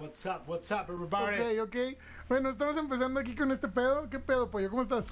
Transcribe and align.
What's 0.00 0.26
up, 0.26 0.42
what's 0.46 0.70
up, 0.70 0.86
everybody? 0.88 1.36
Ok, 1.60 1.68
ok. 1.68 1.76
Bueno, 2.28 2.50
estamos 2.50 2.76
empezando 2.76 3.18
aquí 3.20 3.34
con 3.34 3.50
este 3.50 3.68
pedo. 3.68 4.08
¿Qué 4.10 4.18
pedo, 4.18 4.50
pollo? 4.50 4.68
¿Cómo 4.70 4.82
estás? 4.82 5.08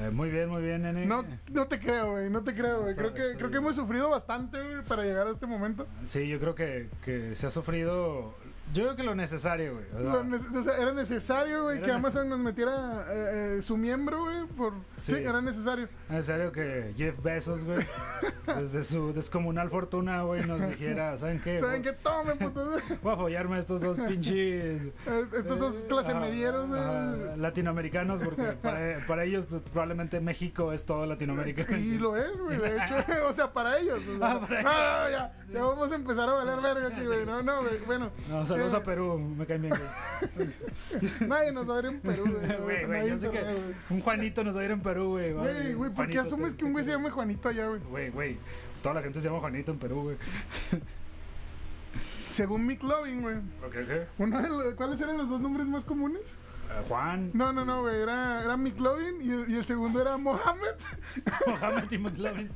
Eh, 0.00 0.10
muy 0.10 0.30
bien, 0.30 0.48
muy 0.48 0.62
bien, 0.62 0.82
nene. 0.82 1.04
No, 1.06 1.24
no 1.50 1.66
te 1.66 1.78
creo, 1.78 2.12
güey. 2.12 2.30
No 2.30 2.42
te 2.42 2.54
creo, 2.54 2.82
güey. 2.82 2.94
Creo 2.94 3.12
que, 3.12 3.20
estoy- 3.20 3.36
creo 3.36 3.50
que 3.50 3.56
hemos 3.58 3.76
sufrido 3.76 4.08
bastante, 4.10 4.62
güey, 4.62 4.82
para 4.84 5.02
llegar 5.04 5.26
a 5.26 5.30
este 5.32 5.46
momento. 5.46 5.86
Sí, 6.06 6.28
yo 6.28 6.38
creo 6.40 6.54
que, 6.54 6.88
que 7.04 7.34
se 7.34 7.46
ha 7.46 7.50
sufrido. 7.50 8.34
Yo 8.72 8.84
creo 8.84 8.96
que 8.96 9.02
lo 9.02 9.14
necesario, 9.14 9.74
güey. 9.74 10.04
Lo 10.04 10.24
nece- 10.24 10.56
o 10.56 10.62
sea, 10.62 10.78
era 10.78 10.92
necesario, 10.92 11.64
güey, 11.64 11.82
que 11.82 11.92
Amazon 11.92 12.28
nos 12.30 12.38
metiera 12.38 13.04
eh, 13.10 13.56
eh, 13.58 13.62
su 13.62 13.76
miembro, 13.76 14.20
güey. 14.24 14.46
Por... 14.56 14.72
Sí. 14.96 15.12
Sí. 15.12 15.16
era 15.18 15.42
necesario. 15.42 15.84
Es 16.08 16.10
necesario 16.10 16.52
que 16.52 16.94
Jeff 16.96 17.22
Bezos, 17.22 17.64
güey, 17.64 17.84
desde 18.46 18.82
su 18.84 19.12
descomunal 19.12 19.68
fortuna, 19.68 20.22
güey, 20.22 20.46
nos 20.46 20.60
dijera, 20.66 21.18
¿saben 21.18 21.40
qué? 21.42 21.60
¿Saben 21.60 21.82
qué? 21.82 21.92
Tomen, 21.92 22.38
putos. 22.38 22.82
voy 23.02 23.12
a 23.12 23.16
follarme 23.16 23.56
a 23.56 23.58
estos 23.58 23.82
dos 23.82 24.00
pinches. 24.08 24.86
Estos 25.36 25.58
dos 25.58 25.74
eh, 25.74 25.84
clase 25.88 26.14
medieros, 26.14 26.66
güey. 26.68 26.80
latinoamericanos, 27.38 28.22
porque 28.22 28.52
para, 28.62 29.04
para 29.06 29.24
ellos 29.24 29.46
probablemente 29.70 30.18
México 30.20 30.72
es 30.72 30.86
todo 30.86 31.04
Latinoamérica. 31.04 31.70
Y 31.76 31.98
lo 31.98 32.16
es, 32.16 32.38
güey, 32.38 32.56
de 32.58 32.76
hecho. 32.76 32.94
o 33.28 33.32
sea, 33.34 33.52
para 33.52 33.78
ellos. 33.78 34.00
o 34.00 34.18
sea, 34.18 34.32
Ah, 34.32 34.40
para 34.40 34.60
ellos. 34.60 34.72
ah, 34.74 35.06
ya, 35.10 35.52
ya 35.52 35.62
vamos 35.62 35.92
a 35.92 35.94
empezar 35.94 36.28
a 36.28 36.32
valer 36.32 36.60
verga 36.62 36.88
aquí, 36.88 37.04
güey. 37.04 37.26
No, 37.26 37.42
no, 37.42 37.60
güey. 37.62 37.78
Bueno. 37.84 38.10
No, 38.30 38.46
saludos 38.52 38.74
a 38.74 38.82
Perú, 38.82 39.18
me 39.18 39.46
caen 39.46 39.62
bien, 39.62 39.74
güey. 39.74 40.48
Nadie 41.28 41.52
nos 41.52 41.68
va 41.68 41.72
a 41.72 41.76
ver 41.82 41.86
en 41.86 42.00
Perú, 42.00 42.24
güey. 42.24 42.46
Güey, 42.62 42.84
güey, 42.84 42.98
Nadie 42.98 43.10
yo 43.10 43.18
sé 43.18 43.26
se 43.26 43.30
que 43.32 43.42
va, 43.42 43.50
güey. 43.52 43.62
un 43.90 44.00
Juanito 44.00 44.44
nos 44.44 44.56
va 44.56 44.60
a 44.60 44.64
ir 44.64 44.70
en 44.70 44.80
Perú, 44.80 45.08
güey. 45.10 45.32
Güey, 45.32 45.74
güey, 45.74 45.90
¿por 45.92 46.08
qué 46.08 46.18
asumes 46.18 46.52
te- 46.52 46.58
que 46.58 46.64
un 46.64 46.72
güey 46.72 46.84
se 46.84 46.90
llama 46.92 47.10
Juanito 47.10 47.48
allá, 47.48 47.66
güey? 47.66 47.80
Güey, 47.80 48.10
güey. 48.10 48.38
Toda 48.82 48.94
la 48.96 49.02
gente 49.02 49.20
se 49.20 49.28
llama 49.28 49.40
Juanito 49.40 49.72
en 49.72 49.78
Perú, 49.78 50.02
güey. 50.02 50.16
Según 52.28 52.66
Mick 52.66 52.82
Loving, 52.82 53.20
güey. 53.22 53.36
¿Ok, 53.66 53.72
qué? 53.86 54.06
Uno 54.18 54.40
de 54.42 54.48
los- 54.48 54.74
¿Cuáles 54.74 55.00
eran 55.00 55.18
los 55.18 55.28
dos 55.28 55.40
nombres 55.40 55.66
más 55.66 55.84
comunes? 55.84 56.34
Juan, 56.88 57.30
No, 57.34 57.52
no, 57.52 57.64
no, 57.64 57.82
güey. 57.82 57.96
Era, 58.00 58.42
era 58.42 58.56
Mick 58.56 58.78
Loving 58.78 59.20
y 59.20 59.30
el, 59.30 59.50
y 59.50 59.54
el 59.56 59.64
segundo 59.64 60.00
era 60.00 60.16
Mohammed. 60.16 60.74
Mohamed 61.46 61.90
y 61.90 61.98
McLovin. 61.98 62.50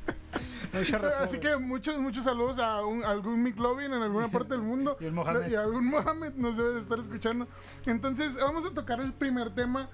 Mucha 0.72 0.98
razón, 0.98 1.24
Así 1.24 1.38
que 1.38 1.56
muchos, 1.56 1.98
muchos 1.98 2.24
saludos 2.24 2.58
a, 2.58 2.84
un- 2.84 3.04
a 3.04 3.10
algún 3.10 3.42
Mick 3.42 3.58
Loving 3.58 3.92
en 3.92 4.02
alguna 4.02 4.28
parte 4.32 4.54
del 4.54 4.62
mundo. 4.62 4.96
Y 5.00 5.04
el 5.06 5.12
Mohamed. 5.12 5.48
Y 5.48 5.54
a 5.54 5.60
algún 5.62 5.86
Mohammed 5.88 6.32
nos 6.34 6.56
debe 6.56 6.74
de 6.74 6.80
estar 6.80 6.98
escuchando. 6.98 7.46
Entonces, 7.84 8.36
vamos 8.36 8.64
a 8.66 8.70
tocar 8.70 9.00
el 9.00 9.12
primer 9.12 9.54
tema. 9.54 9.88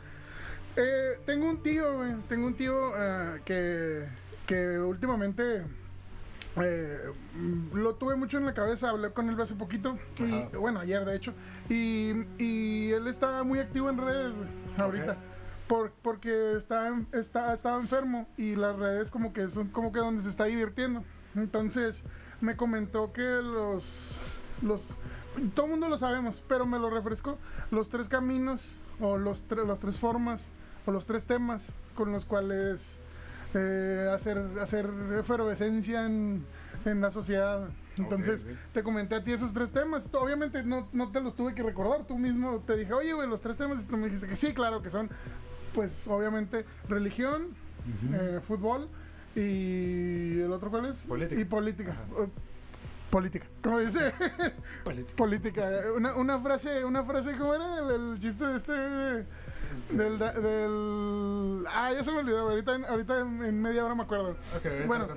Eh, 0.77 1.21
tengo 1.27 1.49
un 1.49 1.63
tío, 1.63 1.97
güey. 1.99 2.15
Tengo 2.29 2.47
un 2.47 2.55
tío 2.55 2.93
eh, 2.97 3.41
que, 3.45 4.07
que 4.47 4.79
últimamente 4.79 5.65
eh, 6.57 6.99
lo 7.73 7.95
tuve 7.95 8.17
mucho 8.17 8.39
en 8.39 8.47
la 8.47 8.55
cabeza. 8.55 8.91
Hablé 8.91 9.13
con 9.13 9.29
él 9.29 9.41
hace 9.41 9.55
poquito. 9.55 9.99
Y, 10.19 10.35
Ajá. 10.35 10.59
bueno, 10.59 10.81
ayer 10.81 11.05
de 11.05 11.17
hecho. 11.17 11.33
Y, 11.69 12.13
y 12.39 12.91
él 12.93 13.07
está 13.07 13.43
muy 13.43 13.59
activo 13.59 13.89
en 13.91 13.99
redes, 13.99 14.33
güey. 14.35 14.49
Ahorita. 14.81 15.17
Por- 15.69 15.93
porque 16.03 16.57
está, 16.57 16.93
está, 17.13 17.55
estaba 17.55 17.81
enfermo 17.81 18.27
y 18.37 18.57
las 18.57 18.77
redes 18.77 19.11
como 19.11 19.33
que 19.33 19.49
son 19.49 19.69
como 19.69 19.93
que 19.93 20.01
donde 20.01 20.23
se 20.23 20.29
está 20.29 20.45
divirtiendo. 20.45 21.05
Entonces 21.35 22.03
me 22.41 22.57
comentó 22.57 23.13
que 23.13 23.23
los... 23.23 24.19
los 24.61 24.95
todo 25.55 25.65
el 25.67 25.71
mundo 25.73 25.89
lo 25.89 25.97
sabemos, 25.97 26.43
pero 26.47 26.67
me 26.67 26.79
lo 26.79 26.91
refrescó. 26.91 27.39
Los 27.71 27.89
tres 27.89 28.09
caminos 28.09 28.67
o 29.01 29.17
los, 29.17 29.49
tre- 29.49 29.67
las 29.67 29.81
tres 29.81 29.97
formas 29.97 30.45
o 30.85 30.91
los 30.93 31.07
tres 31.07 31.25
temas 31.25 31.69
con 31.95 32.13
los 32.13 32.27
cuales 32.27 32.99
eh, 33.55 34.11
hacer, 34.15 34.39
hacer 34.61 34.89
efervescencia 35.19 36.07
en, 36.07 36.45
en 36.85 37.01
la 37.01 37.11
sociedad. 37.11 37.69
Entonces 37.99 38.47
te 38.73 38.83
comenté 38.83 39.17
a 39.17 39.25
ti 39.25 39.33
esos 39.33 39.53
tres 39.53 39.71
temas. 39.71 40.09
Tú, 40.11 40.19
Obviamente 40.19 40.63
no, 40.63 40.89
no 40.93 41.11
te 41.13 41.21
los 41.21 41.35
tuve 41.37 41.55
que 41.55 41.63
recordar. 41.63 42.07
Tú 42.07 42.19
mismo 42.19 42.63
te 42.67 42.77
dije, 42.77 42.93
oye, 42.93 43.13
güey, 43.13 43.29
los 43.29 43.41
tres 43.41 43.57
temas. 43.57 43.83
Y 43.83 43.87
tú 43.87 43.97
me 43.97 44.07
dijiste 44.07 44.27
que 44.27 44.37
sí, 44.37 44.55
claro 44.55 44.83
que 44.83 44.91
son, 44.91 45.11
pues 45.75 46.07
obviamente, 46.09 46.65
religión, 46.89 47.49
eh, 48.13 48.41
fútbol 48.47 48.89
y 49.35 50.41
el 50.41 50.53
otro 50.53 50.71
cuál 50.71 50.87
es? 50.87 50.99
Política. 50.99 51.41
Y 51.41 51.45
política. 51.45 51.97
Eh, 52.19 52.29
política. 53.11 53.47
¿Cómo 53.63 53.79
dice? 53.79 54.13
Política. 55.17 55.69
Una, 55.97 56.15
una 56.15 56.39
frase, 56.41 56.85
una 56.85 57.05
frase, 57.05 57.37
¿cómo 57.37 57.55
era? 57.55 57.79
El, 57.81 58.13
el 58.13 58.21
chiste 58.21 58.47
de 58.47 58.57
este... 58.57 59.27
Del, 59.91 60.19
del... 60.19 61.65
Ah, 61.69 61.93
ya 61.93 62.03
se 62.05 62.11
me 62.13 62.19
olvidó. 62.19 62.49
Ahorita, 62.51 62.75
en- 62.75 62.85
ahorita 62.85 63.21
en, 63.21 63.45
en 63.45 63.61
media 63.63 63.85
hora 63.85 63.95
me 63.95 64.03
acuerdo. 64.03 64.31
Ok, 64.57 64.67
ahorita 64.67 64.87
Bueno. 64.87 65.09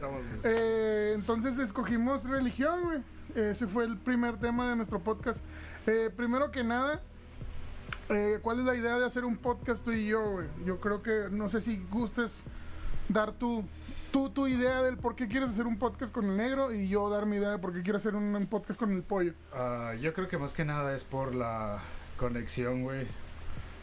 Eh, 0.44 1.14
entonces 1.16 1.58
escogimos 1.60 2.24
religión, 2.24 2.84
güey. 2.84 3.00
Ese 3.36 3.68
fue 3.68 3.84
el 3.86 3.98
primer 3.98 4.38
tema 4.40 4.70
de 4.70 4.76
nuestro 4.76 5.00
podcast. 5.00 5.44
Eh, 5.88 6.10
primero 6.16 6.52
que 6.52 6.64
nada, 6.64 7.02
eh, 8.10 8.40
¿cuál 8.42 8.60
es 8.60 8.66
la 8.66 8.76
idea 8.76 8.98
de 8.98 9.06
hacer 9.06 9.26
un 9.26 9.38
podcast 9.38 9.84
tú 9.84 9.92
y 9.92 10.08
yo, 10.08 10.24
güey? 10.32 10.48
Yo 10.66 10.80
creo 10.80 11.02
que, 11.04 11.28
no 11.32 11.50
sé 11.50 11.62
si 11.62 11.78
gustes 11.92 12.44
dar 13.10 13.34
tu, 13.34 13.64
tu, 14.12 14.30
tu 14.30 14.48
idea 14.48 14.82
del 14.82 14.98
por 14.98 15.16
qué 15.16 15.28
quieres 15.28 15.50
hacer 15.50 15.68
un 15.68 15.78
podcast 15.78 16.14
con 16.14 16.26
el 16.26 16.38
negro 16.38 16.74
y 16.74 16.88
yo 16.88 17.08
dar 17.10 17.26
mi 17.26 17.36
idea 17.36 17.52
de 17.52 17.58
por 17.60 17.74
qué 17.74 17.84
quiero 17.84 17.98
hacer 17.98 18.16
un, 18.16 18.34
un 18.36 18.48
podcast 18.48 18.80
con 18.80 18.92
el 18.94 19.04
pollo. 19.04 19.34
Ah, 19.54 19.94
yo 20.00 20.14
creo 20.14 20.28
que 20.28 20.38
más 20.38 20.54
que 20.54 20.66
nada 20.66 20.96
es 20.96 21.04
por 21.04 21.36
la 21.36 21.80
conexión, 22.18 22.84
güey, 22.84 23.06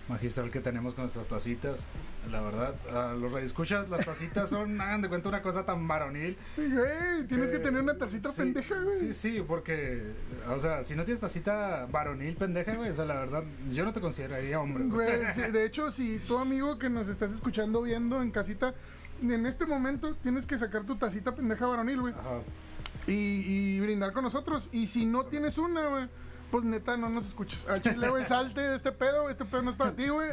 magistral 0.08 0.50
que 0.50 0.60
tenemos 0.60 0.94
con 0.94 1.04
nuestras 1.04 1.26
tacitas. 1.28 1.86
La 2.30 2.40
verdad, 2.40 2.74
Ah, 2.92 3.14
los 3.18 3.32
radioescuchas, 3.32 3.88
las 3.88 4.04
tacitas 4.04 4.50
son, 4.50 4.80
hagan 4.80 5.02
de 5.02 5.08
cuenta, 5.08 5.28
una 5.28 5.42
cosa 5.42 5.64
tan 5.64 5.86
varonil. 5.88 6.36
Güey, 6.56 7.26
tienes 7.28 7.50
que 7.50 7.58
tener 7.58 7.82
una 7.82 7.96
tacita 7.96 8.30
sí, 8.30 8.36
pendeja, 8.42 8.80
güey. 8.80 8.98
Sí, 8.98 9.12
sí, 9.12 9.44
porque, 9.46 10.12
o 10.48 10.58
sea, 10.58 10.82
si 10.82 10.94
no 10.96 11.04
tienes 11.04 11.20
tacita 11.20 11.86
varonil 11.90 12.36
pendeja, 12.36 12.74
güey, 12.74 12.90
o 12.90 12.94
sea, 12.94 13.04
la 13.04 13.14
verdad, 13.14 13.44
yo 13.70 13.84
no 13.84 13.92
te 13.92 14.00
consideraría 14.00 14.60
hombre, 14.60 14.84
güey. 14.84 15.06
Güey, 15.20 15.32
sí, 15.34 15.40
de 15.52 15.64
hecho, 15.66 15.90
si 15.90 16.19
tu 16.20 16.38
amigo 16.38 16.78
que 16.78 16.90
nos 16.90 17.08
estás 17.08 17.32
escuchando 17.32 17.82
viendo 17.82 18.20
en 18.22 18.30
casita, 18.30 18.74
en 19.22 19.46
este 19.46 19.66
momento 19.66 20.16
tienes 20.16 20.46
que 20.46 20.58
sacar 20.58 20.84
tu 20.84 20.96
tacita 20.96 21.34
pendeja 21.34 21.66
varonil, 21.66 22.00
güey, 22.00 22.12
Ajá. 22.14 22.40
y, 23.06 23.76
y 23.76 23.80
brindar 23.80 24.12
con 24.12 24.24
nosotros. 24.24 24.69
Y 24.72 24.88
si 24.88 25.06
no 25.06 25.24
tienes 25.26 25.58
una, 25.58 25.86
güey, 25.86 26.08
pues 26.52 26.64
neta, 26.64 26.98
no 26.98 27.08
nos 27.08 27.26
escuches. 27.26 27.66
A 27.66 27.80
Chile, 27.80 28.10
güey, 28.10 28.26
salte 28.26 28.60
de 28.60 28.76
este 28.76 28.92
pedo, 28.92 29.30
este 29.30 29.46
pedo 29.46 29.62
no 29.62 29.70
es 29.70 29.76
para 29.76 29.92
ti, 29.96 30.08
güey. 30.08 30.28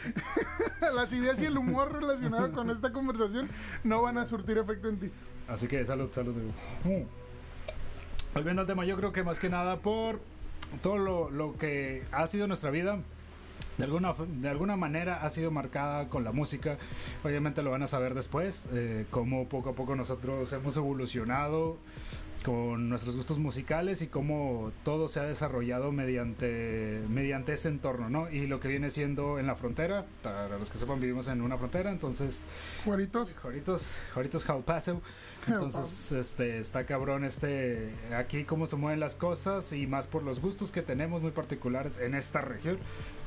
Las 0.94 1.12
ideas 1.12 1.40
y 1.40 1.46
el 1.46 1.56
humor 1.56 1.92
relacionado 1.92 2.50
con 2.50 2.68
esta 2.70 2.92
conversación 2.92 3.48
no 3.84 4.02
van 4.02 4.18
a 4.18 4.26
surtir 4.26 4.58
efecto 4.58 4.88
en 4.88 4.98
ti. 4.98 5.12
Así 5.46 5.68
que 5.68 5.86
salud, 5.86 6.10
salud. 6.12 6.34
Volviendo 8.34 8.62
al 8.62 8.68
tema, 8.68 8.84
yo 8.84 8.96
creo 8.96 9.12
que 9.12 9.22
más 9.22 9.38
que 9.38 9.48
nada 9.48 9.76
por 9.76 10.20
todo 10.82 10.98
lo, 10.98 11.30
lo 11.30 11.56
que 11.56 12.02
ha 12.10 12.26
sido 12.26 12.48
nuestra 12.48 12.70
vida, 12.70 12.98
de 13.78 13.84
alguna, 13.84 14.14
de 14.26 14.48
alguna 14.48 14.76
manera 14.76 15.24
ha 15.24 15.30
sido 15.30 15.52
marcada 15.52 16.08
con 16.08 16.24
la 16.24 16.32
música. 16.32 16.78
Obviamente 17.22 17.62
lo 17.62 17.70
van 17.70 17.84
a 17.84 17.86
saber 17.86 18.14
después, 18.14 18.68
eh, 18.72 19.06
cómo 19.10 19.48
poco 19.48 19.70
a 19.70 19.74
poco 19.74 19.94
nosotros 19.94 20.52
hemos 20.52 20.76
evolucionado 20.76 21.78
con 22.44 22.88
nuestros 22.88 23.16
gustos 23.16 23.38
musicales 23.38 24.02
y 24.02 24.06
cómo 24.06 24.72
todo 24.84 25.08
se 25.08 25.20
ha 25.20 25.24
desarrollado 25.24 25.92
mediante, 25.92 27.02
mediante 27.08 27.52
ese 27.52 27.68
entorno, 27.68 28.08
¿no? 28.08 28.30
Y 28.30 28.46
lo 28.46 28.60
que 28.60 28.68
viene 28.68 28.90
siendo 28.90 29.38
en 29.38 29.46
la 29.46 29.54
frontera, 29.54 30.06
para 30.22 30.58
los 30.58 30.70
que 30.70 30.78
sepan, 30.78 31.00
vivimos 31.00 31.28
en 31.28 31.42
una 31.42 31.58
frontera, 31.58 31.90
entonces 31.90 32.46
Juaritos. 33.42 33.98
Joritos 34.14 34.48
El 34.48 34.62
Paso. 34.62 35.02
Entonces, 35.46 36.12
este, 36.12 36.58
está 36.58 36.84
cabrón 36.84 37.24
este, 37.24 37.94
aquí 38.14 38.44
cómo 38.44 38.66
se 38.66 38.76
mueven 38.76 39.00
las 39.00 39.14
cosas 39.14 39.72
y 39.72 39.86
más 39.86 40.06
por 40.06 40.22
los 40.22 40.40
gustos 40.40 40.70
que 40.70 40.82
tenemos 40.82 41.22
muy 41.22 41.30
particulares 41.30 41.98
en 41.98 42.14
esta 42.14 42.40
región. 42.40 42.78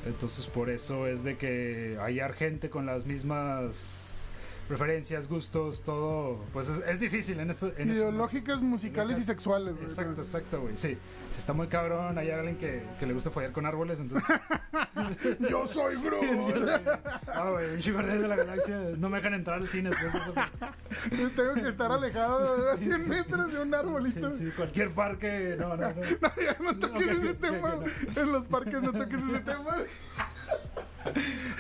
Entonces, 0.06 0.48
por 0.48 0.70
eso 0.70 1.08
es 1.08 1.24
de 1.24 1.38
que 1.38 1.98
hallar 2.00 2.34
gente 2.34 2.70
con 2.70 2.86
las 2.86 3.06
mismas 3.06 4.11
preferencias, 4.68 5.28
gustos, 5.28 5.82
todo, 5.84 6.44
pues 6.54 6.70
es, 6.70 6.80
es 6.88 7.00
difícil 7.00 7.40
en 7.40 7.50
esto. 7.50 7.68
En 7.78 7.90
estos 7.90 7.96
Ideológicas, 7.98 8.62
musicales 8.62 9.18
y 9.18 9.24
sexuales, 9.24 9.76
güey. 9.76 9.86
Exacto, 9.86 10.22
exacto, 10.22 10.62
güey. 10.62 10.78
Sí, 10.78 10.98
si 11.32 11.38
está 11.38 11.54
muy 11.54 11.68
cabrón. 11.68 12.18
Hay 12.18 12.30
alguien 12.30 12.58
que, 12.58 12.84
que 13.00 13.06
le 13.06 13.14
gusta 13.14 13.32
fallar 13.32 13.52
con 13.52 13.66
árboles, 13.66 14.00
entonces. 14.00 14.30
Yo 15.50 15.68
soy 15.68 15.96
Groot. 16.02 16.24
Ah, 17.28 17.50
güey, 17.50 17.82
de 17.82 18.28
la 18.28 18.36
Galaxia. 18.36 18.78
No 18.98 19.10
me 19.10 19.18
dejan 19.18 19.34
entrar 19.34 19.60
al 19.60 19.70
cine 19.70 19.90
después 19.90 20.14
de 20.14 20.20
eso. 20.20 20.34
Tengo 21.36 21.54
que 21.56 21.68
estar 21.68 21.92
alejado 21.92 22.72
a 22.72 22.78
100 22.78 23.10
metros 23.10 23.54
de 23.54 23.62
un 23.62 23.74
arbolito. 23.74 24.30
Sí, 24.32 24.46
sí, 24.46 24.52
cualquier 24.56 24.92
parque. 24.94 25.56
No, 25.60 25.76
no, 25.76 25.90
no. 25.90 26.02
No, 26.22 26.30
ya 26.42 26.58
no 26.60 26.76
toques 26.78 27.08
ese 27.08 27.34
tema. 27.36 27.76
ok, 27.76 27.88
En 28.18 28.32
los 28.32 28.46
parques 28.46 28.82
no 28.82 28.92
toques 28.92 29.22
ese 29.24 29.40
tema. 29.40 29.78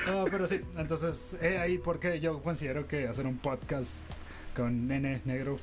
No, 0.07 0.25
pero 0.25 0.45
sí, 0.47 0.61
entonces, 0.77 1.35
he 1.41 1.57
ahí 1.57 1.77
porque 1.77 2.19
yo 2.19 2.41
considero 2.41 2.87
que 2.87 3.07
hacer 3.07 3.25
un 3.25 3.37
podcast 3.37 4.01
con 4.55 4.87
Nene 4.87 5.21
Negro 5.25 5.55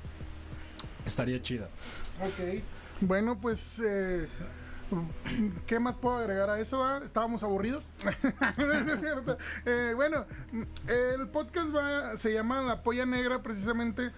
estaría 1.07 1.41
chida. 1.43 1.69
Ok. 2.21 2.63
Bueno, 3.01 3.39
pues. 3.41 3.81
eh, 3.85 4.29
¿Qué 5.67 5.79
más 5.79 5.97
puedo 5.97 6.17
agregar 6.17 6.49
a 6.51 6.59
eso? 6.61 6.83
ah? 6.83 7.01
Estábamos 7.05 7.43
aburridos. 7.43 7.87
Es 8.93 9.01
cierto. 9.01 9.37
Eh, 9.67 9.93
bueno, 9.95 10.25
el 10.87 11.29
podcast 11.29 11.75
va, 11.75 12.17
se 12.17 12.33
llama 12.33 12.63
La 12.63 12.83
Polla 12.83 13.05
Negra 13.05 13.43
precisamente. 13.43 14.11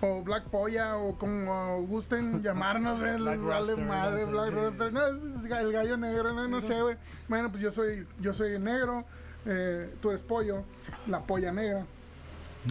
O 0.00 0.22
Black 0.22 0.44
Polla, 0.44 0.96
o 0.96 1.16
como 1.18 1.82
gusten 1.82 2.42
llamarnos, 2.42 3.00
güey, 3.00 3.16
Black 3.16 3.40
vale 3.42 3.76
madre, 3.76 4.24
no 4.26 4.30
Black 4.32 4.48
sí. 4.72 4.84
No, 4.92 5.06
es, 5.06 5.60
el 5.60 5.72
gallo 5.72 5.96
negro, 5.96 6.32
no, 6.32 6.46
no 6.48 6.60
sé, 6.60 6.80
güey. 6.80 6.96
Bueno, 7.28 7.50
pues 7.50 7.62
yo 7.62 7.70
soy, 7.70 8.06
yo 8.20 8.32
soy 8.32 8.58
negro, 8.58 9.04
eh, 9.46 9.92
tú 10.00 10.10
eres 10.10 10.22
pollo, 10.22 10.62
la 11.06 11.20
polla 11.20 11.52
negra. 11.52 11.84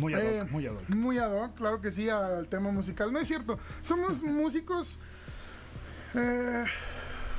Muy 0.02 0.14
ad 0.14 0.20
hoc, 0.20 0.26
Eh, 0.26 0.44
muy 0.52 0.68
ad 0.68 0.74
hoc. 0.74 0.90
Muy 0.90 1.18
ad 1.18 1.32
hoc, 1.34 1.56
claro 1.56 1.82
que 1.82 1.92
sí, 1.92 2.10
al 2.10 2.48
tema 2.48 2.72
musical. 2.72 3.12
No 3.12 3.20
es 3.20 3.28
cierto, 3.28 3.58
somos 3.82 4.22
músicos 4.24 4.98
eh, 6.14 6.66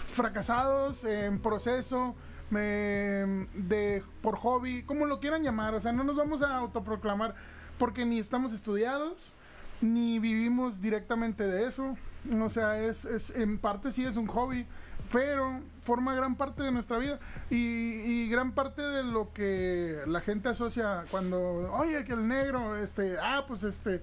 fracasados, 0.09 1.05
en 1.05 1.39
proceso, 1.41 2.15
me- 2.51 3.47
de, 3.55 4.03
por 4.23 4.37
hobby, 4.37 4.83
como 4.83 5.07
lo 5.07 5.21
quieran 5.21 5.43
llamar. 5.43 5.75
O 5.75 5.81
sea, 5.81 5.93
no 5.93 6.05
nos 6.05 6.17
vamos 6.17 6.43
a 6.43 6.57
autoproclamar 6.59 7.35
porque 7.79 8.05
ni 8.05 8.19
estamos 8.19 8.53
estudiados, 8.53 9.33
ni 9.81 10.19
vivimos 10.19 10.81
directamente 10.81 11.47
de 11.47 11.67
eso. 11.67 11.97
O 12.41 12.51
sea, 12.51 12.81
es, 12.81 13.05
es 13.05 13.31
en 13.31 13.59
parte 13.59 13.93
sí 13.93 14.05
es 14.05 14.17
un 14.17 14.27
hobby, 14.27 14.67
pero 15.13 15.61
forma 15.83 16.15
gran 16.15 16.35
parte 16.35 16.63
de 16.63 16.73
nuestra 16.73 16.99
vida 16.99 17.19
y, 17.49 17.57
y 17.57 18.29
gran 18.29 18.53
parte 18.53 18.83
de 18.83 19.05
lo 19.05 19.33
que 19.33 20.01
la 20.07 20.21
gente 20.21 20.49
asocia 20.49 21.05
cuando, 21.11 21.73
oye, 21.73 22.05
que 22.05 22.13
el 22.13 22.29
negro, 22.29 22.77
este, 22.77 23.17
ah, 23.19 23.45
pues 23.47 23.63
este, 23.63 24.03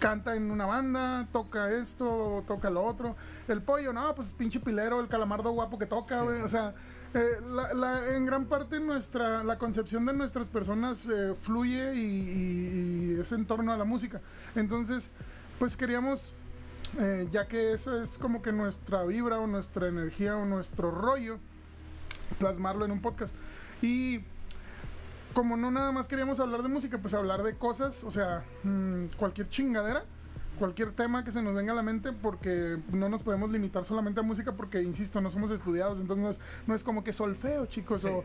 canta 0.00 0.34
en 0.34 0.50
una 0.50 0.66
banda, 0.66 1.28
toca 1.32 1.70
esto, 1.70 2.42
toca 2.48 2.70
lo 2.70 2.84
otro. 2.84 3.14
El 3.46 3.62
pollo, 3.62 3.92
no, 3.92 4.12
pues 4.16 4.32
pinche 4.32 4.58
pilero, 4.58 4.98
el 5.00 5.08
calamardo 5.08 5.52
guapo 5.52 5.78
que 5.78 5.86
toca, 5.86 6.22
güey. 6.22 6.40
O 6.40 6.48
sea, 6.48 6.74
eh, 7.14 7.40
la- 7.50 7.74
la- 7.74 8.14
en 8.16 8.24
gran 8.26 8.44
parte 8.46 8.78
nuestra, 8.80 9.42
la 9.44 9.58
concepción 9.58 10.06
de 10.06 10.12
nuestras 10.12 10.46
personas 10.48 11.06
eh, 11.12 11.34
fluye 11.40 11.94
y, 11.94 13.18
es 13.20 13.32
en 13.32 13.46
torno 13.46 13.72
a 13.72 13.76
la 13.76 13.84
música. 13.84 14.20
Entonces, 14.54 15.10
pues 15.58 15.76
queríamos, 15.76 16.32
eh, 16.98 17.28
ya 17.32 17.46
que 17.48 17.72
eso 17.72 18.00
es 18.02 18.16
como 18.18 18.42
que 18.42 18.52
nuestra 18.52 19.04
vibra 19.04 19.38
o 19.40 19.46
nuestra 19.46 19.88
energía 19.88 20.36
o 20.36 20.44
nuestro 20.44 20.90
rollo, 20.90 21.38
plasmarlo 22.38 22.84
en 22.84 22.92
un 22.92 23.00
podcast. 23.02 23.34
Y 23.82 24.20
como 25.34 25.56
no 25.56 25.70
nada 25.70 25.92
más 25.92 26.06
queríamos 26.08 26.38
hablar 26.40 26.62
de 26.62 26.68
música, 26.68 26.98
pues 26.98 27.14
hablar 27.14 27.42
de 27.42 27.54
cosas, 27.56 28.04
o 28.04 28.10
sea, 28.10 28.44
mm, 28.62 29.06
cualquier 29.16 29.48
chingadera, 29.48 30.04
cualquier 30.60 30.92
tema 30.92 31.24
que 31.24 31.32
se 31.32 31.42
nos 31.42 31.54
venga 31.54 31.72
a 31.72 31.74
la 31.74 31.82
mente, 31.82 32.12
porque 32.12 32.78
no 32.92 33.08
nos 33.08 33.22
podemos 33.22 33.50
limitar 33.50 33.84
solamente 33.84 34.20
a 34.20 34.22
música, 34.22 34.52
porque, 34.52 34.80
insisto, 34.82 35.20
no 35.20 35.30
somos 35.32 35.50
estudiados, 35.50 35.98
entonces 35.98 36.22
no 36.22 36.30
es, 36.30 36.38
no 36.68 36.74
es 36.76 36.84
como 36.84 37.02
que 37.02 37.12
solfeo, 37.12 37.66
chicos, 37.66 38.02
Sí, 38.02 38.08
o, 38.08 38.22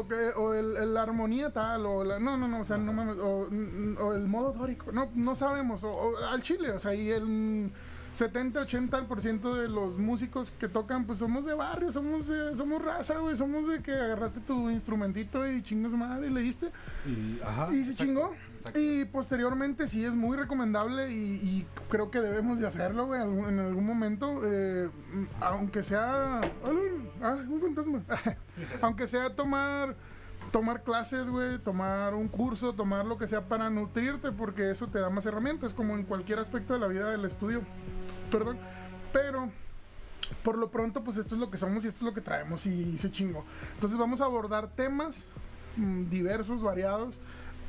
o, 0.00 0.08
que- 0.08 0.30
o 0.36 0.54
el, 0.54 0.92
la 0.94 1.02
armonía 1.02 1.52
tal, 1.52 1.86
o 1.86 2.02
la, 2.02 2.18
no, 2.18 2.36
no, 2.36 2.48
no, 2.48 2.60
o 2.62 2.64
sea, 2.64 2.78
no 2.78 2.92
mames, 2.92 3.16
o, 3.18 3.48
o 4.04 4.12
el 4.14 4.26
modo 4.26 4.52
dórico, 4.52 4.90
no, 4.90 5.08
no 5.14 5.36
sabemos, 5.36 5.84
o, 5.84 5.88
o 5.92 6.16
al 6.32 6.42
chile, 6.42 6.70
o 6.72 6.80
sea, 6.80 6.94
y 6.94 7.10
el 7.12 7.70
70-80% 8.18 9.54
de 9.54 9.68
los 9.68 9.98
músicos 9.98 10.50
que 10.58 10.68
tocan, 10.68 11.04
pues 11.06 11.18
somos 11.18 11.44
de 11.44 11.54
barrio, 11.54 11.92
somos, 11.92 12.26
de- 12.26 12.54
somos 12.56 12.82
raza, 12.82 13.18
güey, 13.18 13.36
somos 13.36 13.68
de 13.68 13.82
que 13.82 13.92
agarraste 13.92 14.40
tu 14.40 14.70
instrumentito 14.70 15.46
y 15.46 15.62
chingas 15.62 15.92
madre 15.92 16.28
y 16.28 16.30
le 16.30 16.40
diste. 16.40 16.70
Y, 17.06 17.40
ajá, 17.44 17.68
Y 17.72 17.84
se 17.84 17.90
exacto, 17.90 18.04
chingó. 18.04 18.34
exacto. 18.56 18.80
Y 18.80 19.04
posteriormente 19.06 19.86
sí 19.86 20.04
es 20.04 20.14
muy 20.14 20.36
recomendable 20.36 21.10
y, 21.12 21.14
y 21.16 21.66
creo 21.88 22.10
que 22.10 22.20
debemos 22.20 22.58
de 22.58 22.66
hacerlo, 22.66 23.06
güey, 23.06 23.20
en 23.22 23.58
algún 23.58 23.84
momento. 23.86 24.40
eh, 24.44 24.88
aunque 25.40 25.82
sea... 25.82 26.40
Ah, 27.22 27.36
un 27.48 27.60
fantasma. 27.60 28.02
aunque 28.82 29.06
sea 29.06 29.34
tomar... 29.34 29.94
Tomar 30.52 30.84
clases, 30.84 31.28
güey, 31.28 31.58
tomar 31.58 32.14
un 32.14 32.28
curso, 32.28 32.72
tomar 32.72 33.04
lo 33.04 33.18
que 33.18 33.26
sea 33.26 33.48
para 33.48 33.68
nutrirte, 33.68 34.30
porque 34.30 34.70
eso 34.70 34.86
te 34.86 35.00
da 35.00 35.10
más 35.10 35.26
herramientas, 35.26 35.74
como 35.74 35.94
en 35.96 36.04
cualquier 36.04 36.38
aspecto 36.38 36.72
de 36.74 36.78
la 36.78 36.86
vida 36.86 37.10
del 37.10 37.24
estudio. 37.24 37.62
Perdón. 38.30 38.58
Pero 39.12 39.50
por 40.42 40.58
lo 40.58 40.70
pronto, 40.70 41.02
pues 41.04 41.16
esto 41.16 41.34
es 41.34 41.40
lo 41.40 41.50
que 41.50 41.58
somos 41.58 41.84
y 41.84 41.88
esto 41.88 41.98
es 41.98 42.02
lo 42.02 42.14
que 42.14 42.20
traemos 42.20 42.66
y, 42.66 42.96
se 42.98 43.10
chingó. 43.10 43.44
Entonces 43.74 43.98
vamos 43.98 44.20
a 44.20 44.24
abordar 44.24 44.68
temas 44.68 45.24
mm, 45.76 46.08
diversos, 46.08 46.62
variados, 46.62 47.18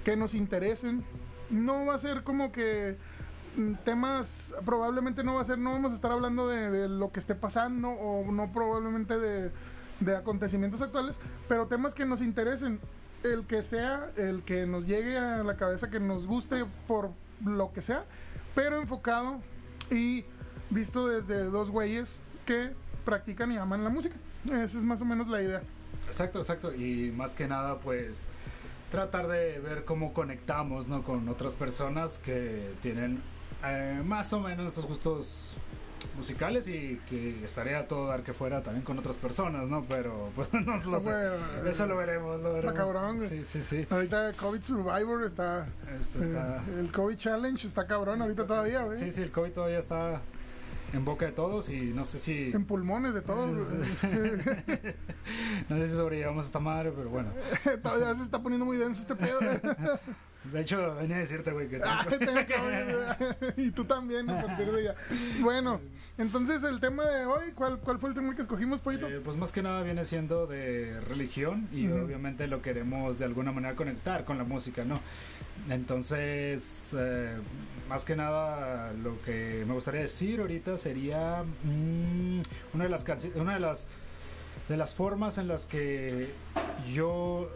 que 0.04 0.15
nos 0.15 0.33
interesen. 0.33 1.04
No 1.50 1.86
va 1.86 1.95
a 1.95 2.00
ser 2.00 2.24
como 2.24 2.51
que 2.51 2.98
mm, 3.56 3.74
temas, 3.86 4.54
probablemente 4.65 5.24
no 5.24 5.36
va 5.36 5.42
a 5.42 5.45
ser, 5.45 5.57
no 5.57 5.71
vamos 5.71 5.92
a 5.92 5.95
estar 5.95 6.12
hablando 6.12 6.48
de, 6.48 6.69
de 6.69 6.89
lo 6.89 7.12
que 7.12 7.19
esté 7.19 7.36
pasando 7.36 7.89
o 7.89 8.31
no 8.31 8.51
probablemente 8.51 9.18
de, 9.18 9.51
de 10.00 10.15
acontecimientos 10.15 10.81
actuales, 10.81 11.18
pero 11.48 11.68
temas 11.68 11.94
que 11.94 12.06
nos 12.06 12.21
interesen. 12.21 12.80
El 13.24 13.48
que 13.48 13.63
sea, 13.63 14.12
el 14.15 14.44
que 14.44 14.68
nos 14.68 14.86
llegue 14.86 15.18
a 15.18 15.44
la 15.44 15.57
cabeza, 15.57 15.89
que 15.89 16.00
nos 16.00 16.27
guste 16.27 16.65
por 16.88 17.09
lo 17.44 17.74
que 17.74 17.81
sea, 17.81 18.06
pero 18.54 18.80
enfocado 18.80 19.42
y 19.89 20.24
visto 20.69 21.08
desde 21.08 21.44
dos 21.46 21.69
güeyes 21.69 22.19
que 22.46 22.72
practican 23.06 23.52
y 23.52 23.58
aman 23.58 23.84
la 23.84 23.90
música. 23.90 24.16
Esa 24.46 24.78
es 24.78 24.84
más 24.84 25.02
o 25.02 25.06
menos 25.06 25.28
la 25.28 25.42
idea. 25.42 25.62
Exacto, 26.08 26.40
exacto. 26.40 26.74
Y 26.74 27.12
más 27.12 27.34
que 27.34 27.48
nada, 27.48 27.80
pues 27.80 28.28
tratar 28.90 29.28
de 29.28 29.60
ver 29.60 29.84
cómo 29.86 30.14
conectamos 30.14 30.88
¿no? 30.88 31.04
con 31.04 31.28
otras 31.28 31.56
personas 31.56 32.19
que 32.19 32.74
tienen 32.81 33.22
eh, 33.66 34.02
más 34.06 34.31
o 34.34 34.40
menos 34.40 34.68
estos 34.68 34.86
gustos 34.86 35.58
musicales 36.16 36.68
y 36.68 37.02
que 37.10 37.44
estaría 37.44 37.80
a 37.80 37.88
todo 37.88 38.08
dar 38.08 38.24
que 38.24 38.34
fuera 38.34 38.64
también 38.64 38.84
con 38.86 38.98
otras 38.98 39.18
personas, 39.18 39.68
¿no? 39.68 39.84
Pero 39.90 40.30
pues 40.36 40.52
no 40.54 40.60
lo 40.62 41.00
sé. 41.00 41.10
Bueno, 41.10 41.69
Eso 41.69 41.86
lo 41.86 41.98
veremos, 41.98 42.42
lo 42.42 42.54
veremos. 42.54 42.75
cabrón, 42.75 43.18
güey. 43.18 43.30
Sí, 43.30 43.46
sí, 43.46 43.62
sí. 43.62 43.88
Ahorita 43.90 44.31
COVID 44.34 44.62
Survivor 44.62 45.24
está, 45.25 45.68
Esto 46.00 46.22
está... 46.22 46.58
eh, 46.68 46.80
el 46.80 46.92
COVID 46.92 47.18
Challenge 47.18 47.68
está 47.68 47.86
cabrón 47.88 48.22
ahorita 48.22 48.48
todavía, 48.48 48.84
güey. 48.84 48.98
Sí, 48.98 49.12
sí, 49.12 49.22
el 49.22 49.31
COVID 49.31 49.52
todavía 49.52 49.80
está 49.80 50.22
en 50.94 51.06
boca 51.06 51.25
de 51.25 51.31
todos 51.31 51.69
y 51.69 51.94
no 51.94 52.06
sé 52.06 52.19
si... 52.19 52.51
En 52.51 52.66
pulmones 52.66 53.13
de 53.13 53.22
todos. 53.22 53.68
No 55.69 55.78
sé 55.78 55.89
si 55.89 55.95
sobrellevamos 55.95 56.45
esta 56.45 56.60
madre, 56.60 56.94
pero 56.95 57.10
bueno. 57.10 57.31
todavía 57.84 58.16
se 58.16 58.24
está 58.24 58.42
poniendo 58.42 58.66
muy 58.66 58.78
denso 58.78 59.01
este 59.01 59.16
pedo. 59.16 59.39
De 60.51 60.61
hecho, 60.61 60.95
venía 60.95 61.17
a 61.17 61.19
decirte, 61.19 61.51
güey, 61.51 61.67
que... 61.67 61.79
Ah, 61.83 62.05
tengo 62.09 62.33
y 63.57 63.71
tú 63.71 63.85
también 63.85 64.29
a 64.29 64.41
partir 64.45 64.71
de 64.71 64.83
ya. 64.83 64.95
Bueno, 65.41 65.79
entonces 66.17 66.63
el 66.63 66.79
tema 66.79 67.05
de 67.05 67.25
hoy, 67.25 67.51
¿cuál, 67.53 67.79
cuál 67.79 67.99
fue 67.99 68.09
el 68.09 68.15
tema 68.15 68.35
que 68.35 68.41
escogimos, 68.41 68.81
Pollito? 68.81 69.07
Eh, 69.07 69.19
pues 69.23 69.38
más 69.38 69.51
que 69.51 69.61
nada 69.61 69.81
viene 69.83 70.05
siendo 70.05 70.47
de 70.47 70.99
religión 71.01 71.67
y 71.71 71.88
obviamente 71.88 72.47
lo 72.47 72.61
queremos 72.61 73.19
de 73.19 73.25
alguna 73.25 73.51
manera 73.51 73.75
conectar 73.75 74.25
con 74.25 74.38
la 74.38 74.44
música, 74.44 74.83
¿no? 74.85 74.99
Entonces, 75.69 76.95
eh, 76.97 77.35
más 77.89 78.05
que 78.05 78.15
nada 78.15 78.94
lo 78.94 79.21
que 79.21 79.63
me 79.67 79.73
gustaría 79.73 80.01
decir 80.01 80.39
ahorita 80.39 80.77
sería 80.77 81.44
mm, 81.63 82.42
una 82.73 82.83
de 82.83 82.89
las 82.89 83.06
canci- 83.06 83.35
una 83.35 83.54
de 83.54 83.59
las 83.59 83.87
de 84.69 84.75
las 84.77 84.94
formas 84.95 85.37
en 85.37 85.47
las 85.47 85.66
que 85.66 86.30
yo 86.94 87.49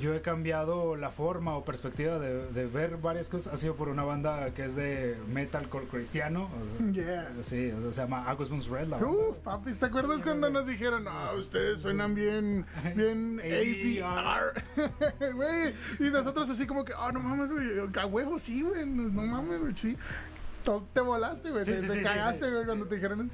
yo 0.00 0.14
he 0.14 0.20
cambiado 0.22 0.96
la 0.96 1.10
forma 1.10 1.56
o 1.56 1.64
perspectiva 1.64 2.18
de, 2.18 2.50
de 2.52 2.66
ver 2.66 2.96
varias 2.96 3.28
cosas 3.28 3.52
ha 3.52 3.56
sido 3.56 3.74
por 3.76 3.88
una 3.88 4.04
banda 4.04 4.52
que 4.54 4.64
es 4.66 4.74
de 4.76 5.16
metalcore 5.28 5.86
cristiano 5.86 6.44
o 6.44 6.92
sea, 6.92 7.02
Yeah. 7.04 7.32
sí 7.42 7.70
o 7.70 7.80
sea, 7.82 7.92
se 7.92 8.00
llama 8.02 8.28
Agus 8.28 8.48
Bones 8.48 8.68
Red 8.68 8.88
la. 8.88 8.98
Uf, 8.98 9.36
papi, 9.38 9.72
¿te 9.74 9.86
acuerdas 9.86 10.18
Sí, 10.18 10.22
cuando 10.24 10.50
nos 10.50 10.66
dijeron, 10.66 11.04
no, 11.04 11.32
ustedes 11.38 11.80
suenan 11.80 12.14
bien, 12.14 12.66
bien 12.96 13.40
ADR? 13.40 14.62
Güey, 15.34 15.74
y 16.00 16.10
nosotros 16.10 16.48
así 16.50 16.66
como 16.66 16.84
que, 16.84 16.92
oh, 16.94 17.12
no 17.12 17.20
mames, 17.20 17.50
güey, 17.50 17.66
a 17.94 18.06
huevo, 18.06 18.38
sí, 18.38 18.62
güey, 18.62 18.86
no 18.86 19.22
mames, 19.22 19.60
güey, 19.60 19.74
sí. 19.76 19.96
Te 20.92 21.00
volaste, 21.00 21.50
güey, 21.50 21.64
Sí, 21.64 21.72
te, 21.72 21.88
sí, 21.88 22.00
cagaste, 22.02 22.50
güey, 22.50 22.64
cuando 22.64 22.86
te 22.86 22.94
dijeron. 22.96 23.30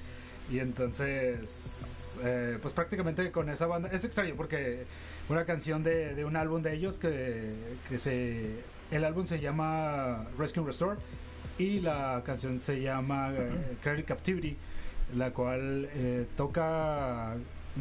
Y 0.50 0.60
entonces, 0.60 2.16
eh, 2.22 2.58
pues 2.60 2.72
prácticamente 2.72 3.30
con 3.30 3.48
esa 3.50 3.66
banda, 3.66 3.88
es 3.92 4.04
extraño 4.04 4.34
porque 4.36 4.86
una 5.28 5.44
canción 5.44 5.82
de, 5.82 6.14
de 6.14 6.24
un 6.24 6.36
álbum 6.36 6.62
de 6.62 6.74
ellos 6.74 6.98
que, 6.98 7.54
que 7.88 7.98
se, 7.98 8.56
el 8.90 9.04
álbum 9.04 9.26
se 9.26 9.40
llama 9.40 10.26
Rescue 10.38 10.60
and 10.60 10.66
Restore 10.66 10.98
y 11.58 11.80
la 11.80 12.22
canción 12.24 12.60
se 12.60 12.80
llama 12.80 13.32
eh, 13.32 13.76
Credit 13.82 14.06
Captivity, 14.06 14.56
la 15.14 15.32
cual 15.32 15.88
eh, 15.92 16.26
toca, 16.36 17.34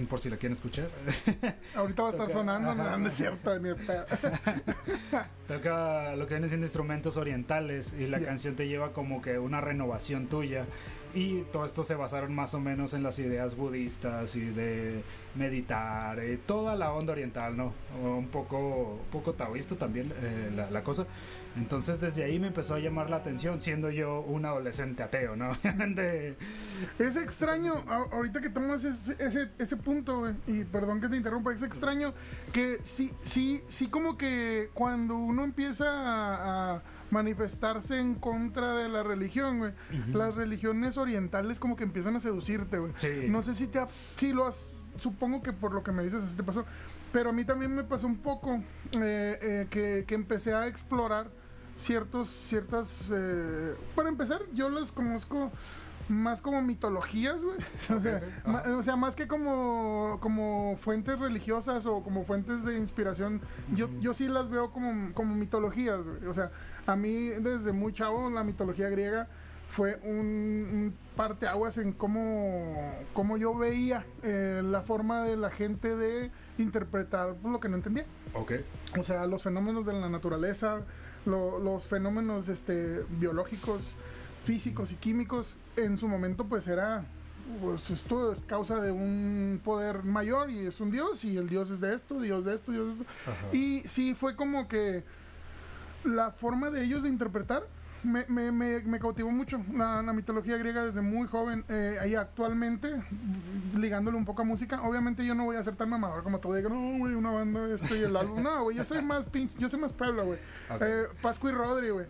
por 0.10 0.20
si 0.20 0.30
la 0.30 0.38
quieren 0.38 0.56
escuchar, 0.56 0.90
Ahorita 1.76 2.04
va 2.04 2.10
a 2.10 2.12
estar 2.12 2.30
sonando, 2.30 2.74
no, 2.74 2.82
ajá. 2.84 2.98
no 2.98 3.08
es 3.08 3.14
cierto, 3.14 3.58
ni 3.60 3.70
toca 5.48 6.16
lo 6.16 6.26
que 6.28 6.34
vienen 6.34 6.50
siendo 6.50 6.66
instrumentos 6.66 7.18
orientales 7.18 7.94
y 7.94 8.08
la 8.08 8.20
canción 8.20 8.56
te 8.56 8.68
lleva 8.68 8.94
como 8.94 9.22
que 9.22 9.38
una 9.40 9.62
renovación 9.62 10.28
tuya. 10.28 10.66
Y 11.18 11.42
todo 11.52 11.66
esto 11.66 11.84
se 11.84 11.96
basaron 11.96 12.36
más 12.36 12.54
o 12.54 12.60
menos 12.60 12.94
en 12.94 13.02
las 13.02 13.18
ideas 13.18 13.56
budistas 13.56 14.36
y 14.36 14.42
de 14.42 15.02
meditar, 15.34 16.20
eh, 16.20 16.38
toda 16.46 16.76
la 16.76 16.92
onda 16.94 17.14
oriental, 17.14 17.58
¿no? 17.58 17.74
Un 18.04 18.28
poco, 18.28 19.00
poco 19.12 19.34
taoísta 19.34 19.76
también 19.76 20.14
eh, 20.22 20.52
la, 20.56 20.70
la 20.70 20.84
cosa. 20.84 21.08
Entonces 21.56 22.00
desde 22.00 22.24
ahí 22.24 22.40
me 22.40 22.48
empezó 22.48 22.76
a 22.76 22.80
llamar 22.80 23.10
la 23.10 23.16
atención, 23.16 23.60
siendo 23.60 23.90
yo 23.90 24.20
un 24.22 24.46
adolescente 24.46 25.02
ateo, 25.02 25.36
¿no? 25.36 25.58
De- 25.96 26.36
Es 27.00 27.16
extraño, 27.16 27.74
ahorita 28.12 28.40
que 28.42 28.50
tomas 28.52 28.84
ese, 28.84 29.16
ese, 29.18 29.50
ese 29.58 29.76
punto, 29.78 30.32
y 30.46 30.66
perdón 30.66 31.02
que 31.02 31.08
te 31.10 31.18
interrumpa, 31.18 31.52
es 31.52 31.64
extraño 31.64 32.14
que 32.54 32.80
sí, 32.84 33.12
sí, 33.24 33.64
sí 33.70 33.88
como 33.88 34.18
que 34.20 34.70
cuando 34.76 35.16
uno 35.16 35.44
empieza 35.44 35.86
a, 35.90 36.76
a- 36.76 36.82
manifestarse 37.12 38.00
en 38.00 38.16
contra 38.16 38.74
de 38.78 38.90
la 38.90 39.04
religión, 39.04 39.60
güey. 39.60 39.72
Las 40.14 40.36
religiones 40.36 40.98
orientales 40.98 41.60
como 41.60 41.76
que 41.76 41.84
empiezan 41.84 42.16
a 42.16 42.20
seducirte, 42.20 42.78
güey. 42.80 42.94
Sí. 42.96 43.26
No 43.30 43.42
sé 43.42 43.54
si 43.56 43.68
te 43.68 43.80
ha- 43.80 43.88
si 44.18 44.34
lo 44.34 44.46
has, 44.46 44.72
supongo 44.98 45.42
que 45.42 45.54
por 45.54 45.74
lo 45.74 45.84
que 45.84 45.92
me 45.92 46.04
dices 46.04 46.24
así 46.24 46.36
te 46.36 46.44
pasó, 46.44 46.66
pero 47.14 47.30
a 47.30 47.34
mí 47.34 47.46
también 47.46 47.74
me 47.74 47.84
pasó 47.84 48.08
un 48.08 48.18
poco 48.18 48.56
eh, 48.94 49.40
eh, 49.42 49.68
que, 49.70 50.04
que 50.08 50.16
empecé 50.16 50.54
a 50.54 50.68
explorar 50.68 51.30
ciertos, 51.78 52.28
ciertas, 52.30 53.12
eh, 53.14 53.76
para 53.96 54.10
empezar, 54.10 54.42
yo 54.54 54.70
las 54.70 54.92
conozco 54.92 55.52
más 56.10 56.42
como 56.42 56.62
mitologías, 56.62 57.42
güey. 57.42 57.58
O, 57.98 58.00
sea, 58.02 58.22
ajá. 58.46 58.76
o 58.78 58.84
sea, 58.84 58.96
más 58.96 59.16
que 59.16 59.28
como, 59.28 60.18
como 60.22 60.78
fuentes 60.80 61.20
religiosas 61.20 61.86
o 61.86 62.02
como 62.04 62.24
fuentes 62.26 62.64
de 62.64 62.78
inspiración, 62.78 63.42
yo, 63.76 63.90
yo 64.00 64.14
sí 64.14 64.28
las 64.28 64.50
veo 64.50 64.72
como, 64.72 65.14
como 65.14 65.36
mitologías, 65.36 66.00
güey. 66.04 66.26
O 66.26 66.34
sea, 66.34 66.52
a 66.86 66.96
mí 66.96 67.30
desde 67.30 67.72
muy 67.72 67.94
chavo 67.94 68.30
la 68.30 68.44
mitología 68.44 68.90
griega 68.90 69.28
fue 69.70 70.00
un, 70.04 70.16
un 70.16 70.94
parteaguas 71.18 71.78
en 71.78 71.92
cómo, 71.92 72.94
cómo 73.14 73.36
yo 73.38 73.54
veía 73.54 74.06
eh, 74.24 74.62
la 74.64 74.82
forma 74.82 75.24
de 75.24 75.36
la 75.36 75.50
gente 75.50 75.94
de 75.96 76.32
interpretar 76.58 77.36
lo 77.44 77.60
que 77.60 77.68
no 77.68 77.76
entendía. 77.76 78.06
Ok. 78.34 78.54
O 78.98 79.04
sea, 79.04 79.26
los 79.28 79.44
fenómenos 79.44 79.86
de 79.86 79.92
la 79.94 80.08
naturaleza, 80.10 80.80
lo- 81.26 81.60
los 81.60 81.86
fenómenos 81.88 82.48
este, 82.48 83.04
biológicos, 83.20 83.96
físicos 84.48 84.94
y 84.94 84.96
químicos, 84.96 85.58
en 85.76 85.98
su 85.98 86.08
momento 86.08 86.46
pues 86.46 86.70
era, 86.70 87.04
pues 87.62 87.90
esto 87.90 88.32
es 88.32 88.42
causa 88.44 88.80
de 88.80 88.92
un 88.92 89.60
poder 89.62 90.04
mayor 90.04 90.50
y 90.50 90.68
es 90.68 90.80
un 90.80 90.90
dios 90.90 91.26
y 91.26 91.36
el 91.36 91.50
dios 91.50 91.70
es 91.70 91.82
de 91.82 91.94
esto, 91.94 92.22
dios 92.22 92.46
de 92.46 92.56
esto, 92.56 92.72
dios 92.72 92.86
de 92.86 92.92
esto. 93.02 93.06
Ajá. 93.26 93.54
Y 93.56 93.84
sí, 93.86 94.14
fue 94.14 94.38
como 94.38 94.70
que 94.70 95.04
la 96.06 96.32
forma 96.32 96.70
de 96.70 96.86
ellos 96.86 97.04
de 97.04 97.10
interpretar 97.10 97.68
me, 98.04 98.26
me, 98.28 98.52
me, 98.52 98.80
me 98.82 99.00
cautivó 99.00 99.32
mucho 99.32 99.62
la, 99.74 100.02
la 100.02 100.14
mitología 100.14 100.58
griega 100.58 100.84
desde 100.86 101.02
muy 101.02 101.28
joven. 101.28 101.64
Eh, 101.70 101.98
y 102.10 102.16
actualmente, 102.16 103.02
ligándole 103.76 104.18
un 104.18 104.26
poco 104.26 104.42
a 104.42 104.46
música, 104.46 104.82
obviamente 104.84 105.26
yo 105.26 105.36
no 105.36 105.46
voy 105.46 105.56
a 105.58 105.64
ser 105.64 105.76
tan 105.76 105.90
mamador 105.90 106.24
como 106.24 106.40
tú 106.40 106.54
digas, 106.54 106.72
no, 106.72 106.98
güey, 107.00 107.14
una 107.16 107.32
banda, 107.32 107.68
esto 107.74 107.96
y 107.96 108.00
el 108.04 108.16
álbum. 108.16 108.42
No, 108.48 108.64
güey, 108.64 108.78
yo 108.78 108.86
soy 108.86 109.02
más 109.02 109.26
pinche, 109.26 109.54
yo 109.58 109.68
soy 109.68 109.80
más 109.80 109.92
Puebla, 109.94 110.24
güey. 110.24 110.40
Ok. 110.70 110.82
Eh, 110.82 111.04
Pascu 111.22 111.50
y 111.50 111.52
Rodri, 111.52 111.90
güey. 111.90 112.06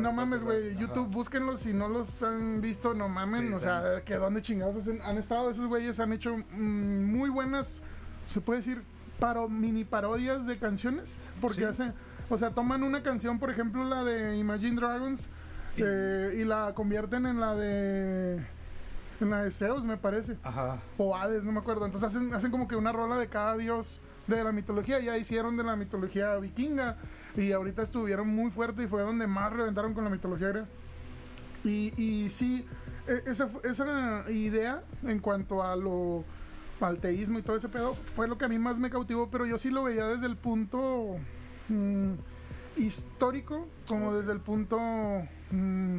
No 0.00 0.12
mames, 0.12 0.42
güey. 0.44 0.76
YouTube, 0.76 1.06
ajá. 1.06 1.12
búsquenlos 1.14 1.60
si 1.60 1.72
no 1.72 1.88
los 1.88 2.22
han 2.22 2.60
visto, 2.60 2.94
no 2.94 3.08
mamen. 3.08 3.48
Sí, 3.48 3.52
o 3.52 3.56
sí. 3.56 3.62
sea, 3.64 4.02
que 4.04 4.16
dónde 4.16 4.42
chingados 4.42 4.88
han 5.04 5.18
estado 5.18 5.50
esos 5.50 5.66
güeyes, 5.66 5.98
han 6.00 6.12
hecho 6.12 6.36
mm, 6.36 7.04
muy 7.04 7.30
buenas, 7.30 7.82
se 8.28 8.40
puede 8.40 8.60
decir, 8.60 8.82
paro, 9.18 9.48
mini 9.48 9.84
parodias 9.84 10.46
de 10.46 10.56
canciones. 10.58 11.14
Porque 11.40 11.58
Sí. 11.60 11.64
hacen, 11.64 11.94
o 12.28 12.38
sea, 12.38 12.50
toman 12.50 12.82
una 12.82 13.02
canción, 13.02 13.38
por 13.38 13.50
ejemplo, 13.50 13.84
la 13.84 14.04
de 14.04 14.36
Imagine 14.36 14.76
Dragons, 14.76 15.28
Y- 15.76 15.82
eh, 15.84 16.34
y 16.38 16.44
la 16.44 16.72
convierten 16.74 17.26
en 17.26 17.40
la 17.40 17.54
de. 17.54 18.44
En 19.20 19.30
la 19.30 19.44
de 19.44 19.50
Zeus, 19.50 19.84
me 19.84 19.96
parece. 19.96 20.36
Ajá. 20.42 20.78
O 20.98 21.16
Hades, 21.16 21.44
no 21.44 21.52
me 21.52 21.60
acuerdo. 21.60 21.86
Entonces 21.86 22.08
hacen, 22.14 22.34
hacen 22.34 22.50
como 22.50 22.66
que 22.68 22.74
una 22.76 22.92
rola 22.92 23.16
de 23.18 23.28
cada 23.28 23.56
dios 23.56 24.00
de 24.26 24.42
la 24.42 24.50
mitología. 24.52 24.98
Ya 25.00 25.16
hicieron 25.16 25.56
de 25.56 25.62
la 25.62 25.76
mitología 25.76 26.34
vikinga. 26.36 26.96
Y 27.36 27.52
ahorita 27.52 27.82
estuvieron 27.82 28.28
muy 28.28 28.50
fuerte 28.50 28.82
y 28.82 28.86
fue 28.88 29.02
donde 29.02 29.26
más 29.26 29.52
reventaron 29.52 29.94
con 29.94 30.04
la 30.04 30.10
mitología 30.10 30.48
griega. 30.48 30.66
Y, 31.64 31.92
y 31.96 32.30
sí, 32.30 32.66
e- 33.06 33.22
esa, 33.30 33.48
esa 33.62 34.30
idea 34.30 34.82
en 35.04 35.20
cuanto 35.20 35.62
a 35.62 35.76
lo 35.76 36.24
al 36.80 36.98
teísmo 36.98 37.38
y 37.38 37.42
todo 37.42 37.54
ese 37.56 37.68
pedo 37.68 37.94
fue 38.16 38.26
lo 38.26 38.36
que 38.36 38.44
a 38.44 38.48
mí 38.48 38.58
más 38.58 38.76
me 38.76 38.90
cautivó, 38.90 39.30
pero 39.30 39.46
yo 39.46 39.56
sí 39.56 39.70
lo 39.70 39.84
veía 39.84 40.08
desde 40.08 40.26
el 40.26 40.36
punto 40.36 41.14
mm, 41.72 42.14
histórico 42.76 43.66
como 43.88 44.14
desde 44.16 44.32
el 44.32 44.40
punto 44.40 44.78
mm, 45.50 45.96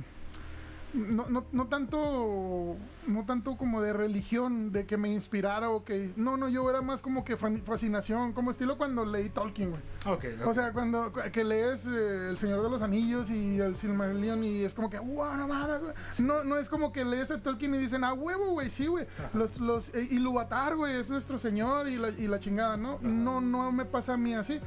no, 0.95 1.27
no, 1.27 1.43
no 1.51 1.65
tanto 1.67 2.75
no 3.07 3.25
tanto 3.25 3.57
como 3.57 3.81
de 3.81 3.93
religión 3.93 4.71
de 4.71 4.85
que 4.85 4.95
me 4.95 5.11
inspirara 5.11 5.71
o 5.71 5.83
que 5.83 6.11
no 6.17 6.37
no 6.37 6.49
yo 6.49 6.69
era 6.69 6.83
más 6.83 7.01
como 7.01 7.25
que 7.25 7.35
fascinación 7.35 8.31
como 8.33 8.51
estilo 8.51 8.77
cuando 8.77 9.03
leí 9.03 9.29
Tolkien 9.29 9.71
güey 9.71 9.81
Ok. 10.05 10.25
ok. 10.41 10.47
o 10.47 10.53
sea, 10.53 10.71
cuando 10.71 11.11
cu- 11.11 11.21
que 11.31 11.43
lees 11.43 11.87
eh, 11.87 12.29
El 12.29 12.37
Señor 12.37 12.61
de 12.61 12.69
los 12.69 12.83
Anillos 12.83 13.31
y 13.31 13.59
el 13.59 13.75
Silmarillion 13.75 14.43
y 14.43 14.63
es 14.63 14.73
como 14.75 14.89
que, 14.89 14.99
wow, 14.99 15.35
no 15.37 15.47
mames. 15.47 16.19
No, 16.19 16.43
no 16.43 16.57
es 16.57 16.69
como 16.69 16.91
que 16.91 17.05
lees 17.05 17.31
a 17.31 17.41
Tolkien 17.41 17.73
y 17.73 17.77
dicen, 17.79 18.03
ah, 18.03 18.13
huevo, 18.13 18.51
güey, 18.51 18.69
sí, 18.69 18.85
güey. 18.87 19.07
Los, 19.33 19.59
los, 19.61 19.89
eh, 19.95 20.05
Ilúvatar, 20.11 20.75
güey, 20.75 20.97
es 20.97 21.09
nuestro 21.09 21.39
Señor 21.39 21.87
y 21.87 21.95
la, 21.97 22.09
y 22.09 22.27
la 22.27 22.39
chingada, 22.41 22.75
¿no? 22.75 22.99
No, 23.01 23.39
no 23.41 23.71
me 23.71 23.85
pasa 23.85 24.13
a 24.15 24.17
mí 24.17 24.35
así. 24.35 24.59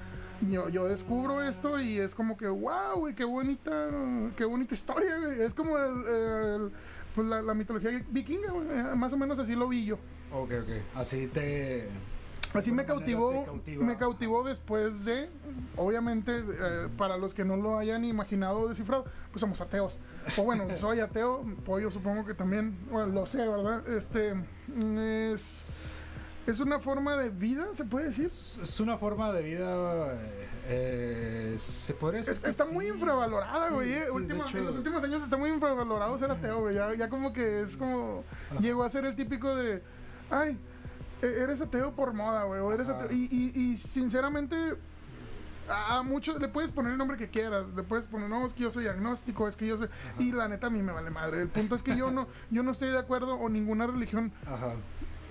Yo, 0.50 0.68
yo 0.68 0.84
descubro 0.86 1.42
esto 1.42 1.80
y 1.80 1.98
es 1.98 2.14
como 2.14 2.36
que, 2.36 2.46
wow, 2.46 2.96
güey, 2.98 3.14
qué 3.14 3.24
bonita, 3.24 3.88
qué 4.36 4.44
bonita 4.44 4.74
historia, 4.74 5.18
güey. 5.18 5.40
Es 5.42 5.54
como 5.54 5.78
el, 5.78 6.06
el- 6.06 6.70
pues 7.14 7.26
la, 7.26 7.40
la 7.40 7.54
mitología 7.54 7.90
vikinga, 8.10 8.50
güey. 8.52 8.66
Eh, 8.70 8.94
Más 8.96 9.12
o 9.12 9.16
menos 9.16 9.38
así 9.38 9.54
lo 9.54 9.66
vi 9.68 9.86
yo. 9.86 9.96
Ok, 10.32 10.50
ok. 10.62 10.70
Así 10.96 11.26
te. 11.28 11.88
Así 12.52 12.72
me 12.72 12.84
cautivó, 12.86 13.44
me 13.80 13.96
cautivó 13.98 14.42
después 14.42 15.04
de, 15.04 15.28
obviamente, 15.76 16.38
eh, 16.38 16.88
para 16.96 17.18
los 17.18 17.34
que 17.34 17.44
no 17.44 17.56
lo 17.56 17.76
hayan 17.78 18.04
imaginado 18.04 18.60
o 18.60 18.68
descifrado, 18.68 19.04
pues 19.30 19.40
somos 19.40 19.60
ateos. 19.60 19.98
O 20.38 20.42
bueno, 20.44 20.64
soy 20.80 21.00
ateo, 21.00 21.44
pollo 21.66 21.90
supongo 21.90 22.24
que 22.24 22.32
también, 22.34 22.78
bueno, 22.90 23.08
lo 23.12 23.26
sé, 23.26 23.46
¿verdad? 23.46 23.86
Este, 23.88 24.34
es, 25.32 25.64
es 26.46 26.60
una 26.60 26.78
forma 26.78 27.16
de 27.16 27.30
vida, 27.30 27.66
se 27.72 27.84
puede 27.84 28.06
decir. 28.06 28.26
Es 28.26 28.58
es 28.62 28.80
una 28.80 28.96
forma 28.98 29.32
de 29.32 29.42
vida. 29.42 30.14
eh, 30.68 31.54
se 31.58 31.94
podría 31.94 32.18
decir. 32.20 32.34
Es- 32.34 32.42
que 32.42 32.50
está 32.50 32.66
sí. 32.66 32.74
muy 32.74 32.88
infravalorada, 32.88 33.68
Sí, 33.68 33.74
güey. 33.74 33.92
eh. 33.92 34.02
sí, 34.10 34.24
hecho- 34.34 34.58
en 34.58 34.64
los 34.66 34.74
últimos 34.76 35.02
años 35.04 35.22
está 35.22 35.36
muy 35.36 35.50
infravalorado 35.50 36.18
ser 36.18 36.30
ateo, 36.30 36.60
güey. 36.60 36.74
Ya, 36.74 36.94
ya 36.94 37.08
como 37.08 37.32
que 37.32 37.62
es 37.62 37.76
como. 37.76 38.24
Llegó 38.60 38.84
a 38.84 38.90
ser 38.90 39.04
el 39.04 39.14
típico 39.16 39.54
de. 39.54 39.82
Ay, 40.30 40.58
e- 41.22 41.38
eres 41.42 41.60
ateo 41.60 41.94
por 41.94 42.12
moda, 42.12 42.44
güey. 42.44 42.60
O 42.60 42.72
eres 42.72 42.88
ateo. 42.88 43.10
Y, 43.10 43.28
y, 43.30 43.60
y 43.60 43.76
sinceramente. 43.76 44.56
A 45.68 45.96
a 45.98 46.02
muchos 46.04 46.40
le 46.40 46.46
puedes 46.46 46.70
poner 46.70 46.92
el 46.92 46.98
nombre 46.98 47.16
que 47.16 47.28
quieras, 47.28 47.64
le 47.74 47.82
puedes 47.82 48.06
poner, 48.06 48.28
no, 48.28 48.46
es 48.46 48.52
que 48.52 48.62
yo 48.62 48.70
soy 48.70 48.86
agnóstico, 48.86 49.48
es 49.48 49.56
que 49.56 49.66
yo 49.66 49.76
soy... 49.76 49.88
Y 50.16 50.30
la 50.30 50.46
neta 50.46 50.68
a 50.68 50.70
mí 50.70 50.80
me 50.80 50.92
vale 50.92 51.10
madre. 51.10 51.42
El 51.42 51.48
punto 51.48 51.74
es 51.74 51.82
que 51.82 51.96
yo 51.96 52.12
no, 52.12 52.28
yo 52.52 52.62
no 52.62 52.70
estoy 52.70 52.90
de 52.90 52.98
acuerdo 52.98 53.34
o 53.34 53.48
ninguna 53.48 53.88
religión 53.88 54.30
Ajá. 54.46 54.74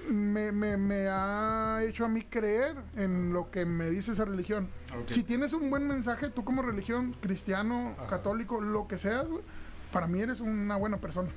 Me, 0.09 0.51
me, 0.51 0.77
me 0.77 1.07
ha 1.09 1.79
hecho 1.83 2.05
a 2.05 2.07
mí 2.07 2.21
creer 2.24 2.75
en 2.95 3.33
lo 3.33 3.51
que 3.51 3.65
me 3.65 3.89
dice 3.89 4.12
esa 4.13 4.25
religión. 4.25 4.67
Si 5.07 5.24
tienes 5.24 5.53
un 5.53 5.69
buen 5.69 5.88
mensaje, 5.88 6.29
tú 6.29 6.43
como 6.43 6.62
religión, 6.62 7.15
cristiano, 7.21 7.93
Ajá. 7.97 8.07
católico, 8.07 8.62
lo 8.62 8.88
que 8.88 8.97
seas, 8.97 9.27
para 9.91 10.07
mí 10.07 10.21
eres 10.21 10.39
una 10.41 10.75
buena 10.75 10.97
persona. 10.97 11.29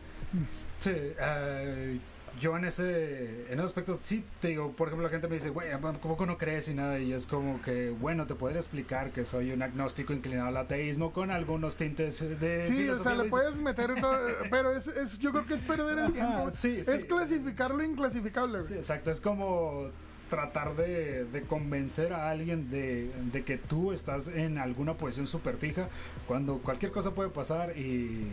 Sí, 0.79 0.93
eh, 0.95 1.99
yo 2.41 2.57
en 2.57 2.65
ese, 2.65 3.47
en 3.53 3.59
esos 3.59 3.65
aspectos 3.67 3.99
sí 4.03 4.25
te 4.41 4.49
digo, 4.49 4.73
por 4.73 4.89
ejemplo, 4.89 5.07
la 5.07 5.11
gente 5.11 5.29
me 5.29 5.35
dice, 5.37 5.51
güey, 5.51 5.69
¿cómo 6.01 6.27
no 6.27 6.39
crees 6.39 6.69
y 6.69 6.75
nada? 6.75 6.99
Y 6.99 7.13
es 7.13 7.27
como 7.27 7.61
que, 7.63 7.91
bueno, 7.91 8.27
te 8.27 8.35
podría 8.35 8.59
explicar 8.61 9.11
que 9.11 9.25
soy 9.25 9.53
un 9.53 9.63
agnóstico 9.63 10.13
inclinado 10.13 10.49
al 10.49 10.57
ateísmo 10.57 11.13
con 11.13 11.31
algunos 11.31 11.77
tintes 11.77 12.21
de 12.41 12.65
Sí, 12.67 12.89
o 12.89 12.95
sea, 12.97 13.15
le 13.15 13.25
de- 13.25 13.31
puedes 13.31 13.57
meter 13.57 13.95
todo, 14.01 14.19
pero 14.51 14.73
es, 14.73 14.89
es, 14.89 15.19
yo 15.19 15.31
creo 15.33 15.47
que 15.47 15.55
es 15.55 15.61
perder 15.61 15.99
el 15.99 16.13
tiempo. 16.13 16.33
Ajá, 16.33 16.51
sí, 16.53 16.79
es 16.79 16.87
sí. 17.03 17.07
clasificar 17.07 17.73
lo 17.75 17.83
inclasificable. 17.85 18.65
Sí, 18.65 18.75
exacto, 18.75 19.11
es 19.11 19.21
como 19.21 19.89
tratar 20.31 20.77
de, 20.77 21.25
de 21.25 21.43
convencer 21.43 22.13
a 22.13 22.29
alguien 22.31 22.71
de, 22.71 23.11
de 23.33 23.45
que 23.45 23.57
tú 23.57 23.93
estás 23.93 24.29
en 24.29 24.59
alguna 24.59 24.95
posición 24.99 25.27
súper 25.27 25.57
fija 25.57 25.89
cuando 26.27 26.59
cualquier 26.59 26.93
cosa 26.93 27.13
puede 27.13 27.31
pasar 27.31 27.79
y 27.79 28.29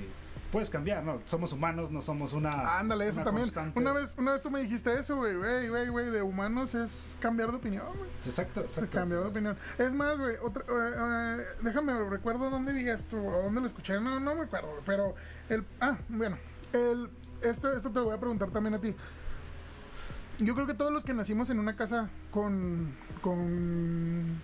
puedes 0.56 0.70
cambiar, 0.70 1.04
¿no? 1.04 1.20
Somos 1.26 1.52
humanos, 1.52 1.92
no 1.92 2.02
somos 2.02 2.32
una... 2.32 2.80
Ándale, 2.80 3.10
eso 3.10 3.18
una 3.18 3.26
también. 3.26 3.44
constante. 3.44 3.78
Una 3.78 3.92
vez, 3.92 4.16
una 4.18 4.32
vez 4.32 4.42
tú 4.42 4.50
me 4.50 4.62
dijiste 4.62 4.98
eso, 4.98 5.18
güey, 5.18 5.36
güey, 5.36 5.68
güey, 5.68 5.90
güey, 5.90 6.10
de 6.12 6.22
humanos 6.22 6.74
es 6.76 7.18
cambiar 7.20 7.52
de 7.52 7.58
opinión, 7.58 7.86
güey. 7.98 8.10
Exacto, 8.26 8.62
exacto. 8.62 8.98
Cambiar 8.98 9.24
de 9.24 9.28
opinión. 9.28 9.58
Es 9.78 9.94
más, 9.94 10.18
güey, 10.18 10.38
otra, 10.42 10.64
eh, 10.64 10.94
eh, 10.98 11.44
déjame 11.60 12.02
recuerdo 12.10 12.50
dónde 12.50 12.72
vi 12.72 12.88
esto, 12.88 13.18
o 13.18 13.42
dónde 13.42 13.60
lo 13.60 13.68
escuché, 13.68 14.00
no, 14.00 14.22
no 14.22 14.34
me 14.34 14.44
acuerdo, 14.44 14.82
pero 14.86 15.14
el, 15.50 15.66
ah, 15.82 15.98
bueno, 16.08 16.38
el, 16.72 17.10
esto, 17.42 17.74
esto 17.74 17.90
te 17.90 18.00
lo 18.00 18.06
voy 18.06 18.16
a 18.16 18.20
preguntar 18.22 18.50
también 18.50 18.76
a 18.76 18.80
ti. 18.80 18.96
Yo 20.40 20.56
creo 20.56 20.68
que 20.68 20.74
todos 20.74 20.94
los 20.94 21.04
que 21.04 21.14
nacimos 21.14 21.50
en 21.50 21.60
una 21.60 21.76
casa 21.76 22.08
con, 22.32 22.96
con, 23.20 24.42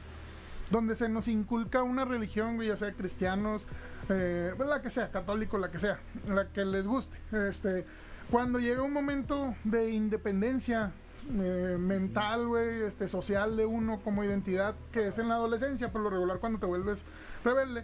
donde 0.72 0.96
se 0.96 1.10
nos 1.10 1.28
inculca 1.28 1.84
una 1.84 2.06
religión, 2.06 2.56
güey, 2.56 2.70
ya 2.70 2.78
sea 2.78 2.94
cristianos, 2.94 3.68
eh, 4.10 4.54
pues, 4.56 4.68
la 4.68 4.82
que 4.82 4.90
sea, 4.90 5.12
católico, 5.12 5.58
la 5.58 5.70
que 5.70 5.80
sea, 5.80 6.00
la 6.28 6.48
que 6.48 6.66
les 6.66 6.88
guste, 6.88 7.18
este, 7.50 7.86
cuando 8.32 8.60
llega 8.60 8.82
un 8.82 8.94
momento 8.94 9.56
de 9.66 9.92
independencia 9.92 10.92
eh, 11.30 11.78
mental, 11.78 12.48
güey, 12.48 12.84
este, 12.84 13.08
social 13.10 13.58
de 13.58 13.66
uno 13.66 14.00
como 14.04 14.24
identidad, 14.24 14.74
que 14.92 15.10
es 15.10 15.18
en 15.18 15.28
la 15.28 15.36
adolescencia, 15.36 15.92
por 15.92 16.01
lo 16.01 16.10
regular 16.10 16.40
cuando 16.40 16.58
te 16.58 16.66
vuelves 16.66 17.04
rebelde. 17.44 17.84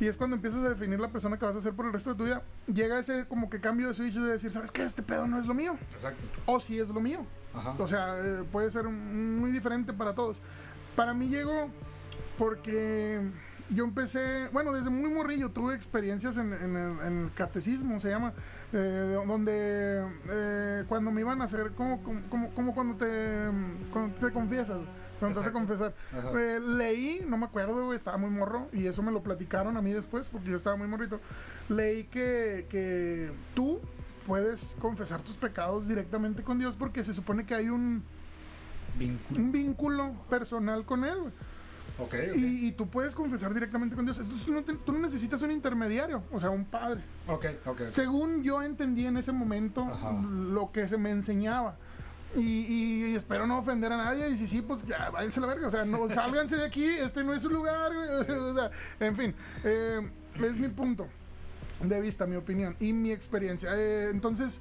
Y 0.00 0.06
es 0.06 0.16
cuando 0.16 0.36
empiezas 0.36 0.64
a 0.64 0.68
definir 0.68 1.00
la 1.00 1.08
persona 1.08 1.38
que 1.38 1.46
vas 1.46 1.56
a 1.56 1.60
ser 1.60 1.72
por 1.72 1.86
el 1.86 1.92
resto 1.92 2.10
de 2.10 2.16
tu 2.16 2.24
vida. 2.24 2.42
Llega 2.66 2.98
ese 2.98 3.26
como 3.26 3.48
que 3.48 3.60
cambio 3.60 3.88
de 3.88 3.94
switch 3.94 4.14
de 4.14 4.32
decir, 4.32 4.50
¿sabes 4.50 4.72
qué? 4.72 4.82
Este 4.82 5.02
pedo 5.02 5.26
no 5.26 5.38
es 5.38 5.46
lo 5.46 5.54
mío. 5.54 5.78
Exacto. 5.92 6.26
O 6.46 6.58
sí 6.58 6.78
es 6.78 6.88
lo 6.88 7.00
mío. 7.00 7.24
Ajá. 7.54 7.74
O 7.78 7.86
sea, 7.86 8.18
eh, 8.18 8.44
puede 8.50 8.70
ser 8.70 8.88
muy 8.88 9.52
diferente 9.52 9.92
para 9.92 10.14
todos. 10.14 10.40
Para 10.96 11.14
mí 11.14 11.28
llegó 11.28 11.70
porque 12.38 13.20
yo 13.70 13.84
empecé, 13.84 14.48
bueno, 14.52 14.72
desde 14.72 14.90
muy 14.90 15.10
morrillo 15.10 15.50
tuve 15.50 15.74
experiencias 15.74 16.36
en, 16.36 16.52
en 16.52 16.76
el, 16.76 17.06
en 17.06 17.24
el 17.24 17.32
catecismo, 17.34 17.98
se 18.00 18.10
llama, 18.10 18.32
eh, 18.72 19.16
donde 19.26 20.04
eh, 20.28 20.84
cuando 20.88 21.10
me 21.10 21.22
iban 21.22 21.40
a 21.40 21.44
hacer, 21.44 21.72
como, 21.72 22.02
como, 22.02 22.50
como 22.50 22.74
cuando, 22.74 22.96
te, 22.96 23.48
cuando 23.92 24.14
te 24.16 24.32
confiesas, 24.32 24.78
cuando 25.18 25.38
te 25.38 25.44
vas 25.44 25.48
a 25.48 25.52
confesar. 25.52 25.94
Eh, 26.36 26.60
leí, 26.60 27.24
no 27.26 27.38
me 27.38 27.46
acuerdo, 27.46 27.92
estaba 27.94 28.16
muy 28.18 28.30
morro, 28.30 28.68
y 28.72 28.86
eso 28.86 29.02
me 29.02 29.12
lo 29.12 29.22
platicaron 29.22 29.76
a 29.76 29.82
mí 29.82 29.92
después, 29.92 30.28
porque 30.28 30.50
yo 30.50 30.56
estaba 30.56 30.76
muy 30.76 30.88
morrito. 30.88 31.20
Leí 31.68 32.04
que, 32.04 32.66
que 32.68 33.32
tú 33.54 33.80
puedes 34.26 34.76
confesar 34.80 35.22
tus 35.22 35.36
pecados 35.36 35.86
directamente 35.86 36.42
con 36.42 36.58
Dios 36.58 36.76
porque 36.76 37.04
se 37.04 37.12
supone 37.12 37.44
que 37.44 37.54
hay 37.54 37.68
un, 37.68 38.02
Vínculo. 38.98 39.40
un 39.40 39.52
vínculo 39.52 40.12
personal 40.30 40.84
con 40.84 41.04
Él. 41.04 41.32
Güey. 41.98 42.06
Ok, 42.08 42.14
ok. 42.30 42.36
Y, 42.36 42.68
y 42.68 42.72
tú 42.72 42.88
puedes 42.88 43.14
confesar 43.14 43.52
directamente 43.54 43.94
con 43.96 44.04
Dios. 44.04 44.18
Entonces 44.18 44.44
tú 44.46 44.52
no, 44.52 44.62
te- 44.62 44.74
tú 44.76 44.92
no 44.92 44.98
necesitas 44.98 45.40
un 45.42 45.50
intermediario, 45.50 46.22
o 46.32 46.40
sea, 46.40 46.50
un 46.50 46.64
padre. 46.64 47.00
Ok, 47.28 47.46
ok. 47.66 47.82
Según 47.86 48.42
yo 48.42 48.62
entendí 48.62 49.06
en 49.06 49.16
ese 49.16 49.32
momento 49.32 49.82
Ajá. 49.82 50.12
lo 50.12 50.72
que 50.72 50.88
se 50.88 50.96
me 50.98 51.10
enseñaba. 51.10 51.76
Y, 52.36 52.40
y 53.12 53.14
espero 53.14 53.46
no 53.46 53.58
ofender 53.58 53.92
a 53.92 53.96
nadie. 53.96 54.28
Y 54.30 54.36
si 54.36 54.46
sí, 54.48 54.60
pues 54.60 54.84
ya, 54.86 55.08
váyanse 55.10 55.38
a 55.38 55.42
la 55.42 55.46
verga. 55.48 55.68
O 55.68 55.70
sea, 55.70 55.84
no, 55.84 56.08
sálganse 56.12 56.56
de 56.56 56.64
aquí. 56.64 56.84
Este 56.84 57.22
no 57.22 57.32
es 57.32 57.42
su 57.42 57.48
lugar. 57.50 57.92
güey. 57.94 58.38
O 58.40 58.54
sea, 58.54 58.70
en 59.00 59.16
fin, 59.16 59.34
eh, 59.62 60.00
es 60.42 60.58
mi 60.58 60.68
punto 60.68 61.06
de 61.80 62.00
vista, 62.00 62.24
mi 62.26 62.36
opinión 62.36 62.74
y 62.80 62.92
mi 62.92 63.12
experiencia. 63.12 63.70
Eh, 63.74 64.08
entonces, 64.10 64.60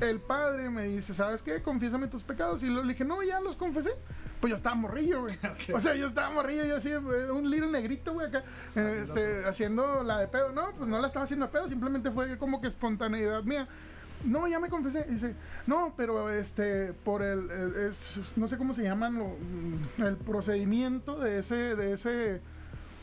el 0.00 0.20
padre 0.20 0.70
me 0.70 0.84
dice, 0.84 1.14
¿sabes 1.14 1.42
qué? 1.42 1.62
Confiésame 1.62 2.08
tus 2.08 2.22
pecados. 2.22 2.62
Y 2.62 2.68
le 2.68 2.82
dije, 2.82 3.04
no, 3.04 3.22
ya 3.22 3.40
los 3.40 3.56
confesé. 3.56 3.90
Pues 4.40 4.50
ya 4.50 4.56
estaba 4.56 4.74
morrillo, 4.74 5.20
güey. 5.22 5.38
O 5.74 5.80
sea, 5.80 5.94
yo 5.94 6.06
estaba 6.06 6.30
morrillo, 6.30 6.64
yo 6.66 6.76
así, 6.76 6.90
eh, 6.90 6.98
un 6.98 7.48
little 7.50 7.70
negrito, 7.70 8.12
güey, 8.12 8.26
acá, 8.26 8.40
eh, 8.74 8.80
Haciendo 8.80 9.02
este, 9.02 9.44
haciendo 9.48 10.02
la 10.02 10.18
de 10.18 10.28
pedo. 10.28 10.52
No, 10.52 10.72
pues 10.76 10.88
no 10.88 11.00
la 11.00 11.06
estaba 11.06 11.24
haciendo 11.24 11.46
de 11.46 11.52
pedo, 11.52 11.68
simplemente 11.68 12.10
fue 12.10 12.36
como 12.38 12.60
que 12.60 12.68
espontaneidad 12.68 13.42
mía. 13.44 13.66
No, 14.24 14.46
ya 14.48 14.58
me 14.58 14.68
confesé. 14.70 15.04
Dice, 15.08 15.34
no, 15.66 15.94
pero 15.96 16.30
este, 16.30 16.92
por 16.92 17.22
el, 17.22 17.50
el- 17.50 17.74
es- 17.90 18.20
no 18.36 18.48
sé 18.48 18.56
cómo 18.58 18.74
se 18.74 18.82
llaman, 18.82 19.14
lo- 19.18 19.36
mm, 19.98 20.02
el 20.02 20.16
procedimiento 20.16 21.18
de 21.18 21.38
ese, 21.40 21.54
de 21.76 21.92
ese, 21.92 22.40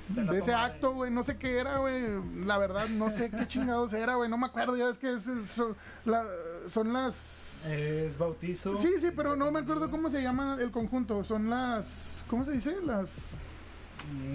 De 0.09 0.37
ese 0.37 0.53
acto, 0.53 0.93
güey, 0.93 1.09
no 1.09 1.23
sé 1.23 1.37
qué 1.37 1.57
era, 1.59 1.77
güey. 1.77 2.03
La 2.45 2.57
verdad, 2.57 2.87
no 2.89 3.09
sé 3.11 3.29
qué 3.31 3.47
chingados 3.47 3.93
era, 3.93 4.15
güey. 4.15 4.29
No 4.29 4.37
me 4.37 4.45
acuerdo, 4.47 4.75
ya 4.75 4.89
es 4.89 4.97
que 4.97 5.13
es- 5.13 5.27
es- 5.27 5.61
la- 6.05 6.25
son 6.67 6.93
las. 6.93 7.65
Es 7.65 8.17
bautizo. 8.17 8.75
Sí, 8.77 8.93
sí, 8.97 9.09
pero 9.15 9.35
no 9.35 9.51
me 9.51 9.59
acuerdo 9.59 9.89
cómo 9.91 10.09
se 10.09 10.21
llama 10.21 10.57
el 10.59 10.71
conjunto. 10.71 11.23
Son 11.23 11.49
las. 11.49 12.25
¿Cómo 12.29 12.43
se 12.43 12.53
dice? 12.53 12.75
Las. 12.83 13.31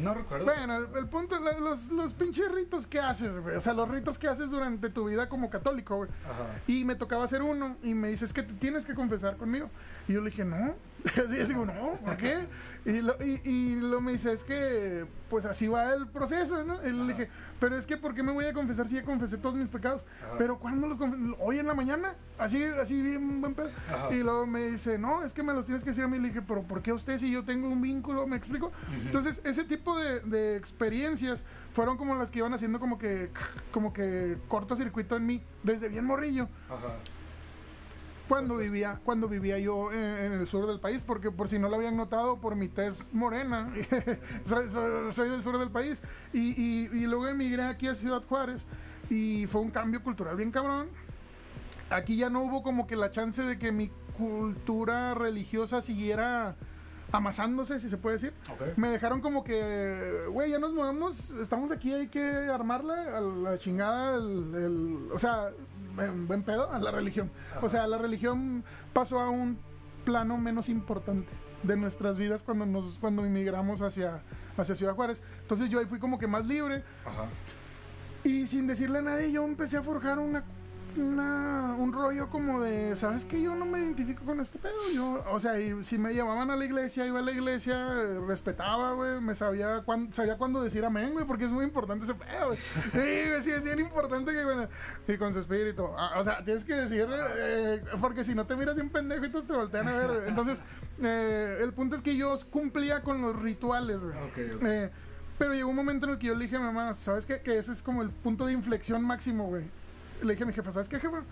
No 0.01 0.15
recuerdo. 0.15 0.45
Bueno, 0.45 0.77
el, 0.77 0.87
el 0.97 1.09
punto, 1.09 1.41
la- 1.41 1.59
los, 1.59 1.89
los 1.91 2.13
pinches 2.13 2.53
ritos 2.53 2.87
que 2.87 3.01
haces, 3.01 3.37
güey. 3.41 3.57
O 3.57 3.61
sea, 3.61 3.73
los 3.73 3.89
ritos 3.89 4.17
que 4.17 4.29
haces 4.29 4.49
durante 4.49 4.91
tu 4.91 5.07
vida 5.09 5.29
como 5.29 5.51
católico, 5.51 5.97
güey. 5.97 6.11
Ajá. 6.25 6.61
Y 6.69 6.85
me 6.85 6.95
tocaba 6.95 7.25
hacer 7.25 7.43
uno 7.43 7.77
y 7.83 7.93
me 7.95 8.09
dice, 8.09 8.27
es 8.27 8.33
que 8.33 8.45
te 8.45 8.53
tienes 8.55 8.87
que 8.87 8.95
confesar 8.95 9.37
conmigo. 9.37 9.69
Y 10.07 10.13
yo 10.13 10.21
le 10.21 10.31
dije, 10.31 10.45
no. 10.45 10.75
Así, 11.27 11.41
así, 11.41 11.53
como, 11.53 11.67
no, 11.67 11.99
¿por 12.05 12.17
qué? 12.17 12.47
Y 12.85 13.01
lo, 13.01 13.15
y, 13.21 13.41
y 13.45 13.77
lo 13.77 14.01
me 14.01 14.13
dice, 14.13 14.33
es 14.33 14.45
que, 14.45 15.07
pues 15.29 15.45
así 15.45 15.67
va 15.67 15.93
el 15.93 16.07
proceso, 16.07 16.63
¿no? 16.65 16.85
Y 16.87 16.93
le 16.93 17.13
dije, 17.13 17.29
pero 17.59 17.77
es 17.77 17.87
que, 17.87 17.97
¿por 17.97 18.15
qué 18.15 18.23
me 18.23 18.33
voy 18.33 18.45
a 18.45 18.53
confesar 18.53 18.87
si 18.87 18.95
ya 18.95 19.03
confesé 19.03 19.39
todos 19.39 19.57
mis 19.57 19.69
pecados? 19.69 20.05
Ajá. 20.23 20.35
Pero 20.39 20.59
¿cuándo 20.59 20.87
los 20.87 20.99
confesé? 20.99 21.25
Hoy 21.41 21.59
en 21.59 21.67
la 21.67 21.75
mañana, 21.75 22.15
así, 22.39 22.63
así 22.65 23.03
bien 23.03 23.41
buen 23.41 23.55
pedo. 23.55 23.71
Ajá. 23.93 24.15
Y 24.15 24.23
luego 24.23 24.47
me 24.47 24.69
dice, 24.71 24.99
no, 24.99 25.25
es 25.25 25.33
que 25.33 25.43
me 25.43 25.53
los 25.53 25.65
tienes 25.65 25.83
que 25.83 25.91
decir 25.91 26.05
a 26.05 26.09
mí. 26.09 26.19
Le 26.19 26.29
dije, 26.29 26.43
pero 26.43 26.63
¿por 26.63 26.83
qué 26.83 26.93
usted 26.93 27.19
si 27.19 27.31
yo 27.31 27.45
tengo 27.45 27.69
un 27.69 27.83
vínculo? 27.83 28.27
¿Me 28.27 28.37
explico? 28.37 28.73
Entonces, 29.05 29.41
ese 29.45 29.65
tipo 29.65 29.99
de, 29.99 30.21
de 30.21 30.57
experiencias 30.57 31.43
fueron 31.73 31.97
como 31.97 32.15
las 32.15 32.31
que 32.31 32.39
iban 32.39 32.55
haciendo 32.55 32.79
como 32.81 32.99
que, 32.99 33.31
como 33.73 33.93
que 33.93 34.39
cortocircuito 34.49 35.17
en 35.17 35.27
mí, 35.27 35.43
desde 35.63 35.89
bien 35.89 36.05
morrillo 36.05 36.49
Ajá. 36.69 36.95
Cuando 38.29 38.55
Entonces- 38.55 38.73
vivía 38.73 39.01
cuando 39.05 39.29
vivía 39.29 39.59
yo 39.59 39.93
en, 39.93 39.99
en 40.01 40.33
el 40.33 40.47
sur 40.49 40.67
del 40.67 40.81
país 40.81 41.03
porque 41.05 41.31
por 41.31 41.49
si 41.49 41.59
no 41.59 41.69
lo 41.69 41.77
habían 41.77 41.97
notado 41.97 42.39
por 42.41 42.57
mi 42.57 42.69
tez 42.69 43.05
morena 43.13 43.69
soy, 44.45 44.69
soy- 44.69 45.13
soy 45.13 45.29
del 45.31 45.43
sur 45.45 45.59
del 45.59 45.71
país 45.71 46.03
y, 46.33 46.51
y- 46.61 46.89
y 46.93 47.07
luego 47.07 47.29
emigré 47.29 47.63
aquí 47.65 47.89
a 47.89 47.95
Ciudad 47.95 48.23
Juárez 48.29 48.65
y 49.11 49.47
fue 49.47 49.61
un 49.61 49.71
cambio 49.71 50.03
cultural 50.03 50.37
bien 50.37 50.51
cabrón 50.51 50.89
aquí 51.91 52.17
ya 52.17 52.29
no 52.31 52.43
hubo 52.43 52.63
como 52.63 52.87
que 52.87 52.97
la 52.97 53.11
chance 53.11 53.43
de 53.43 53.59
que 53.59 53.71
mi 53.73 53.91
cultura 54.17 55.15
religiosa 55.15 55.81
siguiera 55.83 56.57
amasándose 57.13 57.79
si 57.79 57.89
se 57.89 57.97
puede 57.97 58.17
decir 58.17 58.35
Ok. 58.53 58.77
me 58.77 58.89
dejaron 58.89 59.21
como 59.21 59.45
que, 59.45 60.25
güey, 60.33 60.51
ya 60.51 60.59
nos 60.59 60.73
movemos, 60.75 61.31
estamos 61.31 61.71
aquí, 61.71 61.93
hay 61.93 62.09
que 62.09 62.21
armarla 62.21 63.17
a 63.17 63.21
la 63.21 63.59
chingada, 63.59 64.17
el, 64.17 64.53
el- 64.55 65.09
o 65.13 65.19
sea, 65.19 65.51
en 65.99 66.27
buen 66.27 66.43
pedo, 66.43 66.71
a 66.71 66.79
la 66.79 66.91
religión. 66.91 67.31
O 67.63 67.69
sea, 67.69 67.87
la 67.87 67.99
religión 67.99 68.65
pasó 68.93 69.21
a 69.21 69.31
un 69.31 69.59
plano 70.05 70.37
menos 70.39 70.69
importante 70.69 71.29
de 71.63 71.77
nuestras 71.77 72.17
vidas 72.17 72.43
cuando 72.43 72.65
nos 72.67 72.99
cuando 72.99 73.27
inmigramos 73.27 73.83
hacia, 73.83 74.23
hacia 74.57 74.75
Ciudad 74.75 74.95
Juárez. 74.95 75.23
Entonces 75.43 75.69
yo 75.69 75.79
ahí 75.79 75.87
fui 75.87 75.99
como 75.99 76.19
que 76.19 76.27
más 76.27 76.47
libre 76.47 76.85
Ajá. 77.05 77.27
y 78.25 78.47
sin 78.47 78.67
decirle 78.67 79.01
a 79.01 79.03
nadie 79.03 79.33
yo 79.33 79.45
empecé 79.45 79.77
a 79.77 79.83
forjar 79.83 80.19
una, 80.19 80.45
una- 80.99 81.75
un 81.79 81.93
rollo 81.93 82.29
como 82.31 82.61
de, 82.61 82.97
¿sabes 82.97 83.25
qué? 83.25 83.41
Yo 83.43 83.55
no 83.55 83.65
me 83.67 83.79
identifico 83.81 84.25
con 84.25 84.41
este 84.41 84.59
pedo. 84.59 84.75
Yo, 84.95 85.23
o 85.31 85.41
sea, 85.41 85.59
y 85.61 85.85
si 85.85 85.99
me 85.99 86.15
llamaban 86.15 86.51
a 86.51 86.57
la 86.57 86.65
iglesia, 86.65 87.07
iba 87.07 87.19
a 87.19 87.23
la 87.23 87.33
iglesia, 87.33 87.75
eh, 87.93 88.19
respetaba, 88.27 88.93
güey, 88.93 89.21
me 89.21 89.35
sabía 89.35 89.83
cuándo, 89.85 90.13
sabía 90.13 90.37
cuándo 90.37 90.63
decir 90.63 90.85
amén, 90.85 91.13
güey, 91.13 91.27
porque 91.27 91.45
es 91.45 91.51
muy 91.51 91.65
importante 91.65 92.05
ese 92.05 92.15
pedo, 92.15 92.47
güey. 92.49 92.59
Sí, 93.43 93.51
es 93.51 93.65
bien 93.65 93.79
importante 93.81 94.33
que, 94.33 94.45
bueno, 94.45 94.69
y 95.07 95.17
con 95.17 95.33
su 95.33 95.41
espíritu. 95.41 95.87
Ah, 95.97 96.15
o 96.19 96.25
sea, 96.25 96.45
tienes 96.45 96.65
que 96.65 96.75
decir, 96.75 97.07
eh, 97.39 97.83
porque 98.01 98.25
si 98.25 98.35
no 98.35 98.47
te 98.47 98.57
miras 98.57 98.75
bien 98.75 98.91
pendejo 98.91 99.25
y 99.27 99.31
te 99.31 99.41
voltean 99.53 99.89
a 99.89 99.99
ver, 99.99 100.07
güey. 100.09 100.29
Entonces, 100.29 100.61
eh, 101.03 101.59
el 101.61 101.73
punto 101.73 101.95
es 101.97 102.03
que 102.03 102.17
yo 102.17 102.39
cumplía 102.51 103.03
con 103.03 103.21
los 103.23 103.37
rituales, 103.41 104.01
güey. 104.01 104.17
Ok, 104.17 104.55
ok. 104.57 104.63
Eh, 104.65 104.91
pero 105.39 105.53
llegó 105.53 105.69
un 105.69 105.77
momento 105.77 106.07
en 106.07 106.13
el 106.13 106.19
que 106.19 106.29
yo 106.29 106.35
le 106.35 106.45
dije 106.45 106.57
a 106.57 106.61
mi 106.61 106.65
mamá, 106.65 106.95
¿sabes 106.95 107.27
qué? 107.27 107.41
Que 107.43 107.59
ese 107.59 107.73
es 107.73 107.83
como 107.83 108.01
el 108.03 108.09
punto 108.11 108.47
de 108.47 108.53
inflexión 108.55 109.03
máximo, 109.05 109.45
güey. 109.49 109.65
Le 110.23 110.33
dije 110.33 110.45
a 110.45 110.47
mi 110.47 110.53
jefa, 110.53 110.73
¿sabes 110.73 110.89
qué, 110.89 110.99
jefa? 110.99 111.23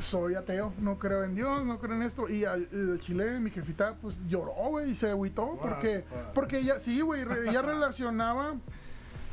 Soy 0.00 0.34
ateo, 0.34 0.72
no 0.78 0.98
creo 0.98 1.24
en 1.24 1.34
Dios, 1.34 1.64
no 1.64 1.78
creo 1.78 1.96
en 1.96 2.02
esto. 2.02 2.28
Y 2.28 2.44
al, 2.44 2.68
al 2.72 3.00
chile, 3.00 3.40
mi 3.40 3.50
jefita, 3.50 3.94
pues 4.00 4.20
lloró, 4.28 4.52
güey, 4.68 4.90
y 4.90 4.94
se 4.94 5.10
agüitó. 5.10 5.46
What 5.46 5.60
Porque, 5.60 6.04
porque 6.34 6.58
ella, 6.58 6.78
sí, 6.78 7.00
güey, 7.00 7.22
ella 7.22 7.62
relacionaba, 7.62 8.54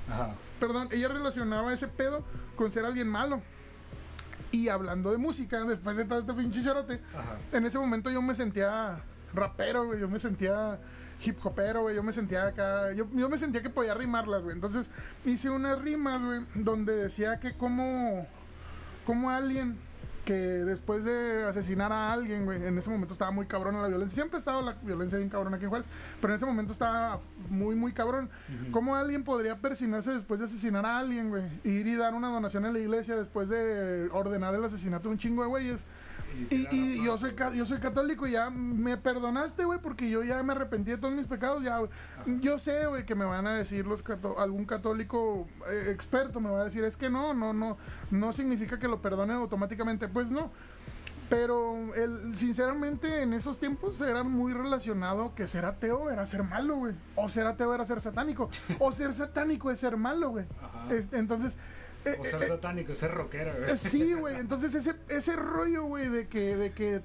Ajá. 0.10 0.34
perdón, 0.60 0.88
ella 0.92 1.10
relacionaba 1.10 1.74
ese 1.74 1.88
pedo 1.88 2.24
con 2.56 2.72
ser 2.72 2.86
alguien 2.86 3.08
malo. 3.08 3.42
Y 4.52 4.70
hablando 4.70 5.12
de 5.12 5.18
música, 5.18 5.64
después 5.66 5.98
de 5.98 6.06
todo 6.06 6.20
este 6.20 6.34
pinche 6.34 6.64
chorote, 6.64 7.02
en 7.52 7.66
ese 7.66 7.78
momento 7.78 8.10
yo 8.10 8.22
me 8.22 8.34
sentía 8.34 9.02
rapero, 9.34 9.86
güey. 9.86 10.00
Yo 10.00 10.08
me 10.08 10.20
sentía 10.20 10.80
hip 11.22 11.38
hopero, 11.46 11.82
güey. 11.82 11.96
Yo 11.96 12.02
me 12.02 12.14
sentía 12.14 12.48
acá. 12.48 12.94
Yo, 12.94 13.08
yo 13.14 13.30
me 13.30 13.38
sentía 13.38 13.62
que 13.62 13.70
podía 13.70 13.94
rimarlas, 13.94 14.42
güey. 14.44 14.56
Entonces 14.56 14.90
hice 15.26 15.50
unas 15.50 15.80
rimas, 15.82 16.24
güey, 16.24 16.46
donde 16.56 16.96
decía 16.96 17.40
que 17.42 17.58
como, 17.58 18.26
como 19.08 19.30
alguien 19.30 19.78
que 20.26 20.34
después 20.34 21.06
de 21.06 21.46
asesinar 21.46 21.93
a 21.93 22.12
alguien, 22.12 22.43
güey, 22.43 22.62
en 22.62 22.78
ese 22.78 22.89
momento 22.89 23.13
estaba 23.13 23.32
muy 23.32 23.46
cabrón 23.46 23.82
la 23.82 23.88
violencia. 23.88 24.13
Siempre 24.13 24.36
ha 24.36 24.39
estado 24.39 24.62
la 24.62 24.74
violencia 24.84 25.17
bien 25.17 25.30
cabrón 25.30 25.54
aquí 25.54 25.63
en 25.63 25.70
Juárez, 25.70 25.88
pero 26.20 26.34
en 26.34 26.36
ese 26.36 26.46
momento 26.46 26.74
estaba 26.74 27.22
muy, 27.50 27.76
muy 27.76 27.93
cabrón. 27.93 28.30
¿Cómo 28.72 28.98
alguien 28.98 29.24
podría 29.24 29.56
persinarse 29.56 30.12
después 30.12 30.41
de 30.41 30.48
asesinar 30.48 30.86
a 30.86 31.00
alguien, 31.00 31.30
güey? 31.30 31.43
Ir 31.63 31.88
y 31.88 31.96
dar 31.96 32.13
una 32.15 32.28
donación 32.28 32.65
a 32.65 32.72
la 32.74 32.80
iglesia 32.80 33.15
después 33.15 33.48
de 33.48 34.10
ordenar 34.12 34.54
el 34.54 34.65
asesinato 34.65 35.04
de 35.04 35.13
un 35.13 35.17
chingo 35.17 35.43
de 35.43 35.48
güeyes. 35.48 35.86
Y, 36.50 37.04
yo 37.04 37.18
soy 37.18 37.36
yo 37.56 37.66
soy 37.66 37.80
católico 37.80 38.28
y 38.28 38.32
ya 38.32 38.50
me 38.50 38.98
perdonaste, 38.98 39.66
güey, 39.66 39.80
porque 39.80 40.10
yo 40.10 40.24
ya 40.24 40.42
me 40.44 40.54
arrepentí 40.54 40.92
de 40.92 40.98
todos 40.98 41.13
mis 41.13 41.26
pecados. 41.26 41.63
Ya, 41.63 41.80
yo 42.42 42.60
sé, 42.60 42.86
güey, 42.88 43.06
que 43.06 43.16
me 43.16 43.26
van 43.26 43.48
a 43.48 43.54
decir 43.54 43.86
los 43.86 44.04
cató- 44.04 44.38
algún 44.40 44.66
católico 44.66 45.48
eh, 45.70 45.92
experto 45.92 46.40
me 46.40 46.50
va 46.50 46.62
a 46.62 46.66
decir 46.66 46.84
es 46.84 46.96
que 46.98 47.10
no, 47.10 47.34
no, 47.34 47.54
no, 47.54 47.78
no 48.12 48.34
significa 48.34 48.78
que 48.80 48.88
lo 48.88 49.02
perdone 49.02 49.34
automáticamente. 49.34 50.08
Pues 50.08 50.32
no. 50.32 50.52
Pero 51.30 51.94
el, 51.96 52.38
sinceramente 52.38 53.22
en 53.22 53.34
esos 53.34 53.60
tiempos 53.60 54.00
era 54.00 54.24
muy 54.24 54.54
relacionado 54.54 55.36
que 55.36 55.46
ser 55.48 55.66
ateo 55.66 56.10
era 56.10 56.26
ser 56.26 56.44
malo, 56.44 56.78
güey. 56.78 56.94
O 57.16 57.28
ser 57.28 57.48
ateo 57.48 57.74
era 57.74 57.86
ser 57.86 58.00
satánico. 58.00 58.50
o 58.80 58.92
ser 58.92 59.13
satánico 59.13 59.72
es 59.72 59.80
ser 59.80 59.98
malo, 59.98 60.30
güey. 60.30 60.46
Entonces... 61.12 61.58
O 62.20 62.26
ser 62.26 62.43
satánico, 62.48 62.93
ser 62.96 63.12
rockero, 63.12 63.54
güey. 63.60 63.78
Sí, 63.78 64.13
güey. 64.13 64.38
Entonces 64.38 64.74
ese, 64.76 64.96
ese 65.10 65.36
rollo, 65.36 65.84
güey, 65.86 66.10
de 66.10 66.28
que, 66.28 66.56
de 66.56 66.72
que 66.72 67.02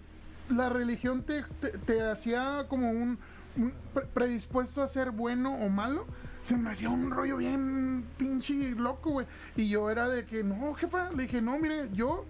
la 0.48 0.68
religión 0.68 1.22
te, 1.22 1.44
te, 1.86 2.02
hacía 2.02 2.66
como 2.68 2.90
un, 2.90 3.18
un 3.56 3.72
pre- 3.94 4.06
predispuesto 4.06 4.82
a 4.82 4.88
ser 4.88 5.10
bueno 5.10 5.54
o 5.56 5.68
malo, 5.68 6.06
se 6.42 6.56
me 6.56 6.70
hacía 6.70 6.90
un 6.90 7.10
rollo 7.10 7.36
bien 7.36 8.04
pinche 8.16 8.54
loco, 8.72 9.10
güey. 9.10 9.26
Y 9.56 9.68
yo 9.68 9.90
era 9.90 10.08
de 10.08 10.24
que, 10.26 10.42
no, 10.42 10.74
jefa, 10.74 11.10
le 11.12 11.22
dije, 11.24 11.40
no, 11.40 11.58
mire, 11.58 11.88
yo 11.92 12.24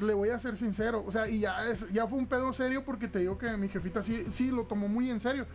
le 0.00 0.14
voy 0.14 0.30
a 0.30 0.38
ser 0.38 0.56
sincero, 0.56 1.04
o 1.06 1.12
sea, 1.12 1.28
y 1.28 1.40
ya, 1.40 1.68
es, 1.68 1.90
ya 1.92 2.06
fue 2.06 2.18
un 2.18 2.26
pedo 2.26 2.52
serio 2.52 2.84
porque 2.84 3.08
te 3.08 3.20
digo 3.20 3.38
que 3.38 3.56
mi 3.56 3.68
jefita 3.68 4.02
sí, 4.02 4.26
sí 4.30 4.50
lo 4.50 4.64
tomó 4.64 4.88
muy 4.88 5.10
en 5.10 5.20
serio. 5.20 5.46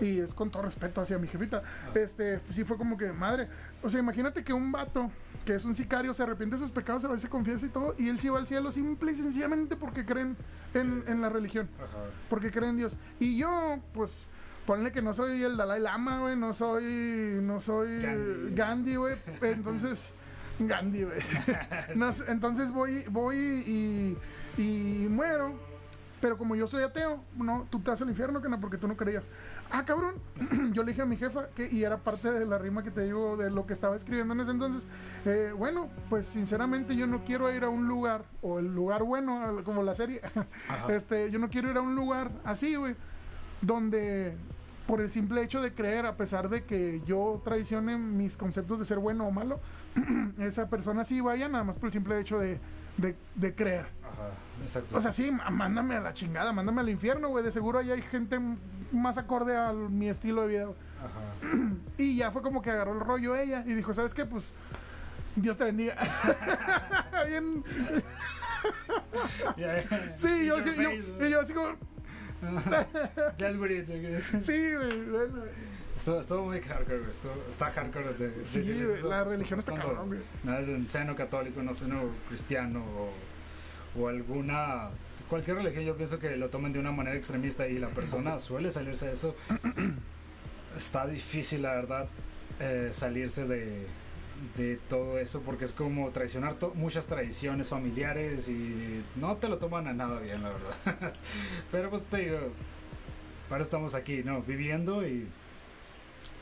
Y 0.00 0.20
es 0.20 0.32
con 0.32 0.48
todo 0.48 0.62
respeto 0.62 1.00
hacia 1.00 1.18
mi 1.18 1.26
jefita. 1.26 1.62
Este, 1.94 2.38
sí 2.52 2.62
fue 2.62 2.76
como 2.76 2.96
que, 2.96 3.12
madre, 3.12 3.48
o 3.82 3.90
sea, 3.90 3.98
imagínate 3.98 4.44
que 4.44 4.52
un 4.52 4.70
vato 4.70 5.10
que 5.44 5.56
es 5.56 5.64
un 5.64 5.74
sicario 5.74 6.14
se 6.14 6.22
arrepiente 6.22 6.54
de 6.54 6.62
sus 6.62 6.70
pecados, 6.70 7.02
se 7.02 7.08
va 7.08 7.16
y 7.16 7.18
se 7.18 7.28
confiesa 7.28 7.66
y 7.66 7.68
todo, 7.68 7.96
y 7.98 8.08
él 8.08 8.20
sí 8.20 8.28
va 8.28 8.38
al 8.38 8.46
cielo 8.46 8.70
simple 8.70 9.10
y 9.10 9.16
sencillamente 9.16 9.74
porque 9.74 10.04
creen 10.04 10.36
en, 10.74 11.02
en 11.08 11.20
la 11.20 11.30
religión, 11.30 11.68
Ajá. 11.78 12.10
porque 12.30 12.52
creen 12.52 12.70
en 12.70 12.76
Dios. 12.76 12.96
Y 13.18 13.36
yo, 13.36 13.80
pues, 13.92 14.28
ponle 14.66 14.92
que 14.92 15.02
no 15.02 15.14
soy 15.14 15.42
el 15.42 15.56
Dalai 15.56 15.80
Lama, 15.80 16.20
güey, 16.20 16.36
no 16.36 16.54
soy, 16.54 17.40
no 17.42 17.60
soy 17.60 18.02
Gandhi. 18.02 18.54
Gandhi, 18.54 18.96
güey, 18.96 19.16
entonces... 19.42 20.12
Gandhi, 20.58 21.04
güey. 21.04 21.20
No 21.94 22.10
entonces 22.28 22.70
voy, 22.70 23.04
voy 23.08 23.36
y, 23.36 24.62
y 24.62 25.08
muero. 25.08 25.72
Pero 26.20 26.38
como 26.38 26.54
yo 26.54 26.68
soy 26.68 26.84
ateo, 26.84 27.20
no, 27.36 27.66
tú 27.68 27.80
te 27.80 27.90
vas 27.90 28.00
al 28.00 28.08
infierno, 28.08 28.40
que 28.40 28.48
no, 28.48 28.60
porque 28.60 28.76
tú 28.78 28.86
no 28.86 28.96
creías. 28.96 29.28
Ah, 29.72 29.84
cabrón. 29.84 30.14
yo 30.72 30.84
le 30.84 30.92
dije 30.92 31.02
a 31.02 31.04
mi 31.04 31.16
jefa, 31.16 31.48
que, 31.56 31.68
y 31.68 31.82
era 31.82 31.96
parte 31.96 32.30
de 32.30 32.46
la 32.46 32.58
rima 32.58 32.84
que 32.84 32.92
te 32.92 33.00
digo, 33.02 33.36
de 33.36 33.50
lo 33.50 33.66
que 33.66 33.72
estaba 33.72 33.96
escribiendo 33.96 34.32
en 34.32 34.40
ese 34.40 34.52
entonces. 34.52 34.86
eh, 35.24 35.52
bueno, 35.56 35.88
pues 36.08 36.26
sinceramente 36.26 36.94
yo 36.94 37.08
no 37.08 37.24
quiero 37.24 37.52
ir 37.52 37.64
a 37.64 37.68
un 37.68 37.88
lugar, 37.88 38.22
o 38.40 38.60
el 38.60 38.72
lugar 38.72 39.02
bueno, 39.02 39.62
como 39.64 39.82
la 39.82 39.96
serie. 39.96 40.20
Ajá. 40.68 40.94
este, 40.94 41.28
yo 41.32 41.40
no 41.40 41.50
quiero 41.50 41.68
ir 41.72 41.76
a 41.76 41.80
un 41.80 41.96
lugar 41.96 42.30
así, 42.44 42.76
güey, 42.76 42.94
donde 43.60 44.36
por 44.86 45.00
el 45.00 45.10
simple 45.10 45.42
hecho 45.42 45.60
de 45.62 45.72
creer, 45.72 46.06
a 46.06 46.16
pesar 46.16 46.48
de 46.48 46.64
que 46.64 47.00
yo 47.06 47.40
traicione 47.44 47.96
mis 47.98 48.36
conceptos 48.36 48.78
de 48.78 48.84
ser 48.84 48.98
bueno 48.98 49.26
o 49.26 49.30
malo, 49.30 49.60
esa 50.38 50.68
persona 50.68 51.04
sí 51.04 51.20
vaya 51.20 51.48
nada 51.48 51.64
más 51.64 51.76
por 51.78 51.86
el 51.88 51.92
simple 51.92 52.18
hecho 52.20 52.38
de, 52.38 52.58
de, 52.96 53.14
de 53.36 53.54
creer. 53.54 53.86
Ajá. 54.02 54.30
Exacto. 54.62 54.96
O 54.96 55.00
sea, 55.00 55.12
sí, 55.12 55.30
má- 55.30 55.50
mándame 55.50 55.96
a 55.96 56.00
la 56.00 56.12
chingada, 56.14 56.52
mándame 56.52 56.80
al 56.80 56.88
infierno, 56.88 57.28
güey. 57.28 57.44
De 57.44 57.52
seguro 57.52 57.78
ahí 57.78 57.90
hay 57.90 58.02
gente 58.02 58.38
más 58.92 59.18
acorde 59.18 59.56
a 59.56 59.72
mi 59.72 60.08
estilo 60.08 60.42
de 60.42 60.48
vida. 60.48 60.64
Ajá. 60.64 61.56
Y 61.98 62.16
ya 62.16 62.30
fue 62.30 62.42
como 62.42 62.60
que 62.62 62.70
agarró 62.70 62.92
el 62.94 63.00
rollo 63.00 63.36
ella 63.36 63.62
y 63.66 63.74
dijo, 63.74 63.94
¿sabes 63.94 64.12
qué? 64.14 64.24
Pues 64.24 64.54
Dios 65.36 65.56
te 65.56 65.64
bendiga. 65.64 65.96
Bien- 67.28 67.62
sí, 70.16 70.46
yo, 70.46 70.58
yo, 70.58 70.72
face, 70.72 71.04
y 71.20 71.30
yo 71.30 71.40
así 71.40 71.52
como, 71.52 71.68
It, 72.42 73.88
ok. 73.88 74.42
sí, 74.42 74.72
güey. 74.74 75.00
bueno. 75.10 75.42
Estuvo, 75.96 76.20
estuvo 76.20 76.44
muy 76.46 76.60
hardcore, 76.60 76.98
güey. 76.98 77.10
Estuvo- 77.10 77.44
está 77.50 77.70
hardcore. 77.70 78.12
De, 78.14 78.44
Sí, 78.44 78.58
decir 78.58 78.84
güey, 78.84 78.98
eso, 78.98 79.08
la 79.08 79.24
religión 79.24 79.58
está 79.58 79.74
cabrón, 79.74 80.08
güey. 80.08 80.20
No 80.42 80.56
es 80.58 80.68
en 80.68 80.88
seno 80.90 81.14
católico, 81.14 81.62
no 81.62 81.72
seno 81.74 82.02
cristiano 82.28 82.82
o, 82.84 84.00
o 84.00 84.08
alguna. 84.08 84.88
Cualquier 85.28 85.56
religión, 85.58 85.84
yo 85.84 85.96
pienso 85.96 86.18
que 86.18 86.36
lo 86.36 86.50
toman 86.50 86.72
de 86.72 86.78
una 86.78 86.92
manera 86.92 87.16
extremista 87.16 87.66
y 87.68 87.78
la 87.78 87.88
persona 87.88 88.38
suele 88.38 88.70
salirse 88.70 89.06
de 89.06 89.12
eso. 89.12 89.36
Está 90.76 91.06
difícil, 91.06 91.62
la 91.62 91.74
verdad, 91.74 92.06
eh, 92.60 92.90
salirse 92.92 93.46
de, 93.46 93.86
de 94.56 94.78
todo 94.88 95.18
eso 95.18 95.40
porque 95.40 95.64
es 95.64 95.72
como 95.72 96.10
traicionar 96.10 96.56
muchas 96.74 97.06
tradiciones 97.06 97.68
familiares 97.68 98.48
y 98.48 99.04
no 99.16 99.36
te 99.36 99.48
lo 99.48 99.58
toman 99.58 99.86
a 99.86 99.92
nada 99.92 100.18
bien, 100.20 100.42
la 100.42 100.50
verdad. 100.50 101.14
Pero 101.70 101.90
pues 101.90 102.02
te 102.02 102.18
digo, 102.18 102.38
eso 103.48 103.62
estamos 103.62 103.94
aquí, 103.94 104.22
¿no? 104.24 104.42
Viviendo 104.42 105.06
y 105.06 105.28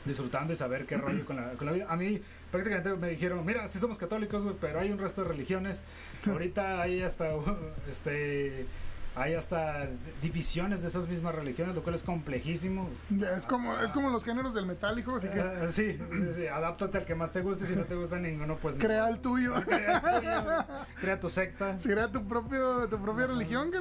disfrutando 0.05 0.53
y 0.53 0.55
saber 0.55 0.85
qué 0.85 0.97
rollo 0.97 1.25
con 1.25 1.35
la, 1.35 1.51
con 1.53 1.67
la 1.67 1.73
vida. 1.73 1.85
A 1.89 1.95
mí 1.95 2.21
prácticamente 2.51 2.95
me 2.95 3.09
dijeron, 3.09 3.45
mira, 3.45 3.67
sí 3.67 3.79
somos 3.79 3.97
católicos, 3.97 4.43
pero 4.59 4.79
hay 4.79 4.91
un 4.91 4.97
resto 4.97 5.21
de 5.23 5.29
religiones. 5.29 5.81
Ahorita 6.25 6.81
hay 6.81 7.01
hasta, 7.01 7.29
este, 7.89 8.65
hay 9.15 9.33
hasta 9.33 9.87
divisiones 10.21 10.81
de 10.81 10.87
esas 10.87 11.07
mismas 11.07 11.35
religiones, 11.35 11.75
lo 11.75 11.83
cual 11.83 11.95
es 11.95 12.03
complejísimo. 12.03 12.89
Es 13.35 13.45
como, 13.45 13.77
es 13.79 13.91
como 13.91 14.09
los 14.09 14.23
géneros 14.23 14.53
del 14.53 14.65
metal, 14.65 14.97
hijo, 14.97 15.15
así 15.17 15.27
que 15.27 15.39
Eh, 15.39 15.67
sí, 15.69 15.97
sí, 16.17 16.33
sí, 16.33 16.47
adáptate 16.47 16.99
al 16.99 17.05
que 17.05 17.13
más 17.15 17.31
te 17.33 17.41
guste, 17.41 17.65
si 17.65 17.75
no 17.75 17.83
te 17.83 17.95
gusta 17.95 18.19
ninguno, 18.19 18.55
pues 18.57 18.75
no. 18.77 18.81
crea 18.83 19.09
el 19.09 19.19
tuyo. 19.19 19.53
Crea, 19.65 19.97
el 19.97 20.21
tuyo, 20.21 20.65
crea 20.99 21.19
tu 21.19 21.29
secta. 21.29 21.77
Crea 21.83 22.09
tu 22.11 22.25
propio, 22.27 22.87
tu 22.87 23.01
propia 23.01 23.27
religión, 23.27 23.69
que 23.71 23.77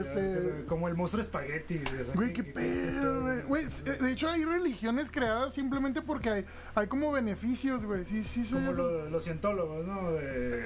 este, 0.00 0.64
Como 0.66 0.88
el 0.88 0.94
monstruo 0.94 1.20
espagueti. 1.22 1.82
o 2.00 2.04
sea, 2.04 2.14
Güey, 2.14 2.32
qué 2.32 2.44
pedo, 2.44 3.20
güey. 3.46 3.66
De 4.00 4.12
hecho 4.12 4.28
hay 4.30 4.44
religiones 4.44 5.10
creadas 5.10 5.52
simplemente 5.54 6.00
porque 6.02 6.30
hay, 6.30 6.46
hay 6.74 6.86
como 6.86 7.12
beneficios, 7.12 7.84
güey. 7.84 8.04
Sí, 8.06 8.22
sí, 8.24 8.44
Como 8.50 8.72
los 8.72 9.22
cientólogos, 9.24 9.86
¿no? 9.86 10.12
De 10.12 10.62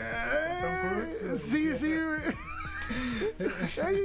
Tom 0.60 0.70
Eh, 0.70 1.14
Cruise. 1.24 1.40
Sí, 1.42 1.76
sí, 1.76 1.94
güey. 1.94 2.53
Ay, 3.82 3.96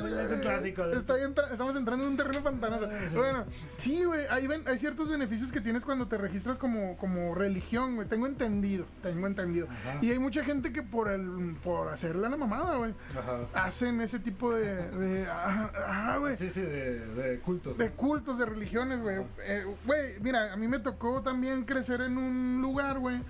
güey, 0.00 0.24
Es 0.24 0.32
un 0.32 0.40
clásico 0.40 0.86
de 0.86 0.96
Está 0.96 1.14
entra- 1.22 1.50
estamos 1.50 1.76
entrando 1.76 2.04
en 2.04 2.10
un 2.12 2.16
terreno 2.16 2.42
pantanoso. 2.42 2.88
Ah, 2.90 3.08
sí. 3.08 3.16
Bueno, 3.16 3.44
sí, 3.76 4.04
güey. 4.04 4.26
Hay, 4.30 4.46
ven- 4.46 4.62
hay 4.66 4.78
ciertos 4.78 5.08
beneficios 5.08 5.50
que 5.52 5.60
tienes 5.60 5.84
cuando 5.84 6.06
te 6.08 6.16
registras 6.18 6.58
como, 6.58 6.96
como 6.96 7.34
religión, 7.34 7.96
güey. 7.96 8.08
Tengo 8.08 8.26
entendido, 8.26 8.86
tengo 9.02 9.26
entendido. 9.26 9.66
Ajá. 9.70 9.98
Y 10.02 10.10
hay 10.10 10.18
mucha 10.18 10.44
gente 10.44 10.72
que 10.72 10.82
por 10.82 11.08
el 11.10 11.56
por 11.62 11.88
hacerle 11.88 12.26
a 12.26 12.30
la 12.30 12.36
mamada, 12.36 12.76
güey, 12.76 12.94
Ajá. 13.18 13.40
hacen 13.54 14.00
ese 14.00 14.18
tipo 14.18 14.52
de. 14.54 14.74
de 14.90 15.26
ah, 15.30 16.16
güey. 16.20 16.36
Sí, 16.36 16.50
sí, 16.50 16.60
de, 16.60 17.06
de 17.14 17.38
cultos. 17.40 17.78
De 17.78 17.90
cultos, 17.90 18.38
de 18.38 18.46
religiones, 18.46 19.00
güey. 19.00 19.18
Eh, 19.42 19.64
Güey, 19.84 20.20
mira, 20.20 20.52
a 20.52 20.56
mí 20.56 20.68
me 20.68 20.78
tocó 20.78 21.22
también 21.22 21.64
crecer 21.64 22.00
en 22.00 22.16
un 22.18 22.60
lugar, 22.62 22.98
güey, 22.98 23.20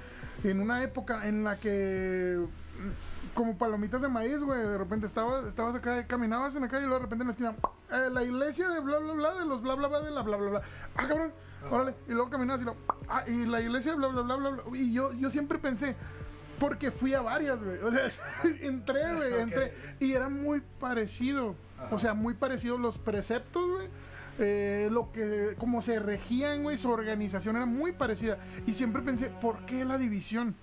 en 0.43 0.61
una 0.61 0.83
época 0.83 1.27
en 1.29 1.45
la 1.45 1.57
que 1.57 2.39
como 3.35 3.59
palomitas 3.59 4.01
de 4.01 4.09
maíz, 4.09 4.41
güey, 4.41 4.61
de 4.61 4.79
repente 4.79 5.07
estabas, 5.07 5.45
estabas 5.47 5.75
acá, 5.75 6.07
caminabas 6.07 6.55
en 6.55 6.63
la 6.63 6.69
calle 6.69 6.85
y 6.85 6.87
luego 6.87 7.01
de 7.01 7.05
repente 7.07 7.23
en 7.23 7.29
la 7.29 7.33
esquina, 7.33 7.55
eh, 7.91 8.11
la 8.11 8.23
iglesia 8.23 8.69
de 8.69 8.81
bla 8.81 8.99
bla 8.99 9.13
bla, 9.15 9.35
de 9.35 9.45
los 9.45 9.61
bla 9.63 9.75
bla 9.75 9.89
bla, 9.89 10.01
de 10.01 10.11
la 10.11 10.23
bla 10.23 10.37
bla 10.37 10.51
bla. 10.51 10.63
Ah, 10.95 11.07
cabrón, 11.09 11.33
órale, 11.71 11.95
y 12.09 12.13
luego 12.13 12.31
caminabas 12.31 12.63
y 12.63 12.65
luego, 12.65 12.79
ah, 13.09 13.25
y 13.27 13.45
la 13.47 13.61
iglesia 13.61 13.93
de 13.93 13.99
bla 13.99 14.09
bla 14.09 14.23
bla 14.23 14.37
bla, 14.37 14.51
bla. 14.51 14.63
y 14.79 14.93
yo, 14.93 15.13
yo 15.13 15.31
siempre 15.31 15.59
pensé, 15.59 15.97
porque 16.59 16.91
fui 16.91 17.15
a 17.15 17.21
varias, 17.21 17.63
güey. 17.63 17.79
O 17.79 17.91
sea, 17.91 18.09
entré, 18.63 19.15
güey, 19.15 19.41
entré. 19.41 19.75
Y 20.01 20.13
era 20.13 20.29
muy 20.29 20.63
parecido. 20.79 21.57
Ajá. 21.79 21.95
O 21.95 21.99
sea, 21.99 22.15
muy 22.15 22.35
parecido 22.35 22.79
los 22.79 22.97
preceptos, 22.99 23.69
güey. 23.69 23.89
eh, 24.39 24.89
lo 24.91 25.11
que, 25.13 25.55
como 25.59 25.83
se 25.83 25.99
regían, 25.99 26.63
güey, 26.63 26.79
su 26.79 26.91
organización 26.91 27.57
era 27.57 27.67
muy 27.67 27.93
parecida. 27.93 28.39
Y 28.67 28.75
siempre 28.75 29.03
pensé, 29.03 29.31
¿por 29.31 29.67
qué 29.67 29.85
la 29.85 29.99
división? 29.99 30.55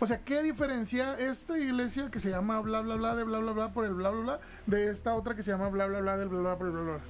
O 0.00 0.06
sea, 0.06 0.18
¿qué 0.20 0.42
diferencia 0.42 1.18
esta 1.18 1.58
iglesia 1.58 2.10
que 2.10 2.20
se 2.20 2.30
llama 2.30 2.60
bla 2.60 2.80
bla 2.80 2.96
bla 2.96 3.14
de 3.16 3.24
bla 3.24 3.38
bla 3.38 3.52
bla 3.52 3.72
por 3.72 3.84
el 3.84 3.94
bla 3.94 4.10
bla 4.10 4.20
bla 4.22 4.40
de 4.66 4.90
esta 4.90 5.14
otra 5.14 5.34
que 5.34 5.42
se 5.42 5.50
llama 5.50 5.68
bla 5.68 5.86
bla 5.86 6.00
bla 6.00 6.16
del 6.16 6.28
bla 6.28 6.40
bla 6.40 6.56
por 6.58 6.66
el 6.66 6.72
bla 6.72 6.82
bla? 6.82 6.92
bla? 6.94 7.02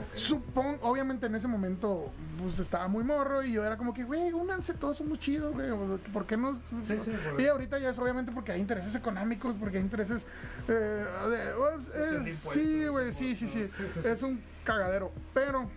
Ok. 0.00 0.16
Supongo, 0.16 0.78
obviamente 0.82 1.26
en 1.26 1.34
ese 1.34 1.48
momento, 1.48 2.12
pues 2.40 2.58
estaba 2.58 2.86
muy 2.88 3.02
morro 3.04 3.42
y 3.42 3.52
yo 3.52 3.64
era 3.64 3.76
como 3.76 3.94
que, 3.94 4.04
güey, 4.04 4.32
únanse, 4.32 4.74
todos 4.74 4.96
somos 4.96 5.18
chidos, 5.18 5.54
güey, 5.54 5.70
¿por 6.12 6.26
qué 6.26 6.36
no? 6.36 6.54
Sí, 6.84 7.00
sí, 7.00 7.12
Y 7.38 7.46
ahorita 7.46 7.78
ya 7.78 7.90
es 7.90 7.98
obviamente 7.98 8.30
porque 8.32 8.52
hay 8.52 8.60
intereses 8.60 8.94
económicos, 8.94 9.56
porque 9.58 9.78
hay 9.78 9.82
intereses. 9.84 10.26
eh, 10.68 10.72
de- 10.72 11.52
oh, 11.54 11.78
eh, 11.94 12.32
sí, 12.34 12.86
güey, 12.86 13.12
sí, 13.12 13.34
sí, 13.34 13.48
sí, 13.48 13.58
impuestos. 13.60 13.76
Sí, 13.88 13.88
sí, 13.94 14.02
sí. 14.02 14.08
Es 14.08 14.22
un 14.22 14.40
cagadero, 14.64 15.10
pero 15.34 15.68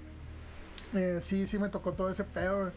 eh, 0.94 1.20
sí, 1.22 1.48
sí 1.48 1.58
me 1.58 1.70
tocó 1.70 1.94
todo 1.94 2.10
ese 2.10 2.24
pedo, 2.24 2.60
güey. 2.62 2.72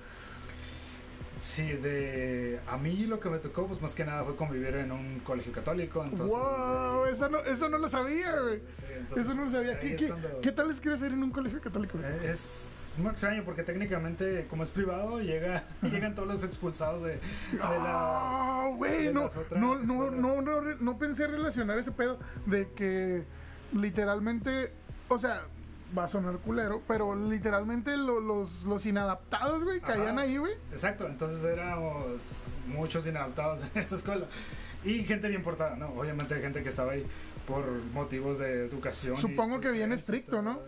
Sí, 1.44 1.62
de 1.74 2.58
a 2.66 2.78
mí 2.78 3.04
lo 3.04 3.20
que 3.20 3.28
me 3.28 3.38
tocó, 3.38 3.66
pues 3.66 3.80
más 3.82 3.94
que 3.94 4.02
nada 4.04 4.24
fue 4.24 4.34
convivir 4.34 4.74
en 4.76 4.90
un 4.90 5.20
colegio 5.20 5.52
católico. 5.52 6.02
Entonces, 6.02 6.30
wow, 6.34 7.04
eh, 7.04 7.10
eso 7.12 7.28
no, 7.28 7.38
eso 7.40 7.68
no 7.68 7.76
lo 7.76 7.88
sabía, 7.88 8.40
güey. 8.40 8.60
sí, 8.72 8.86
entonces, 8.96 9.26
Eso 9.26 9.34
no 9.36 9.44
lo 9.44 9.50
sabía. 9.50 9.78
¿Qué, 9.78 9.94
qué, 9.94 10.08
cuando- 10.08 10.40
qué 10.40 10.52
tal 10.52 10.70
es 10.70 10.80
que 10.80 10.96
ser 10.96 11.12
en 11.12 11.22
un 11.22 11.30
colegio 11.30 11.60
católico? 11.60 11.98
Eh, 12.02 12.30
Es 12.30 12.94
muy 12.96 13.10
extraño 13.10 13.42
porque 13.44 13.62
técnicamente, 13.62 14.46
como 14.48 14.62
es 14.62 14.70
privado, 14.70 15.20
llega, 15.20 15.64
llegan 15.82 16.14
todos 16.14 16.26
los 16.28 16.42
expulsados 16.44 17.02
de, 17.02 17.10
de 17.10 17.58
la. 17.58 17.68
Ah, 17.68 18.70
güey, 18.74 19.04
de 19.08 19.12
no, 19.12 19.28
no, 19.54 19.76
no, 19.80 20.10
no, 20.10 20.40
no, 20.40 20.60
no 20.80 20.98
pensé 20.98 21.26
relacionar 21.26 21.78
ese 21.78 21.92
pedo 21.92 22.18
de 22.46 22.68
que 22.74 23.24
literalmente, 23.74 24.72
o 25.08 25.18
sea, 25.18 25.42
va 25.96 26.04
a 26.04 26.08
sonar 26.08 26.38
culero, 26.38 26.82
pero 26.88 27.14
literalmente 27.14 27.96
lo- 27.96 28.20
los, 28.20 28.64
los 28.64 28.84
inadaptados, 28.86 29.62
güey, 29.64 29.80
caían 29.80 30.18
ahí, 30.18 30.36
güey. 30.36 30.54
Exacto, 30.72 31.06
entonces 31.06 31.44
éramos 31.44 32.44
muchos 32.66 33.06
inadaptados 33.06 33.62
en 33.74 33.82
esa 33.82 33.94
escuela. 33.94 34.26
Y 34.82 35.04
gente 35.04 35.28
bien 35.28 35.42
portada, 35.42 35.76
¿no? 35.76 35.88
Obviamente 35.94 36.34
gente 36.40 36.62
que 36.62 36.68
estaba 36.68 36.92
ahí 36.92 37.06
por 37.46 37.66
motivos 37.94 38.38
de 38.38 38.66
educación. 38.66 39.16
Supongo 39.16 39.56
su- 39.56 39.60
que 39.62 39.70
bien 39.70 39.92
estricto, 39.92 40.42
¿no? 40.42 40.58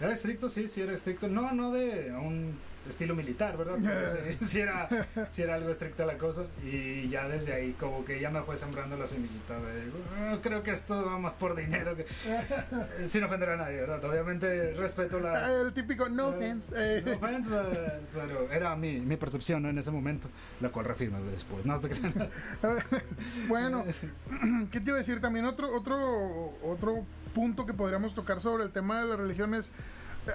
Era 0.00 0.12
estricto, 0.12 0.48
sí, 0.48 0.68
sí, 0.68 0.80
era 0.82 0.92
estricto. 0.92 1.26
No, 1.28 1.50
no 1.52 1.72
de 1.72 2.12
un 2.12 2.56
estilo 2.88 3.14
militar, 3.14 3.56
¿verdad? 3.56 3.76
Pero 3.82 4.08
sí, 4.10 4.46
sí 4.46 4.60
era, 4.60 4.88
sí 5.30 5.42
era 5.42 5.54
algo 5.54 5.70
estricta 5.70 6.04
la 6.06 6.18
cosa. 6.18 6.42
Y 6.62 7.08
ya 7.08 7.28
desde 7.28 7.52
ahí, 7.54 7.72
como 7.78 8.04
que 8.04 8.20
ya 8.20 8.30
me 8.30 8.42
fue 8.42 8.56
sembrando 8.56 8.96
la 8.96 9.06
semillita 9.06 9.58
de. 9.60 9.90
"Ah, 10.18 10.38
creo 10.42 10.62
que 10.62 10.70
esto 10.72 11.04
va 11.04 11.18
más 11.18 11.34
por 11.34 11.56
dinero. 11.56 11.96
Que... 11.96 12.02
Eh, 12.02 13.06
Sin 13.08 13.24
ofender 13.24 13.50
a 13.50 13.56
nadie, 13.56 13.76
¿verdad? 13.80 14.04
Obviamente 14.04 14.72
respeto 14.74 15.20
las. 15.20 15.48
El 15.48 15.72
típico 15.72 16.08
no 16.08 16.28
offense. 16.28 16.72
eh. 16.76 17.02
No 17.04 17.12
offense, 17.12 17.50
eh, 17.54 18.00
pero 18.12 18.50
era 18.50 18.74
mi, 18.76 19.00
mi 19.00 19.16
percepción 19.16 19.62
¿no? 19.62 19.68
en 19.68 19.78
ese 19.78 19.90
momento, 19.90 20.28
la 20.60 20.68
cual 20.70 20.86
reafirmé 20.86 21.20
después. 21.30 21.64
No 21.64 21.78
se 21.78 21.88
crean. 21.88 22.30
bueno, 23.48 23.84
¿qué 24.70 24.80
te 24.80 24.86
iba 24.90 24.94
a 24.96 24.98
decir? 24.98 25.20
También 25.20 25.44
otro, 25.46 25.74
otro, 25.74 26.52
otro 26.62 27.04
punto 27.34 27.66
que 27.66 27.74
podríamos 27.74 28.14
tocar 28.14 28.40
sobre 28.40 28.64
el 28.64 28.70
tema 28.70 29.00
de 29.00 29.06
las 29.06 29.18
religiones. 29.18 29.72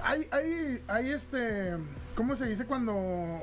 Hay, 0.03 0.27
hay, 0.31 0.83
hay 0.87 1.09
este, 1.11 1.77
¿cómo 2.15 2.35
se 2.35 2.47
dice 2.47 2.65
cuando 2.65 3.39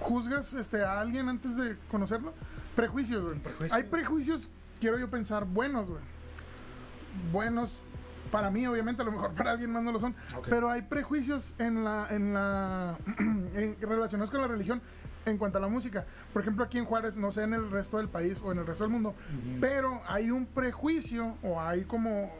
juzgas 0.00 0.52
este, 0.54 0.82
a 0.84 1.00
alguien 1.00 1.28
antes 1.28 1.56
de 1.56 1.76
conocerlo? 1.90 2.32
Prejuicios, 2.74 3.22
güey. 3.24 3.38
Prejuicio. 3.38 3.76
Hay 3.76 3.82
prejuicios, 3.84 4.48
quiero 4.80 4.98
yo 4.98 5.08
pensar, 5.10 5.44
buenos, 5.44 5.88
güey. 5.88 6.02
Buenos 7.32 7.80
para 8.30 8.50
mí, 8.50 8.66
obviamente, 8.66 9.02
a 9.02 9.04
lo 9.04 9.12
mejor 9.12 9.32
para 9.36 9.52
alguien 9.52 9.72
más 9.72 9.82
no 9.82 9.92
lo 9.92 10.00
son. 10.00 10.14
Pero 10.48 10.70
hay 10.70 10.82
prejuicios 10.82 11.54
en 11.58 11.84
la, 11.84 12.06
en 12.10 12.34
la, 12.34 12.96
en- 13.18 13.76
relacionados 13.80 14.30
con 14.30 14.40
la 14.40 14.48
religión 14.48 14.80
en 15.24 15.38
cuanto 15.38 15.58
a 15.58 15.60
la 15.60 15.68
música. 15.68 16.04
Por 16.32 16.42
ejemplo, 16.42 16.64
aquí 16.64 16.78
en 16.78 16.84
Juárez, 16.84 17.16
no 17.16 17.32
sé 17.32 17.42
en 17.42 17.54
el 17.54 17.70
resto 17.70 17.96
del 17.98 18.08
país 18.08 18.40
o 18.44 18.52
en 18.52 18.58
el 18.58 18.66
resto 18.66 18.84
del 18.84 18.92
mundo, 18.92 19.14
pero 19.60 20.00
hay 20.06 20.30
un 20.30 20.46
prejuicio 20.46 21.36
o 21.42 21.60
hay 21.60 21.84
como 21.84 22.30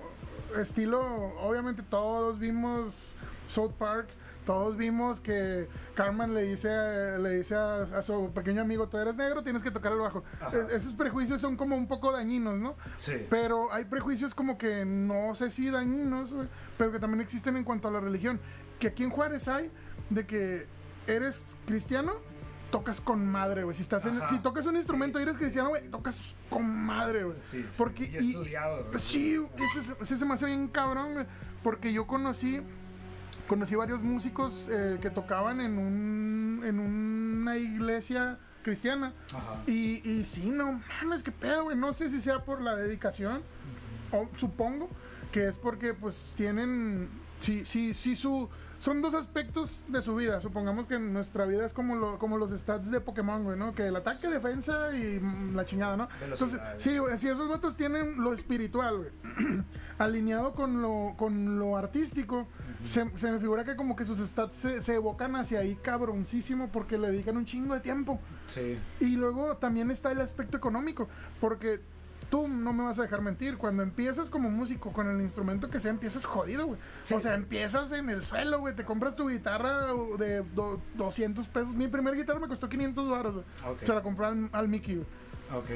estilo, 0.58 1.02
obviamente 1.40 1.82
todos 1.82 2.38
vimos 2.38 3.14
South 3.48 3.72
Park. 3.78 4.08
Todos 4.46 4.76
vimos 4.76 5.20
que 5.20 5.66
Carmen 5.96 6.32
le 6.32 6.44
dice, 6.44 6.68
le 7.18 7.30
dice 7.30 7.56
a, 7.56 7.82
a 7.82 8.02
su 8.02 8.30
pequeño 8.32 8.62
amigo, 8.62 8.86
tú 8.86 8.96
eres 8.96 9.16
negro, 9.16 9.42
tienes 9.42 9.60
que 9.60 9.72
tocar 9.72 9.90
el 9.90 9.98
bajo. 9.98 10.22
Esos 10.70 10.92
prejuicios 10.92 11.40
son 11.40 11.56
como 11.56 11.74
un 11.74 11.88
poco 11.88 12.12
dañinos, 12.12 12.56
¿no? 12.56 12.76
Sí. 12.96 13.26
Pero 13.28 13.72
hay 13.72 13.86
prejuicios 13.86 14.36
como 14.36 14.56
que 14.56 14.84
no 14.84 15.34
sé 15.34 15.50
si 15.50 15.68
dañinos, 15.68 16.32
pero 16.78 16.92
que 16.92 17.00
también 17.00 17.22
existen 17.22 17.56
en 17.56 17.64
cuanto 17.64 17.88
a 17.88 17.90
la 17.90 17.98
religión. 17.98 18.38
Que 18.78 18.86
aquí 18.86 19.02
en 19.02 19.10
Juárez 19.10 19.48
hay 19.48 19.68
de 20.10 20.24
que 20.28 20.68
eres 21.08 21.44
cristiano, 21.66 22.12
tocas 22.78 23.00
con 23.00 23.26
madre, 23.26 23.64
güey. 23.64 23.74
Si, 23.74 23.82
estás 23.82 24.04
en- 24.06 24.18
Ajá, 24.18 24.28
si 24.28 24.38
tocas 24.38 24.66
un 24.66 24.72
sí, 24.72 24.78
instrumento 24.78 25.18
y 25.18 25.22
eres 25.22 25.36
sí, 25.36 25.40
cristiano, 25.42 25.70
güey, 25.70 25.88
tocas 25.90 26.34
con 26.50 26.68
madre, 26.68 27.24
güey. 27.24 27.36
Sí, 27.40 27.62
sí, 27.62 27.66
Porque 27.76 28.04
y 28.04 28.24
y- 28.24 28.30
estudiado. 28.30 28.86
¿no? 28.92 28.98
Sí, 28.98 29.40
ese, 29.56 29.82
se- 29.82 29.96
ese 30.00 30.16
se 30.16 30.24
me 30.24 30.34
hace 30.34 30.46
bien 30.46 30.68
cabrón, 30.68 31.14
güey, 31.14 31.26
porque 31.62 31.92
yo 31.92 32.06
conocí 32.06 32.60
conocí 33.48 33.76
varios 33.76 34.02
músicos 34.02 34.68
eh, 34.72 34.98
que 35.00 35.08
tocaban 35.08 35.60
en 35.60 35.78
un 35.78 36.62
en 36.64 36.80
una 36.80 37.56
iglesia 37.56 38.38
cristiana 38.64 39.12
Ajá. 39.32 39.62
y, 39.68 40.02
y 40.08 40.24
sí, 40.24 40.50
no 40.50 40.80
mames, 41.02 41.22
qué 41.22 41.30
pedo, 41.30 41.64
güey. 41.64 41.76
No 41.76 41.92
sé 41.92 42.08
si 42.10 42.20
sea 42.20 42.44
por 42.44 42.60
la 42.60 42.74
dedicación, 42.74 43.42
o 44.10 44.28
supongo 44.36 44.88
que 45.32 45.46
es 45.48 45.56
porque, 45.56 45.94
pues, 45.94 46.34
tienen. 46.36 47.08
Sí, 47.38 47.64
sí, 47.64 47.94
sí, 47.94 48.16
su. 48.16 48.48
Son 48.78 49.00
dos 49.00 49.14
aspectos 49.14 49.84
de 49.88 50.02
su 50.02 50.14
vida. 50.16 50.40
Supongamos 50.40 50.86
que 50.86 50.98
nuestra 50.98 51.46
vida 51.46 51.64
es 51.64 51.72
como, 51.72 51.96
lo, 51.96 52.18
como 52.18 52.36
los 52.36 52.50
stats 52.50 52.90
de 52.90 53.00
Pokémon, 53.00 53.42
güey, 53.44 53.58
¿no? 53.58 53.74
Que 53.74 53.86
el 53.88 53.96
ataque, 53.96 54.28
defensa 54.28 54.94
y 54.94 55.18
mm, 55.20 55.54
la 55.54 55.64
chingada, 55.64 55.96
¿no? 55.96 56.08
Entonces, 56.22 56.60
sí, 56.78 56.98
güey, 56.98 57.16
si 57.16 57.28
esos 57.28 57.48
vatos 57.48 57.76
tienen 57.76 58.22
lo 58.22 58.32
espiritual, 58.32 58.98
güey, 58.98 59.10
alineado 59.98 60.54
con 60.54 60.82
lo, 60.82 61.14
con 61.16 61.58
lo 61.58 61.76
artístico, 61.76 62.46
se, 62.84 63.10
se 63.16 63.32
me 63.32 63.38
figura 63.38 63.64
que 63.64 63.76
como 63.76 63.96
que 63.96 64.04
sus 64.04 64.18
stats 64.18 64.56
se, 64.56 64.82
se 64.82 64.94
evocan 64.94 65.36
hacia 65.36 65.60
ahí 65.60 65.76
cabroncísimo 65.76 66.68
porque 66.68 66.98
le 66.98 67.10
dedican 67.10 67.36
un 67.36 67.46
chingo 67.46 67.74
de 67.74 67.80
tiempo. 67.80 68.20
Sí. 68.46 68.78
Y 69.00 69.16
luego 69.16 69.56
también 69.56 69.90
está 69.90 70.12
el 70.12 70.20
aspecto 70.20 70.56
económico, 70.56 71.08
porque 71.40 71.80
tú 72.30 72.48
no 72.48 72.72
me 72.72 72.84
vas 72.84 72.98
a 72.98 73.02
dejar 73.02 73.22
mentir, 73.22 73.56
cuando 73.56 73.82
empiezas 73.82 74.30
como 74.30 74.50
músico 74.50 74.92
con 74.92 75.08
el 75.08 75.20
instrumento 75.20 75.70
que 75.70 75.78
sea, 75.78 75.90
empiezas 75.90 76.24
jodido, 76.24 76.66
güey. 76.66 76.80
Sí, 77.04 77.14
o 77.14 77.20
sea, 77.20 77.32
sí. 77.32 77.36
empiezas 77.36 77.92
en 77.92 78.10
el 78.10 78.24
suelo, 78.24 78.60
güey, 78.60 78.74
te 78.74 78.84
compras 78.84 79.14
tu 79.16 79.28
guitarra 79.28 79.86
de 80.18 80.42
do- 80.54 80.80
200 80.94 81.46
pesos. 81.48 81.74
Mi 81.74 81.88
primer 81.88 82.14
guitarra 82.16 82.40
me 82.40 82.48
costó 82.48 82.68
500 82.68 83.08
dólares, 83.08 83.32
güey. 83.34 83.44
Se 83.82 83.94
la 83.94 84.02
compré 84.02 84.26
al, 84.26 84.48
al 84.52 84.68
Mickey, 84.68 84.96
güey. 84.96 85.06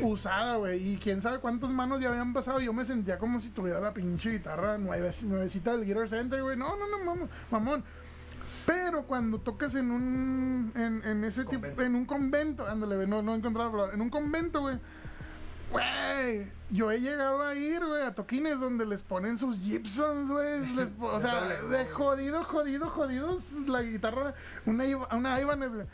Usada, 0.02 0.56
güey. 0.56 0.94
Y 0.94 0.96
quién 0.96 1.20
sabe 1.20 1.38
cuántas 1.38 1.70
manos 1.70 2.00
ya 2.00 2.08
habían 2.08 2.32
pasado. 2.32 2.58
Yo 2.58 2.72
me 2.72 2.84
sentía 2.84 3.18
como 3.18 3.38
si 3.38 3.50
tuviera 3.50 3.78
la 3.78 3.94
pinche 3.94 4.30
guitarra 4.32 4.76
nueve, 4.78 5.10
nuevecita 5.22 5.70
del 5.76 5.84
Guitar 5.86 6.08
Center, 6.08 6.42
güey. 6.42 6.56
No, 6.56 6.74
no, 6.76 6.88
no, 6.88 7.04
mamón. 7.04 7.28
mamón. 7.52 7.84
Pero 8.66 9.04
cuando 9.04 9.38
tocas 9.38 9.76
en 9.76 9.92
un. 9.92 10.72
En, 10.74 11.02
en 11.08 11.24
ese 11.24 11.42
tipo. 11.44 11.52
Convento. 11.62 11.82
En 11.82 11.94
un 11.94 12.04
convento. 12.04 12.66
Ándale. 12.66 13.06
No, 13.06 13.22
no 13.22 13.36
encontraba. 13.36 13.90
En 13.94 14.00
un 14.00 14.10
convento, 14.10 14.60
güey. 14.62 14.76
Güey, 15.70 16.48
yo 16.70 16.90
he 16.90 16.98
llegado 17.00 17.42
a 17.42 17.54
ir, 17.54 17.84
güey, 17.84 18.02
a 18.02 18.12
toquines 18.14 18.58
donde 18.58 18.84
les 18.84 19.02
ponen 19.02 19.38
sus 19.38 19.58
Gibsons, 19.60 20.28
güey. 20.28 20.60
O 21.00 21.20
sea, 21.20 21.44
de 21.44 21.86
jodido, 21.86 22.42
jodido, 22.42 22.88
jodidos. 22.88 23.52
La 23.68 23.82
guitarra, 23.82 24.34
una, 24.66 24.84
una 25.16 25.40
Ibanez, 25.40 25.74
güey. 25.74 25.86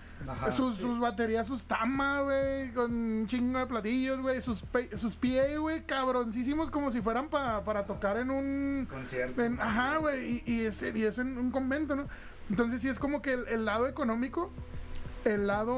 Sus, 0.50 0.76
sí. 0.76 0.80
sus 0.82 0.98
baterías, 0.98 1.46
sus 1.46 1.64
Tama, 1.64 2.22
güey, 2.22 2.72
con 2.72 2.90
un 2.90 3.26
chingo 3.26 3.58
de 3.58 3.66
platillos, 3.66 4.20
güey. 4.20 4.40
Sus, 4.40 4.64
sus 4.96 5.14
PA, 5.14 5.58
güey, 5.58 5.84
cabroncísimos 5.84 6.70
como 6.70 6.90
si 6.90 7.02
fueran 7.02 7.28
pa- 7.28 7.62
para 7.64 7.84
tocar 7.84 8.16
en 8.16 8.30
un... 8.30 8.86
Concierto. 8.90 9.42
en- 9.44 9.60
ajá, 9.60 9.98
güey, 9.98 10.42
y, 10.46 10.52
y 10.52 10.64
es, 10.64 10.82
y 10.82 11.04
es 11.04 11.18
en 11.18 11.36
un 11.36 11.50
convento, 11.50 11.94
¿no? 11.96 12.06
Entonces 12.48 12.80
sí 12.80 12.88
es 12.88 12.98
como 12.98 13.20
que 13.20 13.34
el, 13.34 13.46
el 13.48 13.64
lado 13.66 13.86
económico, 13.88 14.50
el 15.26 15.46
lado 15.46 15.76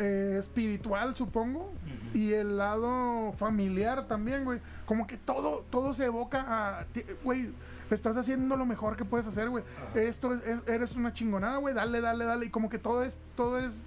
eh, 0.00 0.36
espiritual, 0.38 1.14
supongo, 1.16 1.72
y 2.14 2.32
el 2.32 2.56
lado 2.58 3.32
familiar 3.38 4.06
también, 4.06 4.44
güey. 4.44 4.60
Como 4.86 5.06
que 5.06 5.16
todo, 5.16 5.64
todo 5.70 5.94
se 5.94 6.06
evoca 6.06 6.44
a, 6.48 6.84
güey, 7.24 7.50
estás 7.90 8.16
haciendo 8.16 8.56
lo 8.56 8.64
mejor 8.66 8.96
que 8.96 9.04
puedes 9.04 9.26
hacer, 9.26 9.48
güey. 9.50 9.64
Esto 9.94 10.32
es, 10.34 10.42
es- 10.46 10.68
eres 10.68 10.94
una 10.96 11.12
chingonada, 11.12 11.58
güey, 11.58 11.74
dale, 11.74 12.00
dale, 12.00 12.24
dale. 12.24 12.46
Y 12.46 12.50
como 12.50 12.68
que 12.68 12.78
todo 12.78 13.02
es, 13.04 13.16
todo 13.36 13.58
es, 13.58 13.82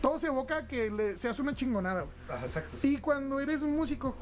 todo 0.00 0.18
se 0.18 0.26
evoca 0.28 0.56
a 0.58 0.66
que 0.68 0.90
le, 0.90 1.16
seas 1.18 1.38
una 1.40 1.54
chingonada, 1.54 2.02
güey. 2.02 2.14
Ajá, 2.28 2.44
exacto. 2.46 2.76
sí. 2.76 2.94
Y 2.94 2.98
cuando 2.98 3.40
eres 3.40 3.62
un 3.62 3.76
músico 3.76 4.16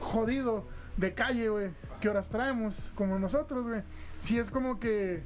jodido, 0.00 0.64
de 0.96 1.14
calle, 1.14 1.48
güey, 1.48 1.70
¿qué 2.00 2.08
horas 2.08 2.28
traemos? 2.28 2.90
Como 2.96 3.18
nosotros, 3.20 3.66
güey. 3.68 3.82
Si 4.20 4.36
es 4.38 4.50
como 4.50 4.80
que 4.80 5.22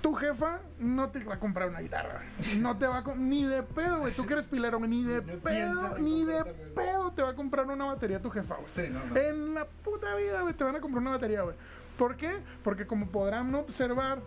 tu 0.00 0.14
jefa 0.14 0.60
no 0.78 1.08
te 1.10 1.24
va 1.24 1.34
a 1.34 1.38
comprar 1.40 1.68
una 1.68 1.80
guitarra. 1.80 2.22
No 2.58 2.76
te 2.78 2.86
va 2.86 2.98
a 2.98 3.14
ni 3.16 3.44
de 3.44 3.62
pedo, 3.62 3.98
güey. 4.00 4.12
Tú 4.14 4.26
que 4.26 4.34
eres 4.34 4.46
pilero, 4.46 4.78
güey, 4.78 4.88
ni 4.90 5.02
de 5.04 5.20
pedo, 5.22 5.98
ni 5.98 6.24
de 6.24 6.44
pedo 6.74 7.12
te 7.12 7.22
va 7.22 7.30
a 7.30 7.34
comprar 7.34 7.66
una 7.66 7.84
batería 7.86 8.20
tu 8.22 8.30
jefa, 8.30 8.54
güey. 8.56 8.68
Sí, 8.70 8.82
no, 8.90 9.04
no. 9.04 9.16
En 9.16 9.54
la 9.54 9.64
puta 9.66 10.14
vida, 10.14 10.42
güey, 10.42 10.54
te 10.54 10.64
van 10.64 10.76
a 10.76 10.80
comprar 10.80 11.02
una 11.02 11.10
batería, 11.12 11.42
güey. 11.42 11.56
¿Por 11.96 12.16
qué? 12.16 12.30
Porque 12.62 12.86
como 12.86 13.08
podrán 13.08 13.52
observar, 13.56 14.20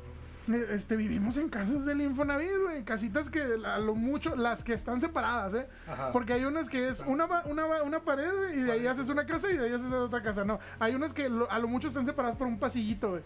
eh, 0.51 0.67
este, 0.71 0.97
vivimos 0.97 1.37
en 1.37 1.47
casas 1.47 1.85
del 1.85 2.01
Infonavit, 2.01 2.51
güey. 2.63 2.83
Casitas 2.83 3.29
que 3.29 3.41
a 3.65 3.77
lo 3.79 3.95
mucho, 3.95 4.35
las 4.35 4.65
que 4.65 4.73
están 4.73 4.99
separadas, 4.99 5.53
¿eh? 5.53 5.67
Ajá. 5.87 6.11
Porque 6.11 6.33
hay 6.33 6.43
unas 6.43 6.67
que 6.67 6.89
es 6.89 6.99
una, 7.07 7.27
una, 7.45 7.81
una 7.83 7.99
pared, 8.01 8.29
güey, 8.35 8.59
y 8.59 8.63
de 8.63 8.71
ahí 8.73 8.87
haces 8.87 9.07
una 9.07 9.25
casa 9.25 9.49
y 9.49 9.55
de 9.55 9.67
ahí 9.67 9.73
haces 9.73 9.89
otra 9.93 10.21
casa. 10.21 10.43
No, 10.43 10.59
hay 10.79 10.95
unas 10.95 11.13
que 11.13 11.29
lo- 11.29 11.49
a 11.49 11.59
lo 11.59 11.69
mucho 11.69 11.87
están 11.87 12.05
separadas 12.05 12.35
por 12.35 12.47
un 12.47 12.59
pasillito, 12.59 13.11
güey. 13.11 13.21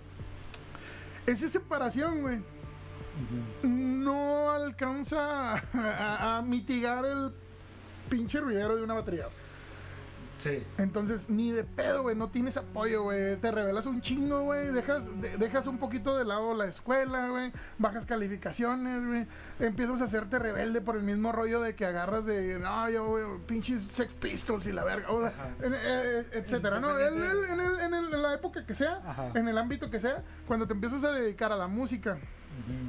Esa 1.25 1.49
separación, 1.49 2.21
güey, 2.21 2.39
no 3.63 4.51
alcanza 4.51 5.55
a, 5.55 6.37
a- 6.37 6.41
mitigar 6.41 7.05
el 7.05 7.31
pinche 8.09 8.39
ruidero 8.39 8.75
de 8.75 8.83
una 8.83 8.93
batería. 8.95 9.27
Sí. 10.37 10.63
Entonces, 10.77 11.29
ni 11.29 11.51
de 11.51 11.63
pedo, 11.63 12.01
güey, 12.03 12.15
no 12.15 12.29
tienes 12.29 12.57
apoyo, 12.57 13.03
güey. 13.03 13.37
Te 13.37 13.51
revelas 13.51 13.85
un 13.85 14.01
chingo, 14.01 14.41
güey. 14.41 14.67
Dejas, 14.67 15.05
de- 15.21 15.37
dejas 15.37 15.65
un 15.65 15.77
poquito 15.77 16.17
de 16.17 16.25
lado 16.25 16.53
la 16.53 16.65
escuela, 16.65 17.29
güey. 17.29 17.53
Bajas 17.77 18.05
calificaciones, 18.05 19.05
güey. 19.07 19.27
Empiezas 19.59 20.01
a 20.01 20.05
hacerte 20.05 20.37
rebelde 20.37 20.81
por 20.81 20.97
el 20.97 21.03
mismo 21.03 21.31
rollo 21.31 21.61
de 21.61 21.73
que 21.75 21.85
agarras 21.85 22.25
de, 22.25 22.59
no, 22.59 22.89
yo, 22.89 23.07
güey, 23.07 23.23
pinches 23.47 23.83
Sex 23.83 24.11
Pistols 24.13 24.67
y 24.67 24.73
la 24.73 24.83
verga, 24.83 25.09
o 25.09 25.19
sea, 25.21 25.29
Ajá. 25.29 25.49
en- 25.63 25.73
eh, 25.73 26.25
etcétera, 26.33 26.79
¿no? 26.81 26.97
El- 26.99 27.13
el- 27.13 27.43
en, 27.45 27.59
el- 27.61 27.79
en 27.79 27.93
el- 27.93 28.13
en 28.13 28.21
la 28.21 28.33
época 28.33 28.65
que 28.65 28.73
sea, 28.73 29.01
Ajá. 29.05 29.31
en 29.35 29.47
el 29.47 29.57
ámbito 29.57 29.89
que 29.89 29.99
sea, 30.01 30.21
cuando 30.47 30.67
te 30.67 30.73
empiezas 30.73 31.03
a 31.05 31.11
dedicar 31.13 31.51
a 31.53 31.55
la 31.55 31.67
música 31.67 32.17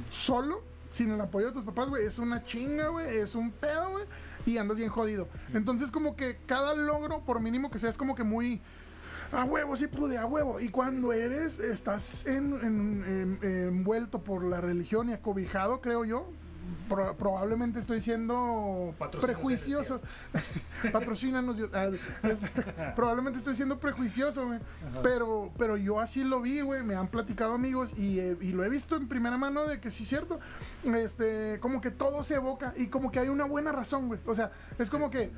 solo, 0.09 0.63
sin 0.89 1.11
el 1.11 1.21
apoyo 1.21 1.47
de 1.47 1.53
tus 1.53 1.63
papás, 1.65 1.89
güey, 1.89 2.05
es 2.05 2.17
una 2.19 2.43
chinga, 2.43 2.87
güey, 2.89 3.17
es 3.17 3.35
un 3.35 3.51
pedo, 3.51 3.91
güey, 3.91 4.05
y 4.47 4.57
andas 4.57 4.77
bien 4.77 4.89
jodido. 4.89 5.27
Entonces, 5.53 5.91
como 5.91 6.15
que 6.15 6.37
cada 6.45 6.73
logro, 6.73 7.21
por 7.25 7.39
mínimo 7.41 7.69
que 7.69 7.79
sea, 7.79 7.89
es 7.89 7.97
como 7.97 8.15
que 8.15 8.23
muy. 8.23 8.61
A 9.33 9.43
huevo, 9.43 9.75
sí 9.75 9.87
pude, 9.87 10.17
a 10.17 10.25
huevo. 10.25 10.59
Y 10.61 10.69
cuando 10.69 11.11
eres, 11.11 11.59
estás 11.59 12.25
en, 12.25 12.53
en- 12.63 13.37
en- 13.43 13.49
envuelto 13.67 14.23
por 14.23 14.43
la 14.45 14.61
religión 14.61 15.09
y 15.09 15.13
acobijado, 15.13 15.81
creo 15.81 16.05
yo, 16.05 16.29
pro- 16.89 17.15
probablemente 17.15 17.79
estoy 17.79 18.01
siendo 18.01 18.93
prejuicioso. 19.21 20.01
Patrocínanos. 20.91 21.57
Dios. 21.57 21.69
Ah, 21.73 21.89
probablemente 22.95 23.39
estoy 23.39 23.55
siendo 23.55 23.79
prejuicioso, 23.79 24.45
güey. 24.47 24.59
Pero, 25.03 25.51
pero 25.57 25.77
yo 25.77 25.99
así 25.99 26.23
lo 26.23 26.41
vi, 26.41 26.61
güey. 26.61 26.83
Me 26.83 26.95
han 26.95 27.07
platicado 27.07 27.53
amigos 27.53 27.93
y, 27.97 28.19
eh, 28.19 28.37
y 28.41 28.51
lo 28.51 28.63
he 28.63 28.69
visto 28.69 28.95
en 28.95 29.07
primera 29.07 29.37
mano 29.37 29.65
de 29.65 29.79
que 29.79 29.89
sí 29.91 30.03
es 30.03 30.09
cierto. 30.09 30.39
Este, 30.83 31.59
como 31.59 31.81
que 31.81 31.91
todo 31.91 32.23
se 32.23 32.35
evoca 32.35 32.73
y 32.77 32.87
como 32.87 33.11
que 33.11 33.19
hay 33.19 33.29
una 33.29 33.45
buena 33.45 33.71
razón, 33.71 34.07
güey. 34.07 34.19
O 34.25 34.35
sea, 34.35 34.51
es 34.79 34.89
como 34.89 35.09
que. 35.09 35.31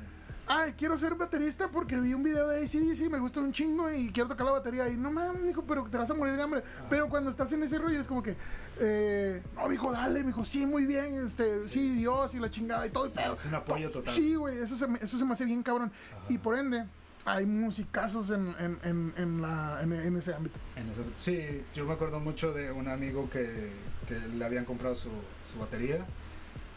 Ay, 0.52 0.74
quiero 0.76 0.98
ser 0.98 1.14
baterista 1.14 1.68
porque 1.68 1.94
vi 1.94 2.12
un 2.12 2.24
video 2.24 2.48
de 2.48 2.64
ACDC, 2.64 3.08
me 3.08 3.20
gusta 3.20 3.38
un 3.38 3.52
chingo 3.52 3.88
y 3.88 4.10
quiero 4.10 4.28
tocar 4.28 4.46
la 4.46 4.50
batería. 4.50 4.88
Y 4.88 4.96
no 4.96 5.12
mames, 5.12 5.40
mijo, 5.44 5.62
pero 5.62 5.84
te 5.88 5.96
vas 5.96 6.10
a 6.10 6.14
morir 6.14 6.34
de 6.34 6.42
hambre. 6.42 6.64
Pero 6.88 7.08
cuando 7.08 7.30
estás 7.30 7.52
en 7.52 7.62
ese 7.62 7.78
rollo 7.78 8.00
es 8.00 8.08
como 8.08 8.20
que, 8.20 8.34
eh, 8.80 9.40
no, 9.54 9.68
mijo, 9.68 9.92
dale, 9.92 10.24
mijo, 10.24 10.44
sí, 10.44 10.66
muy 10.66 10.86
bien, 10.86 11.24
este, 11.24 11.60
sí, 11.60 11.90
Dios 11.98 12.34
y 12.34 12.40
la 12.40 12.50
chingada 12.50 12.84
y 12.84 12.90
todo 12.90 13.08
Sí, 13.08 13.20
es 13.32 13.44
un 13.44 13.54
apoyo 13.54 13.92
total. 13.92 14.12
Sí, 14.12 14.34
güey, 14.34 14.58
eso 14.58 14.76
se, 14.76 14.88
me, 14.88 14.98
eso 15.00 15.16
se 15.18 15.24
me 15.24 15.34
hace 15.34 15.44
bien 15.44 15.62
cabrón. 15.62 15.92
Y 16.28 16.36
por 16.38 16.58
ende, 16.58 16.84
hay 17.24 17.46
musicazos 17.46 18.30
en, 18.30 18.52
en, 18.58 18.76
en, 18.82 19.12
en 19.18 19.40
la, 19.42 19.78
en, 19.82 20.16
ese 20.16 20.34
ámbito. 20.34 20.58
En 20.74 20.88
eso- 20.88 21.04
sí, 21.16 21.62
yo 21.74 21.86
me 21.86 21.92
acuerdo 21.92 22.18
mucho 22.18 22.52
de 22.52 22.72
un 22.72 22.88
amigo 22.88 23.30
que, 23.30 23.70
que 24.08 24.18
le 24.18 24.44
habían 24.44 24.64
comprado 24.64 24.96
su, 24.96 25.10
su 25.48 25.60
batería. 25.60 26.04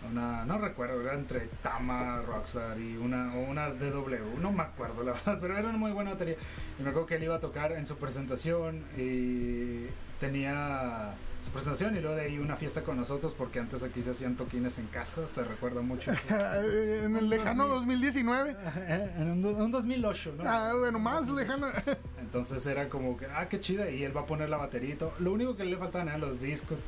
Una, 0.10 0.46
no 0.46 0.58
recuerdo, 0.58 1.02
era 1.02 1.13
entre 1.13 1.48
Tama, 1.62 2.22
Rockstar 2.22 2.78
y 2.78 2.98
una, 2.98 3.34
una 3.36 3.70
DW, 3.70 4.39
no 4.39 4.52
me 4.52 4.63
acuerdo 4.63 5.04
la 5.04 5.13
verdad, 5.26 5.38
pero 5.42 5.58
era 5.58 5.70
una 5.70 5.78
muy 5.78 5.92
buena 5.92 6.12
batería. 6.12 6.36
Y 6.80 6.84
me 6.84 6.89
acuerdo 6.89 7.08
que 7.08 7.16
él 7.16 7.24
iba 7.24 7.36
a 7.36 7.39
tocar 7.39 7.72
en 7.72 7.86
su 7.86 7.96
presentación 7.98 8.84
y 8.98 9.86
tenía 10.20 11.16
su 11.43 11.51
presentación 11.51 11.95
y 11.97 11.99
luego 11.99 12.15
de 12.15 12.21
ahí 12.23 12.39
una 12.39 12.56
fiesta 12.56 12.82
con 12.84 12.97
nosotros 12.97 13.34
porque 13.38 13.60
antes 13.60 13.84
aquí 13.84 14.01
se 14.01 14.12
hacían 14.12 14.36
toquines 14.36 14.79
en 14.79 14.88
casa, 14.88 15.27
se 15.27 15.43
recuerda 15.43 15.82
mucho. 15.82 16.12
en 16.29 17.15
el 17.17 17.29
lejano 17.29 17.67
2019. 17.67 18.56
en 19.17 19.29
un, 19.32 19.41
do- 19.41 19.49
un 19.63 19.71
2008, 19.71 20.36
¿no? 20.38 20.43
Ah, 20.49 20.73
bueno, 20.77 20.99
más 20.99 21.27
2008. 21.27 21.36
lejano. 21.36 21.67
Entonces 22.21 22.65
era 22.65 22.89
como 22.89 23.17
que, 23.17 23.25
ah, 23.27 23.47
qué 23.49 23.60
chida, 23.60 23.89
y 23.91 24.03
él 24.03 24.15
va 24.15 24.21
a 24.21 24.25
poner 24.25 24.49
la 24.49 24.58
batería 24.58 24.93
y 24.93 24.97
todo. 24.97 25.13
Lo 25.19 25.34
único 25.34 25.56
que 25.56 25.65
le 25.65 25.77
faltaban 25.77 26.08
eran 26.08 26.21
los 26.21 26.39
discos, 26.41 26.79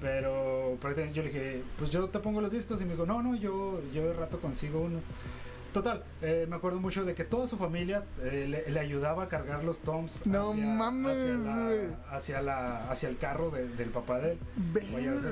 pero 0.00 0.76
prácticamente 0.80 1.14
yo 1.16 1.22
le 1.22 1.28
dije, 1.30 1.62
pues 1.78 1.90
yo 1.90 2.08
te 2.08 2.18
pongo 2.20 2.40
los 2.40 2.52
discos, 2.52 2.80
y 2.80 2.84
me 2.84 2.92
dijo, 2.92 3.04
no, 3.06 3.22
no, 3.22 3.34
yo, 3.34 3.80
yo 3.92 4.06
de 4.06 4.12
rato 4.14 4.38
consigo 4.40 4.80
unos. 4.80 5.02
Total, 5.76 6.02
eh, 6.22 6.46
me 6.48 6.56
acuerdo 6.56 6.80
mucho 6.80 7.04
de 7.04 7.14
que 7.14 7.24
toda 7.24 7.46
su 7.46 7.58
familia 7.58 8.02
eh, 8.22 8.46
le, 8.48 8.70
le 8.72 8.80
ayudaba 8.80 9.24
a 9.24 9.28
cargar 9.28 9.62
los 9.62 9.80
toms 9.80 10.24
No 10.24 10.52
hacia, 10.52 10.64
mames, 10.64 11.18
hacia, 11.18 11.52
la, 11.54 12.16
hacia, 12.16 12.40
la- 12.42 12.90
hacia 12.90 13.08
el 13.10 13.18
carro 13.18 13.50
de- 13.50 13.68
del 13.68 13.90
papá 13.90 14.18
de 14.20 14.32
él. 14.32 14.38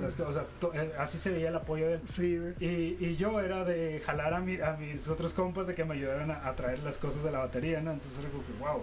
Las. 0.02 0.20
O 0.20 0.32
sea, 0.32 0.44
to- 0.60 0.74
eh, 0.74 0.92
así 0.98 1.16
se 1.16 1.30
veía 1.30 1.48
el 1.48 1.56
apoyo 1.56 1.86
de 1.86 1.94
él. 1.94 2.00
Sí. 2.04 2.38
Y, 2.60 2.96
y 3.04 3.16
yo 3.16 3.40
era 3.40 3.64
de 3.64 4.02
jalar 4.04 4.34
a, 4.34 4.40
mi- 4.40 4.60
a 4.60 4.72
mis 4.78 5.08
otros 5.08 5.32
compas 5.32 5.66
de 5.66 5.74
que 5.74 5.84
me 5.86 5.94
ayudaran 5.94 6.30
a, 6.30 6.46
a 6.46 6.54
traer 6.54 6.80
las 6.80 6.98
cosas 6.98 7.22
de 7.24 7.30
la 7.30 7.38
batería, 7.38 7.80
¿no? 7.80 7.92
Entonces 7.92 8.18
era 8.18 8.28
como 8.28 8.44
que, 8.44 8.52
wow, 8.58 8.82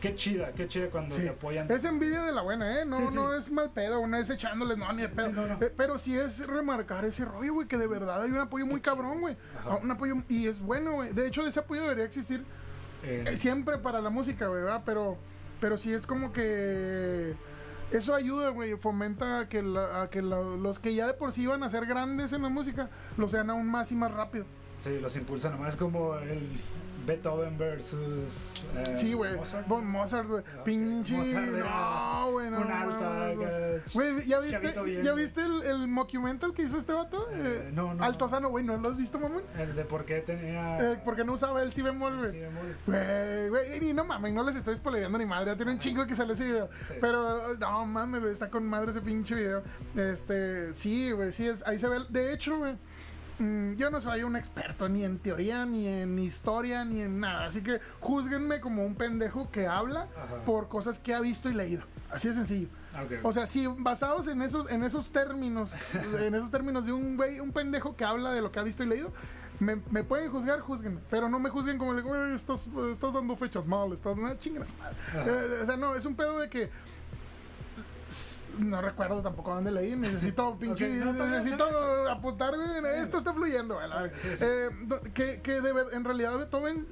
qué 0.00 0.14
chida, 0.14 0.52
qué 0.52 0.66
chida 0.68 0.88
cuando 0.90 1.14
Sí. 1.16 1.22
te 1.22 1.28
apoyan. 1.30 1.70
Es 1.70 1.84
envidia 1.84 2.22
de 2.22 2.32
la 2.32 2.42
buena, 2.42 2.80
¿eh? 2.80 2.84
No, 2.84 2.96
Sí, 2.98 3.04
sí. 3.10 3.14
no 3.14 3.34
es 3.34 3.50
mal 3.50 3.70
pedo, 3.70 4.00
una 4.00 4.18
vez 4.18 4.30
echándoles, 4.30 4.76
no, 4.78 4.92
ni 4.92 5.02
de 5.02 5.08
pedo. 5.08 5.26
Sí, 5.28 5.32
no, 5.32 5.46
no. 5.46 5.58
Pero 5.76 5.98
sí 5.98 6.16
es 6.18 6.46
remarcar 6.46 7.04
ese 7.04 7.24
rollo, 7.24 7.54
güey, 7.54 7.68
que 7.68 7.76
de 7.78 7.86
verdad 7.86 8.22
hay 8.22 8.30
un 8.30 8.38
apoyo 8.38 8.66
muy 8.66 8.80
cabrón, 8.80 9.20
güey. 9.20 9.36
Ajá. 9.58 9.76
Un 9.76 9.90
apoyo, 9.90 10.14
y 10.28 10.46
es 10.46 10.60
bueno, 10.60 10.92
güey. 10.94 11.12
De 11.12 11.26
hecho, 11.26 11.46
ese 11.46 11.60
apoyo 11.60 11.82
debería 11.82 12.04
existir 12.04 12.44
Eh, 13.06 13.22
eh, 13.26 13.36
siempre 13.36 13.76
para 13.76 14.00
la 14.00 14.08
música, 14.08 14.46
güey, 14.48 14.62
¿verdad? 14.62 14.82
Pero, 14.86 15.18
pero 15.60 15.76
sí 15.76 15.92
es 15.92 16.06
como 16.06 16.32
que 16.32 17.34
eso 17.90 18.14
ayuda, 18.14 18.48
güey, 18.48 18.76
fomenta 18.76 19.40
a 19.40 19.48
que, 19.50 19.62
la- 19.62 20.02
a 20.02 20.08
que 20.10 20.22
la- 20.22 20.40
los 20.40 20.78
que 20.78 20.94
ya 20.94 21.06
de 21.06 21.12
por 21.14 21.32
sí 21.32 21.42
iban 21.42 21.62
a 21.62 21.68
ser 21.68 21.84
grandes 21.84 22.32
en 22.32 22.40
la 22.42 22.48
música, 22.48 22.88
lo 23.18 23.28
sean 23.28 23.50
aún 23.50 23.66
más 23.70 23.92
y 23.92 23.94
más 23.96 24.10
rápido. 24.10 24.46
sí, 24.78 24.98
los 25.00 25.16
impulsa 25.16 25.50
nomás 25.50 25.76
como 25.76 26.16
el 26.16 26.48
Beethoven 27.06 27.56
versus. 27.58 28.64
eh, 28.76 28.96
Sí, 28.96 29.12
güey. 29.12 29.36
Mozart. 29.36 29.66
Bon- 29.68 29.86
Mozart, 29.86 30.28
güey. 30.28 30.40
Ok. 30.40 30.64
Pinche. 30.64 31.16
No, 31.16 32.28
güey. 32.32 32.50
No, 32.50 32.58
un 32.60 32.70
alta, 32.70 33.34
no, 33.34 33.34
no. 33.34 33.80
Güey, 33.92 34.26
¿ya 34.26 34.40
viste, 34.40 34.82
bien, 34.82 35.02
¿ya 35.04 35.12
viste 35.14 35.40
el, 35.42 35.62
el 35.62 35.88
mockumental 35.88 36.52
que 36.54 36.62
hizo 36.62 36.78
este 36.78 36.92
vato? 36.92 37.28
Eh, 37.32 37.42
Eh, 37.66 37.70
no, 37.72 37.94
no. 37.94 38.02
Altozano, 38.04 38.48
güey, 38.48 38.64
¿no 38.64 38.76
lo 38.76 38.88
has 38.90 38.96
visto, 38.96 39.18
mamón? 39.18 39.42
El 39.58 39.74
de 39.76 39.84
por 39.84 40.04
qué 40.04 40.20
tenía. 40.20 40.92
Eh, 40.92 41.00
porque 41.04 41.24
no 41.24 41.32
usaba 41.34 41.62
el 41.62 41.72
si 41.72 41.82
bemol, 41.82 42.18
güey. 42.18 42.32
Güey, 42.86 43.48
güey, 43.50 43.88
y 43.90 43.92
no 43.92 44.04
mames, 44.04 44.32
no 44.32 44.42
les 44.42 44.56
estoy 44.56 44.76
spoileando 44.76 45.18
ni 45.18 45.26
madre, 45.26 45.46
ya 45.52 45.56
tiene 45.56 45.72
un 45.72 45.78
chingo 45.78 46.06
que 46.06 46.14
sale 46.14 46.32
ese 46.34 46.44
video. 46.44 46.68
Sí. 46.86 46.94
Pero, 47.00 47.54
no 47.58 47.86
mames, 47.86 48.20
güey, 48.20 48.32
está 48.32 48.48
con 48.50 48.66
madre 48.66 48.90
ese 48.90 49.00
pinche 49.00 49.34
video. 49.34 49.62
Este, 49.94 50.72
sí, 50.74 51.12
güey, 51.12 51.32
sí, 51.32 51.46
es, 51.46 51.62
ahí 51.66 51.78
se 51.78 51.88
ve. 51.88 51.98
De 52.08 52.32
hecho, 52.32 52.58
güey, 52.58 52.76
yo 53.38 53.90
no 53.90 54.00
soy 54.00 54.22
un 54.22 54.36
experto 54.36 54.88
ni 54.88 55.04
en 55.04 55.18
teoría, 55.18 55.66
ni 55.66 55.88
en 55.88 56.18
historia, 56.18 56.84
ni 56.84 57.00
en 57.00 57.20
nada. 57.20 57.46
Así 57.46 57.62
que 57.62 57.80
juzguenme 58.00 58.60
como 58.60 58.84
un 58.84 58.94
pendejo 58.94 59.50
que 59.50 59.66
habla 59.66 60.08
Ajá. 60.16 60.44
por 60.44 60.68
cosas 60.68 60.98
que 60.98 61.14
ha 61.14 61.20
visto 61.20 61.48
y 61.48 61.54
leído. 61.54 61.82
Así 62.10 62.28
de 62.28 62.34
sencillo. 62.34 62.68
O 63.22 63.32
sea, 63.32 63.46
sí, 63.46 63.66
basados 63.78 64.28
en 64.28 64.40
esos, 64.42 64.70
en 64.70 64.84
esos 64.84 65.10
términos, 65.10 65.70
en 66.20 66.34
esos 66.34 66.50
términos 66.50 66.86
de 66.86 66.92
un 66.92 67.16
güey, 67.16 67.40
un 67.40 67.50
pendejo 67.50 67.96
que 67.96 68.04
habla 68.04 68.32
de 68.32 68.40
lo 68.40 68.52
que 68.52 68.60
ha 68.60 68.62
visto 68.62 68.84
y 68.84 68.86
leído, 68.86 69.12
me, 69.58 69.76
me 69.90 70.04
pueden 70.04 70.30
juzgar, 70.30 70.60
juzguen, 70.60 71.00
pero 71.10 71.28
no 71.28 71.38
me 71.38 71.50
juzguen 71.50 71.78
como, 71.78 71.92
güey, 72.00 72.34
estás, 72.34 72.68
estás 72.92 73.12
dando 73.12 73.36
fechas 73.36 73.66
mal, 73.66 73.92
estás, 73.92 74.16
no, 74.16 74.32
chingas 74.36 74.74
madre. 74.78 74.96
Eh, 75.14 75.60
o 75.62 75.66
sea, 75.66 75.76
no, 75.76 75.94
es 75.94 76.04
un 76.04 76.14
pedo 76.14 76.38
de 76.38 76.48
que 76.48 76.70
no 78.58 78.80
recuerdo 78.80 79.22
tampoco 79.22 79.54
dónde 79.54 79.70
leí, 79.70 79.96
necesito 79.96 80.56
pinche, 80.60 80.88
no, 80.94 81.12
bien, 81.12 81.30
necesito 81.30 81.66
está 81.66 82.12
apuntar, 82.12 82.54
esto 83.02 83.18
está 83.18 83.32
fluyendo. 83.34 83.78
Sí, 84.20 84.28
sí. 84.36 84.44
Eh, 84.46 84.68
que, 85.12 85.40
que 85.42 85.60
de 85.60 85.72
ver- 85.72 85.92
en 85.92 86.04
realidad 86.04 86.36
Beethoven 86.38 86.86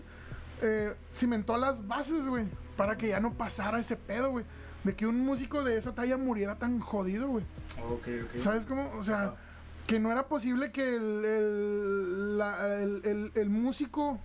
eh, 0.60 0.94
cimentó 1.14 1.56
las 1.56 1.86
bases, 1.86 2.26
güey, 2.26 2.46
para 2.76 2.96
que 2.96 3.08
ya 3.08 3.20
no 3.20 3.32
pasara 3.34 3.78
ese 3.80 3.96
pedo, 3.96 4.30
güey. 4.30 4.44
De 4.84 4.94
que 4.96 5.06
un 5.06 5.20
músico 5.20 5.62
de 5.62 5.76
esa 5.76 5.94
talla 5.94 6.16
muriera 6.16 6.56
tan 6.56 6.80
jodido, 6.80 7.28
güey. 7.28 7.44
Ok, 7.88 8.08
ok. 8.24 8.36
¿Sabes 8.36 8.66
cómo? 8.66 8.90
O 8.98 9.04
sea, 9.04 9.34
que 9.86 10.00
no 10.00 10.10
era 10.10 10.26
posible 10.26 10.72
que 10.72 10.96
el, 10.96 11.24
el, 11.24 12.38
la- 12.38 12.80
el- 12.82 13.00
el- 13.04 13.32
el 13.34 13.50
músico, 13.50 14.18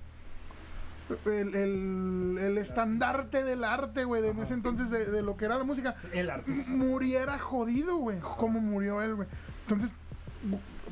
el, 1.26 1.56
el- 1.56 2.38
el 2.39 2.58
estandarte 2.58 3.43
del 3.43 3.63
arte, 3.63 4.04
güey, 4.04 4.22
de 4.22 4.30
en 4.30 4.39
ese 4.39 4.54
entonces 4.54 4.89
de, 4.89 5.06
de 5.06 5.22
lo 5.22 5.38
que 5.38 5.46
era 5.46 5.58
la 5.58 5.63
música, 5.63 5.96
El 6.13 6.30
artista. 6.30 6.70
muriera 6.72 7.39
jodido, 7.39 7.98
güey, 7.98 8.20
como 8.20 8.60
murió 8.60 9.02
él, 9.02 9.15
güey. 9.15 9.28
Entonces, 9.63 9.91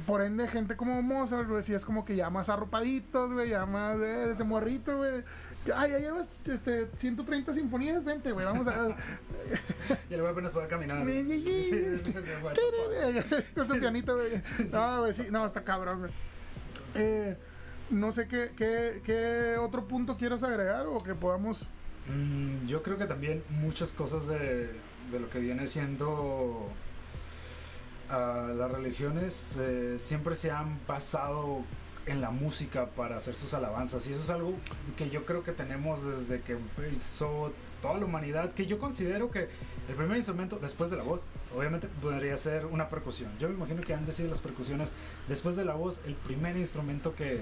por 0.05 0.21
ende, 0.21 0.47
gente 0.47 0.75
como 0.75 1.01
Mozart, 1.01 1.47
güey, 1.49 1.63
sí 1.63 1.73
es 1.73 1.85
como 1.85 2.05
que 2.05 2.15
ya 2.15 2.29
más 2.29 2.49
arropaditos, 2.49 3.31
güey, 3.33 3.49
ya 3.49 3.65
más 3.65 3.97
eh, 3.97 4.27
desde 4.27 4.43
morrito, 4.43 4.97
güey. 4.97 5.23
Ay, 5.75 5.91
ya 5.91 5.99
llevas 5.99 6.41
este, 6.45 6.87
130 6.97 7.53
sinfonías, 7.53 8.03
vente, 8.03 8.31
güey, 8.31 8.45
vamos 8.45 8.67
a... 8.67 8.95
Y 10.09 10.15
güey 10.15 10.27
apenas 10.27 10.51
puede 10.51 10.67
caminar. 10.67 11.05
Sí, 11.05 12.01
sí. 12.03 12.13
Con 13.55 13.67
su 13.67 13.79
pianito, 13.79 14.15
güey. 14.15 14.41
No, 14.71 14.99
güey, 15.01 15.13
sí, 15.13 15.23
no, 15.31 15.45
está 15.45 15.63
cabrón, 15.63 15.99
güey. 15.99 16.11
Eh, 16.95 17.37
no 17.89 18.11
sé 18.11 18.27
qué, 18.27 18.51
qué, 18.55 19.01
qué 19.05 19.57
otro 19.59 19.87
punto 19.87 20.17
quieras 20.17 20.43
agregar 20.43 20.85
o 20.87 21.03
que 21.03 21.15
podamos. 21.15 21.67
Mm, 22.07 22.67
yo 22.67 22.83
creo 22.83 22.97
que 22.97 23.05
también 23.05 23.43
muchas 23.49 23.91
cosas 23.91 24.27
de, 24.27 24.69
de 25.11 25.19
lo 25.19 25.29
que 25.29 25.39
viene 25.39 25.67
siendo 25.67 26.67
ah, 28.09 28.51
las 28.55 28.71
religiones 28.71 29.57
eh, 29.59 29.95
siempre 29.97 30.35
se 30.35 30.51
han 30.51 30.79
basado 30.87 31.63
en 32.05 32.21
la 32.21 32.29
música 32.29 32.87
para 32.87 33.17
hacer 33.17 33.35
sus 33.35 33.53
alabanzas 33.55 34.07
y 34.07 34.13
eso 34.13 34.21
es 34.21 34.29
algo 34.29 34.53
que 34.95 35.09
yo 35.09 35.25
creo 35.25 35.43
que 35.43 35.51
tenemos 35.51 36.05
desde 36.05 36.41
que 36.41 36.53
empezó 36.53 37.51
toda 37.85 37.99
la 37.99 38.05
humanidad 38.05 38.51
que 38.51 38.65
yo 38.65 38.79
considero 38.79 39.29
que 39.29 39.47
el 39.87 39.95
primer 39.95 40.17
instrumento 40.17 40.57
después 40.59 40.89
de 40.89 40.97
la 40.97 41.03
voz 41.03 41.23
obviamente 41.55 41.87
podría 42.01 42.35
ser 42.37 42.65
una 42.65 42.89
percusión 42.89 43.29
yo 43.39 43.47
me 43.47 43.53
imagino 43.55 43.81
que 43.83 43.93
han 43.93 44.05
decidido 44.05 44.31
las 44.31 44.41
percusiones 44.41 44.91
después 45.27 45.55
de 45.55 45.63
la 45.65 45.75
voz 45.75 45.99
el 46.05 46.15
primer 46.15 46.57
instrumento 46.57 47.13
que. 47.15 47.41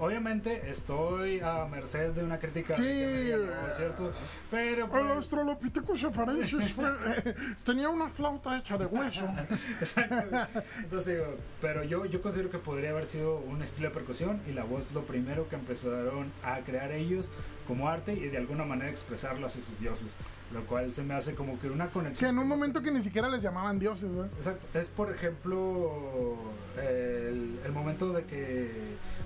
Obviamente 0.00 0.68
estoy 0.70 1.40
a 1.40 1.64
merced 1.66 2.10
de 2.12 2.24
una 2.24 2.38
crítica 2.38 2.74
Sí. 2.74 2.82
diga, 2.82 3.36
no, 3.38 3.74
¿cierto? 3.74 4.12
Pero 4.50 4.84
El 4.84 4.90
pues, 4.90 5.04
Australopithecus 5.04 6.04
afarensis 6.04 6.72
fue- 6.72 7.34
tenía 7.64 7.88
una 7.88 8.08
flauta 8.08 8.58
hecha 8.58 8.76
de 8.78 8.86
hueso. 8.86 9.26
exacto. 9.80 10.60
Entonces 10.78 11.06
digo, 11.14 11.36
pero 11.60 11.84
yo, 11.84 12.04
yo 12.06 12.20
considero 12.22 12.50
que 12.50 12.58
podría 12.58 12.90
haber 12.90 13.06
sido 13.06 13.36
un 13.38 13.62
estilo 13.62 13.88
de 13.88 13.94
percusión 13.94 14.40
y 14.48 14.52
la 14.52 14.64
voz 14.64 14.92
lo 14.92 15.02
primero 15.02 15.48
que 15.48 15.54
empezaron 15.56 16.32
a 16.42 16.58
crear 16.60 16.90
ellos 16.92 17.30
como 17.64 17.88
arte 17.88 18.12
y 18.12 18.28
de 18.28 18.36
alguna 18.38 18.64
manera 18.64 18.90
expresarlo 18.90 19.46
hacia 19.46 19.62
sus 19.62 19.78
dioses, 19.80 20.14
lo 20.52 20.64
cual 20.66 20.92
se 20.92 21.02
me 21.02 21.14
hace 21.14 21.34
como 21.34 21.58
que 21.60 21.68
una 21.70 21.86
Sí, 21.86 21.90
conexión. 21.92 22.30
en 22.30 22.38
un 22.38 22.48
momento 22.48 22.82
que 22.82 22.90
ni 22.90 23.02
siquiera 23.02 23.28
les 23.28 23.42
llamaban 23.42 23.78
dioses, 23.78 24.10
güey. 24.12 24.26
Exacto. 24.36 24.66
Es 24.78 24.88
por 24.88 25.10
ejemplo 25.12 26.36
el, 26.78 27.58
el 27.64 27.72
momento 27.72 28.12
de 28.12 28.24
que 28.24 28.70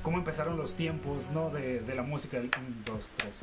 cómo 0.02 0.18
empezaron 0.18 0.56
los 0.56 0.74
tiempos, 0.76 1.30
¿no? 1.32 1.50
De, 1.50 1.80
de 1.80 1.94
la 1.94 2.02
música, 2.02 2.36
el 2.38 2.44
1, 2.44 2.52
2, 2.86 3.10
3, 3.16 3.42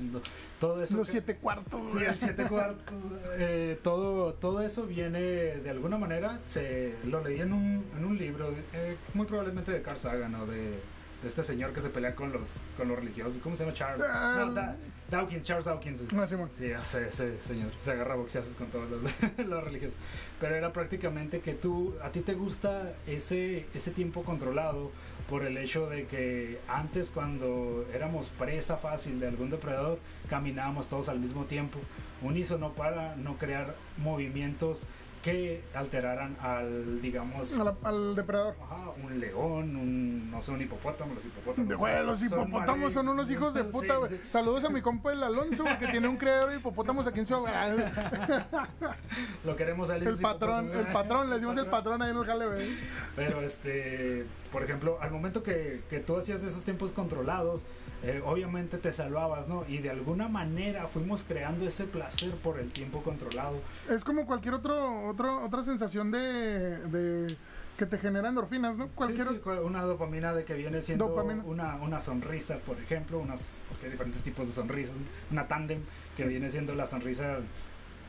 1, 0.00 0.12
2, 0.12 0.22
todo 0.60 0.82
eso. 0.82 0.96
Los 0.96 1.06
que- 1.08 1.12
siete 1.12 1.36
cuartos, 1.36 1.90
Sí, 1.90 1.98
el 2.04 2.14
siete 2.16 2.46
cuartos. 2.48 2.94
eh, 3.38 3.78
todo, 3.82 4.34
todo 4.34 4.62
eso 4.62 4.86
viene 4.86 5.20
de 5.20 5.70
alguna 5.70 5.98
manera. 5.98 6.40
Se 6.44 6.94
lo 7.04 7.22
leí 7.22 7.40
en 7.40 7.52
un, 7.52 7.84
en 7.96 8.04
un 8.04 8.18
libro, 8.18 8.52
eh, 8.72 8.96
muy 9.14 9.26
probablemente 9.26 9.70
de 9.72 9.82
Carl 9.82 9.96
Sagan 9.96 10.34
o 10.34 10.46
de, 10.46 10.78
de 11.22 11.28
este 11.28 11.42
señor 11.42 11.72
que 11.72 11.80
se 11.80 11.88
pelea 11.90 12.14
con 12.14 12.32
los, 12.32 12.48
con 12.76 12.88
los 12.88 12.98
religiosos. 12.98 13.38
¿Cómo 13.42 13.54
se 13.54 13.64
llama? 13.64 13.74
Charles. 13.74 14.04
Ah. 14.08 14.42
No, 14.46 14.52
Da- 14.52 14.76
Dawkins, 15.10 15.42
Charles 15.42 15.66
Dawkins. 15.66 16.12
No, 16.12 16.26
Simón. 16.26 16.50
Sí, 16.52 16.66
ese, 16.66 17.40
señor 17.40 17.70
se 17.78 17.92
agarra 17.92 18.14
boxeazos 18.16 18.54
con 18.54 18.68
todos 18.68 18.90
los, 18.90 19.02
los 19.46 19.64
religiosos. 19.64 19.98
Pero 20.40 20.54
era 20.56 20.72
prácticamente 20.72 21.40
que 21.40 21.54
tú, 21.54 21.94
a 22.02 22.10
ti 22.10 22.20
te 22.20 22.34
gusta 22.34 22.94
ese, 23.06 23.66
ese 23.74 23.90
tiempo 23.90 24.22
controlado 24.24 24.90
por 25.28 25.44
el 25.44 25.56
hecho 25.58 25.88
de 25.88 26.06
que 26.06 26.58
antes 26.66 27.10
cuando 27.10 27.86
éramos 27.94 28.30
presa 28.30 28.76
fácil 28.76 29.20
de 29.20 29.28
algún 29.28 29.50
depredador, 29.50 29.98
caminábamos 30.28 30.88
todos 30.88 31.08
al 31.08 31.20
mismo 31.20 31.44
tiempo, 31.44 31.78
unísono 32.22 32.72
para 32.72 33.14
no 33.16 33.38
crear 33.38 33.74
movimientos 33.98 34.86
que 35.22 35.62
alteraran 35.72 36.36
al, 36.40 37.00
digamos, 37.00 37.56
al 37.84 38.16
depredador. 38.16 38.56
ajá, 38.60 38.90
un 39.02 39.20
león, 39.20 39.76
un, 39.76 40.30
no 40.30 40.42
sé, 40.42 40.50
un 40.50 40.60
hipopótamo, 40.60 41.14
los 41.14 41.24
hipopótamos. 41.24 41.70
Los 42.04 42.18
son 42.18 42.40
hipopótamos 42.40 42.92
son 42.92 43.08
unos 43.08 43.30
hijos 43.30 43.54
de 43.54 43.62
puta, 43.64 43.96
güey. 43.96 44.10
sí. 44.12 44.20
Saludos 44.28 44.64
a 44.64 44.68
mi 44.68 44.82
compa 44.82 45.12
el 45.12 45.22
Alonso, 45.22 45.64
que 45.78 45.86
tiene 45.88 46.08
un 46.08 46.16
criadero 46.16 46.48
de 46.50 46.56
hipopótamos 46.56 47.06
aquí 47.06 47.20
en 47.20 47.26
su. 47.26 47.32
Lo 49.44 49.56
queremos 49.56 49.90
a 49.90 49.96
él 49.96 50.06
El 50.06 50.18
patrón, 50.18 50.70
el 50.72 50.86
patrón, 50.88 51.28
le 51.28 51.34
decimos 51.36 51.56
el 51.56 51.66
patrón 51.66 52.02
ahí 52.02 52.10
en 52.10 52.16
el 52.16 52.24
jale, 52.24 52.46
güey. 52.46 52.76
Pero 53.14 53.40
este, 53.42 54.26
por 54.50 54.64
ejemplo, 54.64 54.98
al 55.00 55.12
momento 55.12 55.44
que, 55.44 55.82
que 55.88 56.00
tú 56.00 56.16
hacías 56.16 56.42
esos 56.42 56.64
tiempos 56.64 56.90
controlados, 56.92 57.62
eh, 58.02 58.20
obviamente 58.24 58.78
te 58.78 58.92
salvabas, 58.92 59.48
¿no? 59.48 59.64
Y 59.68 59.78
de 59.78 59.90
alguna 59.90 60.28
manera 60.28 60.86
fuimos 60.88 61.24
creando 61.24 61.66
ese 61.66 61.84
placer 61.84 62.32
por 62.36 62.58
el 62.58 62.72
tiempo 62.72 63.02
controlado. 63.02 63.60
Es 63.88 64.02
como 64.04 64.26
cualquier 64.26 64.54
otro, 64.54 65.08
otro, 65.08 65.44
otra 65.44 65.62
sensación 65.62 66.10
de, 66.10 66.78
de 66.88 67.36
que 67.76 67.86
te 67.86 67.98
genera 67.98 68.28
endorfinas, 68.28 68.76
¿no? 68.76 68.88
Cualquier 68.88 69.28
Sí, 69.28 69.40
sí, 69.42 69.50
una 69.64 69.82
dopamina 69.82 70.34
de 70.34 70.44
que 70.44 70.54
viene 70.54 70.82
siendo 70.82 71.08
Dopamina. 71.08 71.42
una, 71.44 71.76
una 71.76 72.00
sonrisa, 72.00 72.58
por 72.58 72.78
ejemplo, 72.78 73.18
unas, 73.18 73.62
porque 73.68 73.86
hay 73.86 73.92
diferentes 73.92 74.22
tipos 74.22 74.46
de 74.46 74.52
sonrisas, 74.52 74.94
una 75.30 75.46
tándem 75.48 75.80
que 76.16 76.24
viene 76.24 76.50
siendo 76.50 76.74
la 76.74 76.86
sonrisa 76.86 77.38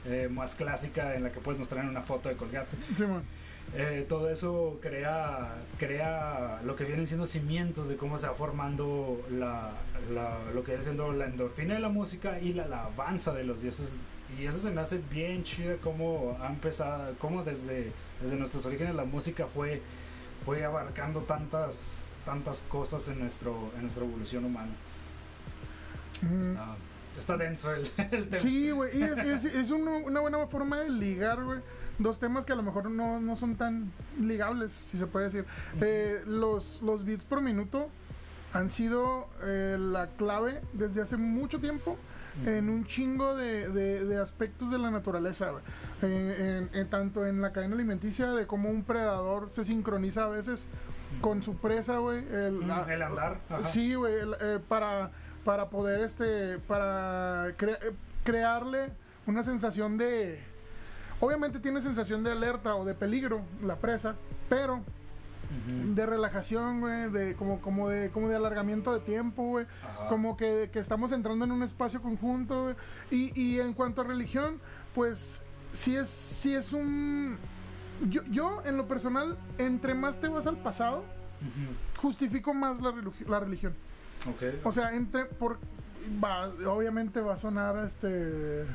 eh, 0.06 0.28
más 0.30 0.56
clásica 0.56 1.16
en 1.16 1.24
la 1.24 1.32
que 1.32 1.40
puedes 1.40 1.58
mostrar 1.60 1.84
en 1.84 1.90
una 1.92 2.02
foto 2.02 2.30
de 2.30 2.36
Colgate. 2.36 2.76
Simón. 2.98 3.24
Eh, 3.76 4.06
todo 4.08 4.30
eso 4.30 4.78
crea, 4.82 5.56
crea 5.80 6.62
lo 6.64 6.76
que 6.76 6.84
vienen 6.84 7.08
siendo 7.08 7.26
cimientos 7.26 7.88
de 7.88 7.96
cómo 7.98 8.20
se 8.20 8.28
va 8.28 8.34
formando 8.36 9.20
la, 9.32 9.72
la- 10.14 10.38
lo 10.54 10.64
que 10.64 10.72
viene 10.74 10.84
siendo 10.84 11.12
la 11.12 11.26
endorfina 11.26 11.74
de 11.74 11.80
la 11.80 11.90
música 11.90 12.40
y 12.40 12.54
la 12.54 12.66
alabanza 12.66 13.34
de 13.34 13.44
los 13.44 13.62
dioses. 13.62 13.94
Y 14.40 14.46
eso 14.46 14.60
se 14.60 14.70
me 14.70 14.82
hace 14.82 15.00
bien 15.10 15.44
chido 15.44 15.78
cómo 15.82 16.38
ha 16.42 16.48
empezado, 16.50 17.16
cómo 17.20 17.44
desde, 17.44 17.92
desde 18.22 18.36
nuestros 18.36 18.64
orígenes 18.68 18.94
la 18.94 19.06
música 19.06 19.48
fue, 19.48 19.82
fue 20.46 20.64
abarcando 20.64 21.22
tantas, 21.22 22.06
tantas 22.26 22.64
cosas 22.70 23.08
en, 23.08 23.20
nuestro, 23.20 23.72
en 23.76 23.82
nuestra 23.84 24.04
evolución 24.06 24.46
humana. 24.46 24.72
Mm. 26.22 26.42
Está, 26.42 26.76
está 27.18 27.38
denso 27.38 27.74
el, 27.74 27.90
el 28.12 28.30
tema. 28.30 28.42
Sí, 28.42 28.70
güey, 28.72 28.98
y 29.00 29.04
es, 29.04 29.18
es, 29.18 29.46
es 29.46 29.72
uno- 29.72 29.98
una 29.98 30.20
buena 30.20 30.46
forma 30.48 30.80
de 30.82 30.90
ligar, 30.90 31.44
güey. 31.44 31.60
Dos 32.00 32.20
temas 32.20 32.46
que 32.46 32.54
a 32.54 32.56
lo 32.56 32.64
mejor 32.64 32.90
no, 32.90 33.20
no 33.20 33.36
son 33.36 33.56
tan 33.56 33.92
ligables, 34.20 34.74
si 34.74 34.98
se 34.98 35.06
puede 35.08 35.26
decir. 35.26 35.46
Eh, 35.82 36.24
los, 36.26 36.82
los 36.82 37.06
beats 37.06 37.24
por 37.24 37.42
minuto 37.42 37.88
han 38.54 38.70
sido 38.70 39.28
eh, 39.44 39.78
la 39.80 40.08
clave 40.08 40.62
desde 40.74 41.02
hace 41.02 41.18
mucho 41.18 41.60
tiempo 41.60 41.98
en 42.48 42.68
un 42.68 42.84
chingo 42.86 43.36
de, 43.36 43.70
de- 43.70 44.06
de 44.06 44.18
aspectos 44.18 44.72
de 44.72 44.80
la 44.80 44.90
naturaleza. 44.90 45.52
Eh, 46.02 46.68
en- 46.74 46.80
en- 46.80 46.90
tanto 46.90 47.28
en 47.28 47.42
la 47.42 47.52
cadena 47.52 47.76
alimenticia 47.76 48.32
de 48.32 48.48
cómo 48.48 48.70
un 48.72 48.84
predador 48.84 49.52
se 49.52 49.64
sincroniza 49.64 50.24
a 50.26 50.30
veces 50.30 50.66
con 51.22 51.44
su 51.44 51.58
presa, 51.58 51.98
güey. 52.00 52.26
El, 52.32 52.54
Mm, 52.54 52.90
el 52.90 53.02
andar, 53.04 53.40
ajá. 53.50 53.64
Sí, 53.66 53.94
güey, 53.94 54.16
eh, 54.42 54.60
para, 54.68 55.12
para 55.46 55.70
poder, 55.70 56.02
este, 56.02 56.58
para 56.58 57.50
eh, 57.50 57.56
crearle 58.24 58.90
una 59.28 59.44
sensación 59.44 59.98
de... 60.00 60.42
Obviamente 61.24 61.60
tiene 61.60 61.80
sensación 61.80 62.22
de 62.22 62.32
alerta 62.32 62.76
o 62.76 62.84
de 62.84 62.94
peligro 62.96 63.44
la 63.64 63.78
presa, 63.78 64.16
pero 64.50 64.82
de 65.96 66.06
relajación, 66.06 66.82
güey, 66.82 67.10
de 67.12 67.36
como, 67.36 67.62
como 67.62 67.88
de 67.88 68.10
como 68.10 68.28
de 68.28 68.36
alargamiento 68.36 68.92
de 68.92 69.00
tiempo, 69.00 69.44
güey. 69.44 69.66
Ajá. 69.84 70.08
Como 70.10 70.36
que, 70.36 70.70
que 70.74 70.80
estamos 70.80 71.14
entrando 71.14 71.46
en 71.46 71.54
un 71.54 71.64
espacio 71.64 72.02
conjunto, 72.02 72.64
güey. 72.64 72.76
Y, 73.10 73.42
y 73.42 73.62
en 73.62 73.74
cuanto 73.74 74.02
a 74.02 74.04
religión, 74.04 74.60
pues 74.94 75.42
sí 75.72 75.96
es, 75.96 76.10
sí 76.10 76.56
es 76.56 76.74
un... 76.74 77.38
Yo, 78.10 78.24
yo, 78.24 78.62
en 78.66 78.76
lo 78.76 78.88
personal, 78.90 79.38
entre 79.60 79.94
más 79.94 80.20
te 80.20 80.28
vas 80.28 80.46
al 80.46 80.58
pasado, 80.58 81.06
justifico 82.02 82.54
más 82.54 82.82
la, 82.82 82.94
la 83.30 83.40
religión. 83.40 83.74
O 84.66 84.72
sea, 84.74 84.94
entre 84.94 85.26
por 85.26 85.60
va, 86.24 86.48
obviamente 86.68 87.22
va 87.22 87.34
a 87.34 87.38
sonar 87.38 87.86
este 87.86 88.66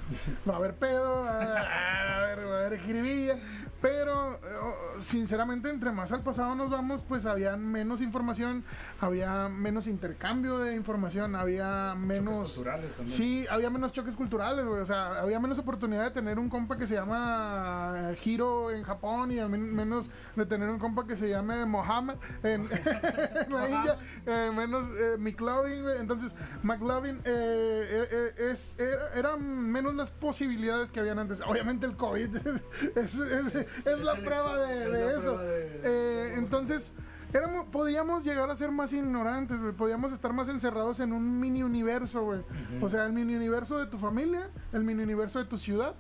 va 0.47 0.55
a 0.55 0.57
haber 0.57 0.75
pedo, 0.75 1.23
va 1.23 1.31
a 1.31 2.17
haber, 2.23 2.47
va 2.47 3.41
pero 3.81 4.35
eh, 4.35 4.39
oh, 4.61 5.01
sinceramente 5.01 5.71
entre 5.71 5.93
más 5.93 6.11
al 6.13 6.23
pasado 6.23 6.55
nos 6.55 6.71
vamos, 6.71 7.03
pues 7.07 7.27
había 7.27 7.57
menos 7.57 8.01
información, 8.01 8.65
había 9.01 9.49
menos 9.49 9.87
intercambio 9.87 10.59
de 10.59 10.75
información, 10.75 11.37
había 11.37 11.91
Choques 11.95 12.07
menos 12.07 12.37
culturales 12.55 12.97
también. 12.97 13.17
Sí, 13.17 13.47
había 13.51 13.71
menos 13.71 13.93
choques 13.93 14.17
culturales, 14.17 14.67
güey. 14.67 14.81
O 14.81 14.85
sea, 14.85 15.21
había 15.21 15.39
menos 15.41 15.59
oportunidad 15.59 16.05
de 16.05 16.11
tener 16.11 16.39
un 16.39 16.49
compa 16.49 16.77
que 16.77 16.87
se 16.87 16.95
llama 16.95 18.13
Hiro 18.25 18.71
en 18.71 18.83
Japón 18.83 19.31
y 19.33 19.41
menos 19.49 20.11
de 20.37 20.47
tener 20.47 20.69
un 20.69 20.79
compa 20.79 21.07
que 21.07 21.17
se 21.17 21.29
llame 21.29 21.65
Mohammed 21.65 22.17
en, 22.43 22.69
en 23.47 23.53
la 23.53 23.69
India. 23.69 23.99
eh, 24.27 24.51
menos 24.55 24.91
eh, 24.99 25.17
McLovin, 25.19 25.83
güey. 25.83 25.99
Entonces, 26.01 26.35
McLovin 26.63 27.17
eh, 27.25 27.87
eh, 27.91 28.09
eh, 28.39 28.51
es, 28.51 28.77
era- 28.79 29.13
eran 29.15 29.41
menos 29.71 29.95
las 29.95 30.11
posibilidades 30.11 30.91
que 30.91 31.01
habían 31.01 31.19
antes. 31.19 31.41
Obviamente 31.47 31.87
el 31.87 31.97
COVID 31.97 32.37
es, 32.97 33.15
es- 33.17 33.55
es 33.55 33.68
es 33.87 34.01
la 34.01 34.15
prueba 34.17 34.59
de, 34.67 34.85
es 34.85 34.93
de 34.93 35.05
la 35.05 35.11
eso. 35.13 35.21
prueba 35.35 35.43
de- 35.43 35.81
Eh, 35.85 36.35
entonces... 36.37 36.93
Éramos, 37.31 37.67
podíamos 37.67 38.25
llegar 38.25 38.49
a 38.49 38.57
ser 38.57 38.71
más 38.71 38.91
ignorantes, 38.95 39.61
güey. 39.61 39.75
Podíamos 39.75 40.13
estar 40.13 40.33
más 40.33 40.49
encerrados 40.49 40.99
en 41.01 41.13
un 41.13 41.39
mini 41.39 41.63
universo, 41.63 42.23
güey. 42.25 42.41
O 42.81 42.89
sea, 42.89 43.05
el 43.05 43.13
mini 43.13 43.35
universo 43.35 43.77
de 43.79 43.85
tu 43.87 43.99
familia, 43.99 44.49
el 44.73 44.83
mini 44.83 45.03
universo 45.03 45.39
de 45.39 45.45
tu 45.45 45.59
ciudad, 45.59 45.95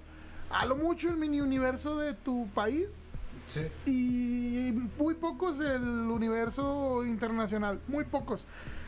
a 0.48 0.64
lo 0.64 0.76
mucho 0.76 1.10
el 1.10 1.18
mini 1.18 1.42
universo 1.42 1.98
de 1.98 2.14
tu 2.14 2.48
país 2.54 3.10
Sí. 3.44 3.66
y 3.84 4.72
muy 4.98 5.16
pocos 5.16 5.60
el 5.60 5.82
universo 5.82 7.04
internacional, 7.04 7.78
muy 7.88 8.04
pocos. 8.04 8.46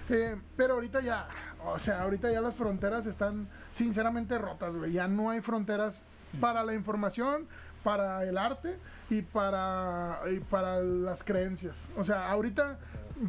Eh, 0.08 0.34
pero 0.56 0.74
ahorita 0.74 1.02
ya, 1.02 1.28
o 1.66 1.78
sea, 1.78 2.00
ahorita 2.04 2.30
ya 2.32 2.40
las 2.40 2.56
fronteras 2.56 3.04
están 3.04 3.48
sinceramente 3.72 4.38
rotas, 4.38 4.74
güey. 4.76 4.92
Ya 4.92 5.08
no 5.08 5.28
hay 5.28 5.42
fronteras 5.42 6.04
para 6.40 6.62
la 6.64 6.72
información, 6.72 7.46
para 7.82 8.24
el 8.24 8.36
arte 8.38 8.78
y 9.08 9.22
para, 9.22 10.20
y 10.30 10.40
para 10.40 10.80
las 10.80 11.22
creencias. 11.24 11.88
O 11.96 12.04
sea, 12.04 12.30
ahorita 12.30 12.78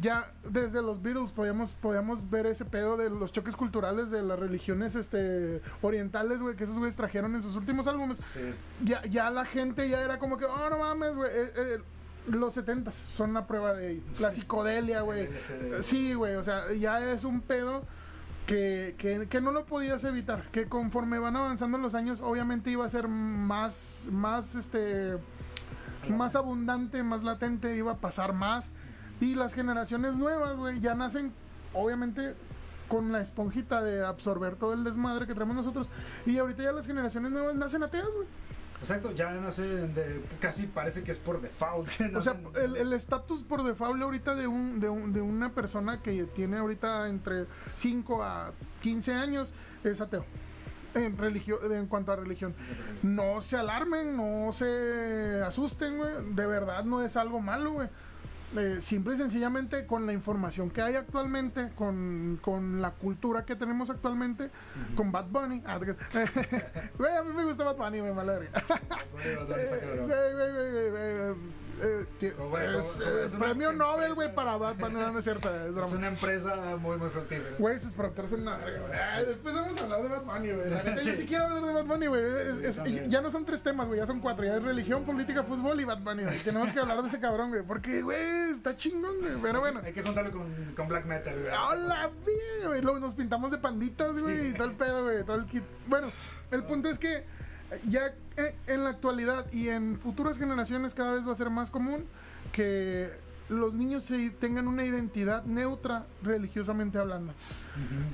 ya 0.00 0.32
desde 0.48 0.80
los 0.80 1.02
Beatles 1.02 1.32
podíamos, 1.32 1.74
podíamos 1.74 2.30
ver 2.30 2.46
ese 2.46 2.64
pedo 2.64 2.96
de 2.96 3.10
los 3.10 3.30
choques 3.32 3.56
culturales 3.56 4.10
de 4.10 4.22
las 4.22 4.38
religiones 4.38 4.94
este, 4.94 5.60
orientales, 5.82 6.40
güey, 6.40 6.56
que 6.56 6.64
esos 6.64 6.76
güeyes 6.78 6.96
trajeron 6.96 7.34
en 7.34 7.42
sus 7.42 7.56
últimos 7.56 7.86
álbumes 7.86 8.18
Sí. 8.18 8.54
ya, 8.82 9.02
ya 9.04 9.30
la 9.30 9.44
gente 9.44 9.88
ya 9.88 10.00
era 10.00 10.18
como 10.18 10.38
que, 10.38 10.44
oh, 10.46 10.70
no 10.70 10.78
mames, 10.78 11.14
güey. 11.16 11.30
eh, 11.30 11.52
eh, 11.56 11.78
los 12.28 12.54
70 12.54 12.92
son 12.92 13.34
la 13.34 13.46
prueba 13.46 13.74
de 13.74 13.90
ello. 13.90 14.02
La 14.20 14.30
psicodelia, 14.30 15.00
güey. 15.00 15.28
Sí, 15.82 16.14
güey, 16.14 16.36
o 16.36 16.42
sea, 16.42 16.72
ya 16.72 17.12
es 17.12 17.24
un 17.24 17.40
pedo 17.40 17.82
que, 18.46 18.94
que, 18.98 19.26
que 19.28 19.40
no 19.40 19.52
lo 19.52 19.64
podías 19.64 20.04
evitar. 20.04 20.44
Que 20.50 20.66
conforme 20.66 21.18
van 21.18 21.36
avanzando 21.36 21.78
los 21.78 21.94
años, 21.94 22.20
obviamente 22.20 22.70
iba 22.70 22.84
a 22.84 22.88
ser 22.88 23.08
más, 23.08 24.06
más, 24.10 24.54
este, 24.54 25.18
más 26.08 26.36
abundante, 26.36 27.02
más 27.02 27.22
latente, 27.22 27.76
iba 27.76 27.92
a 27.92 27.96
pasar 27.96 28.32
más. 28.32 28.72
Y 29.20 29.34
las 29.34 29.54
generaciones 29.54 30.16
nuevas, 30.16 30.56
güey, 30.56 30.80
ya 30.80 30.94
nacen, 30.94 31.32
obviamente, 31.72 32.34
con 32.88 33.12
la 33.12 33.20
esponjita 33.20 33.82
de 33.82 34.04
absorber 34.04 34.56
todo 34.56 34.74
el 34.74 34.84
desmadre 34.84 35.26
que 35.26 35.34
traemos 35.34 35.56
nosotros. 35.56 35.88
Y 36.26 36.38
ahorita 36.38 36.64
ya 36.64 36.72
las 36.72 36.86
generaciones 36.86 37.30
nuevas 37.30 37.54
nacen 37.54 37.82
ateas, 37.82 38.06
güey. 38.14 38.26
Exacto, 38.82 39.12
ya 39.12 39.30
nacen 39.32 39.94
de, 39.94 40.22
casi 40.40 40.66
parece 40.66 41.02
que 41.04 41.12
es 41.12 41.18
por 41.18 41.40
default. 41.40 41.88
O 42.16 42.20
sea, 42.20 42.36
el 42.56 42.76
el 42.76 42.92
estatus 42.92 43.42
por 43.44 43.62
default 43.62 44.02
ahorita 44.02 44.34
de, 44.34 44.46
un, 44.48 44.80
de, 44.80 44.88
un- 44.88 45.12
de 45.12 45.20
una 45.20 45.52
persona 45.52 46.02
que 46.02 46.24
tiene 46.24 46.58
ahorita 46.58 47.08
entre 47.08 47.46
5 47.76 48.22
a 48.22 48.50
15 48.82 49.14
años 49.14 49.52
es 49.84 50.00
ateo. 50.00 50.24
En, 50.94 51.16
religio, 51.16 51.58
en 51.72 51.86
cuanto 51.86 52.12
a 52.12 52.16
religión. 52.16 52.54
No 53.02 53.40
se 53.40 53.56
alarmen, 53.56 54.14
no 54.16 54.52
se 54.52 55.40
asusten, 55.42 55.96
güey. 55.96 56.12
De 56.34 56.44
verdad 56.44 56.84
no 56.84 57.00
es 57.02 57.16
algo 57.16 57.40
malo, 57.40 57.72
güey. 57.72 57.88
Eh, 58.56 58.78
simple 58.82 59.14
y 59.14 59.16
sencillamente 59.16 59.86
con 59.86 60.06
la 60.06 60.12
información 60.12 60.70
que 60.70 60.82
hay 60.82 60.94
actualmente, 60.94 61.70
con, 61.74 62.38
con 62.42 62.82
la 62.82 62.90
cultura 62.90 63.46
que 63.46 63.56
tenemos 63.56 63.88
actualmente, 63.88 64.50
con 64.94 65.10
Bad 65.10 65.28
Bunny. 65.30 65.62
Ah, 65.64 65.78
Güey, 66.98 67.16
a 67.16 67.22
mí 67.22 67.32
me 67.34 67.44
gusta 67.44 67.64
Bad 67.64 67.76
Bunny, 67.76 68.02
me 68.02 68.12
mala 68.12 68.40
eh, 71.82 72.06
es- 72.20 73.00
es 73.00 73.24
es 73.26 73.32
una 73.34 73.46
premio 73.46 73.72
Nobel, 73.72 74.14
güey, 74.14 74.28
empresa. 74.28 74.34
para 74.56 74.72
Bunny, 74.74 74.94
no, 74.94 75.12
no 75.12 75.18
es 75.18 75.24
cierto, 75.24 75.54
es 75.54 75.62
Es 75.68 75.74
broma. 75.74 75.96
una 75.96 76.06
empresa 76.08 76.76
muy, 76.78 76.96
muy 76.96 77.10
fructífera. 77.10 77.56
Güey, 77.58 77.78
sus 77.78 77.92
productores 77.92 78.30
son 78.30 78.42
una 78.42 78.56
verga, 78.56 78.86
güey. 78.86 78.98
Ay, 78.98 79.24
Después 79.26 79.54
vamos 79.54 79.76
a 79.80 79.84
hablar 79.84 80.02
de 80.02 80.08
Bad 80.08 80.22
Bunny, 80.24 80.50
güey. 80.52 80.70
La 80.70 80.82
neta, 80.82 80.94
yo 81.02 81.12
Sí. 81.12 81.16
sí 81.16 81.26
quiero 81.26 81.44
hablar 81.44 81.62
de 81.64 81.72
Bad 81.72 81.84
Bunny, 81.84 82.06
güey. 82.06 82.22
Es- 82.24 82.60
es- 82.62 82.76
también. 82.76 83.10
ya 83.10 83.20
no 83.20 83.30
son 83.30 83.44
tres 83.44 83.62
temas, 83.62 83.86
güey, 83.86 83.98
ya 84.00 84.06
son 84.06 84.20
cuatro. 84.20 84.44
Ya 84.44 84.56
es 84.56 84.62
religión, 84.62 85.04
política, 85.04 85.42
fútbol 85.42 85.80
y 85.80 85.84
Bad 85.84 85.98
Bunny, 86.02 86.24
güey. 86.24 86.38
Tenemos 86.40 86.72
que 86.72 86.80
hablar 86.80 87.02
de 87.02 87.08
ese 87.08 87.20
cabrón, 87.20 87.50
güey. 87.50 87.62
Porque, 87.62 88.02
güey, 88.02 88.50
está 88.52 88.76
chingón, 88.76 89.20
güey. 89.20 89.34
Pero 89.42 89.60
bueno. 89.60 89.80
Hay 89.84 89.92
que 89.92 90.02
juntarlo 90.02 90.30
con, 90.30 90.74
con 90.76 90.88
Black 90.88 91.04
Metal, 91.06 91.34
güey. 91.38 91.52
¡Hola, 91.54 92.10
bien, 92.24 92.68
güey! 92.68 92.80
Luego 92.82 93.00
nos 93.00 93.14
pintamos 93.14 93.50
de 93.50 93.58
panditas, 93.58 94.20
güey, 94.22 94.48
y 94.50 94.52
todo 94.54 94.68
el 94.68 94.74
pedo, 94.74 95.04
güey, 95.04 95.24
todo 95.24 95.36
el 95.36 95.46
kit. 95.46 95.62
Bueno, 95.86 96.12
el 96.50 96.62
punto 96.64 96.88
es 96.88 96.98
que 96.98 97.24
ya 97.88 98.14
en 98.66 98.84
la 98.84 98.90
actualidad 98.90 99.46
y 99.52 99.68
en 99.68 99.98
futuras 99.98 100.38
generaciones 100.38 100.94
cada 100.94 101.14
vez 101.14 101.26
va 101.26 101.32
a 101.32 101.36
ser 101.36 101.50
más 101.50 101.70
común 101.70 102.04
que 102.52 103.10
los 103.52 103.74
niños 103.74 104.04
se 104.04 104.30
tengan 104.30 104.66
una 104.66 104.84
identidad 104.84 105.44
neutra 105.44 106.06
religiosamente 106.22 106.98
hablando. 106.98 107.34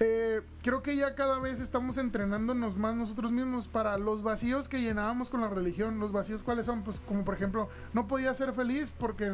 Eh, 0.01 0.43
creo 0.63 0.83
que 0.83 0.97
ya 0.97 1.15
cada 1.15 1.39
vez 1.39 1.61
estamos 1.61 1.97
entrenándonos 1.99 2.77
más 2.77 2.95
nosotros 2.95 3.31
mismos 3.31 3.69
para 3.69 3.97
los 3.99 4.23
vacíos 4.23 4.69
que 4.69 4.81
llenábamos 4.81 5.31
con 5.31 5.41
la 5.41 5.49
religión. 5.49 5.99
Los 6.01 6.13
vacíos 6.13 6.43
cuáles 6.43 6.67
son, 6.67 6.83
pues 6.83 7.01
como 7.01 7.25
por 7.25 7.35
ejemplo, 7.35 7.69
no 7.93 8.07
podías 8.09 8.37
ser 8.37 8.53
feliz 8.53 8.93
porque, 8.99 9.33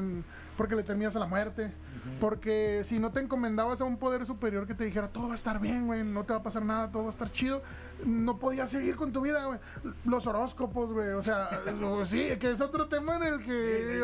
porque 0.57 0.77
le 0.77 0.83
temías 0.83 1.17
a 1.17 1.21
la 1.21 1.27
muerte. 1.27 1.73
Porque 2.21 2.83
si 2.85 2.99
no 2.99 3.11
te 3.11 3.21
encomendabas 3.21 3.81
a 3.81 3.85
un 3.85 3.97
poder 3.97 4.27
superior 4.27 4.67
que 4.67 4.75
te 4.75 4.85
dijera 4.85 5.09
todo 5.09 5.29
va 5.29 5.33
a 5.33 5.37
estar 5.37 5.59
bien, 5.59 5.87
güey, 5.87 6.05
no 6.05 6.25
te 6.25 6.35
va 6.35 6.41
a 6.41 6.43
pasar 6.43 6.63
nada, 6.63 6.91
todo 6.91 7.05
va 7.05 7.09
a 7.09 7.13
estar 7.13 7.31
chido, 7.31 7.63
no 8.05 8.39
podías 8.39 8.71
seguir 8.71 8.97
con 8.97 9.13
tu 9.13 9.21
vida, 9.21 9.45
güey. 9.47 9.59
Los 10.05 10.27
horóscopos, 10.27 10.93
güey, 10.93 11.11
o 11.11 11.23
sea, 11.23 11.49
sí, 12.05 12.37
que 12.39 12.51
es 12.51 12.61
otro 12.61 12.89
tema 12.89 13.17
en 13.17 13.23
el 13.25 13.43
que, 13.45 14.01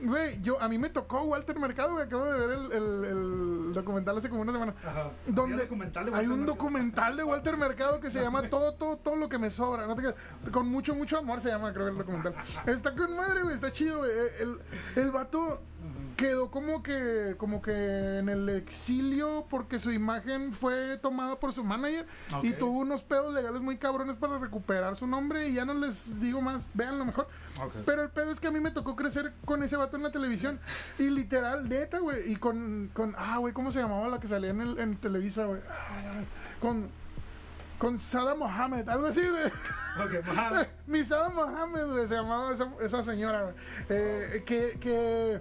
güey, 0.00 0.40
yo 0.42 0.60
a 0.60 0.68
mí 0.68 0.78
me 0.78 0.90
tocó 0.90 1.22
Walter 1.22 1.58
Mercado, 1.58 1.92
güey, 1.92 2.04
acabo 2.06 2.24
de 2.24 2.38
ver 2.46 2.50
el, 2.58 2.72
el- 2.72 3.04
el 3.04 3.72
documental 3.72 4.16
hace 4.18 4.28
como 4.28 4.42
una 4.42 4.52
semana. 4.52 4.74
Ajá. 4.84 5.10
Donde 5.26 5.56
de 5.56 6.12
hay 6.14 6.26
un 6.26 6.46
documental 6.46 7.16
de 7.16 7.24
Walter 7.24 7.56
Mercado 7.56 8.00
que 8.00 8.10
se 8.10 8.20
llama 8.20 8.42
todo, 8.48 8.74
todo, 8.74 8.96
todo 8.96 9.16
lo 9.16 9.28
que 9.28 9.38
me 9.38 9.50
sobra. 9.50 9.86
¿no? 9.86 9.96
Con 10.52 10.68
mucho, 10.68 10.94
mucho 10.94 11.18
amor 11.18 11.40
se 11.40 11.48
llama, 11.50 11.72
creo 11.72 11.86
que 11.86 11.92
el 11.92 11.98
documental. 11.98 12.34
Está 12.66 12.94
con 12.94 13.14
madre, 13.16 13.42
güey, 13.42 13.54
está 13.54 13.72
chido, 13.72 13.98
güey. 13.98 14.10
El, 14.40 14.58
el 14.96 15.10
vato 15.10 15.60
quedó 16.16 16.50
como 16.50 16.82
que, 16.82 17.36
como 17.38 17.62
que 17.62 18.18
en 18.18 18.28
el 18.28 18.48
exilio 18.48 19.46
porque 19.48 19.78
su 19.78 19.92
imagen 19.92 20.52
fue 20.52 20.98
tomada 20.98 21.38
por 21.38 21.52
su 21.52 21.62
manager 21.62 22.06
y 22.42 22.52
tuvo 22.52 22.80
unos 22.80 23.02
pedos 23.02 23.32
legales 23.32 23.62
muy 23.62 23.78
cabrones 23.78 24.16
para 24.16 24.36
recuperar 24.38 24.96
su 24.96 25.06
nombre 25.06 25.48
y 25.48 25.54
ya 25.54 25.64
no 25.64 25.74
les 25.74 26.20
digo 26.20 26.40
más, 26.40 26.66
vean 26.74 26.98
lo 26.98 27.04
mejor. 27.04 27.28
Pero 27.86 28.02
el 28.02 28.10
pedo 28.10 28.30
es 28.30 28.40
que 28.40 28.48
a 28.48 28.50
mí 28.50 28.60
me 28.60 28.70
tocó 28.70 28.96
crecer 28.96 29.32
con 29.44 29.62
ese 29.62 29.76
vato 29.76 29.96
en 29.96 30.02
la 30.02 30.10
televisión. 30.10 30.60
Y 30.98 31.10
literal, 31.10 31.68
neta, 31.68 31.98
güey. 31.98 32.30
Y 32.32 32.36
con, 32.36 32.90
con. 32.94 33.14
Ah, 33.16 33.38
güey, 33.38 33.52
¿cómo 33.52 33.70
se 33.72 33.80
llamaba 33.80 34.08
la 34.08 34.20
que 34.20 34.28
salía 34.28 34.50
en, 34.50 34.60
el, 34.60 34.78
en 34.78 34.96
Televisa, 34.96 35.44
güey? 35.44 35.60
Ah, 35.68 36.20
con. 36.60 36.88
Con 37.78 37.96
Sada 37.96 38.34
Mohamed, 38.34 38.88
algo 38.88 39.06
así, 39.06 39.20
güey. 39.20 39.46
Ok, 39.98 40.26
Mohamed. 40.26 40.66
Mi 40.86 41.04
Sada 41.04 41.28
Mohamed, 41.28 41.86
güey, 41.86 42.08
se 42.08 42.14
llamaba 42.14 42.52
esa, 42.52 42.68
esa 42.80 43.02
señora, 43.02 43.42
güey. 43.42 43.54
Eh, 43.88 44.42
que. 44.46 44.78
que 44.80 45.40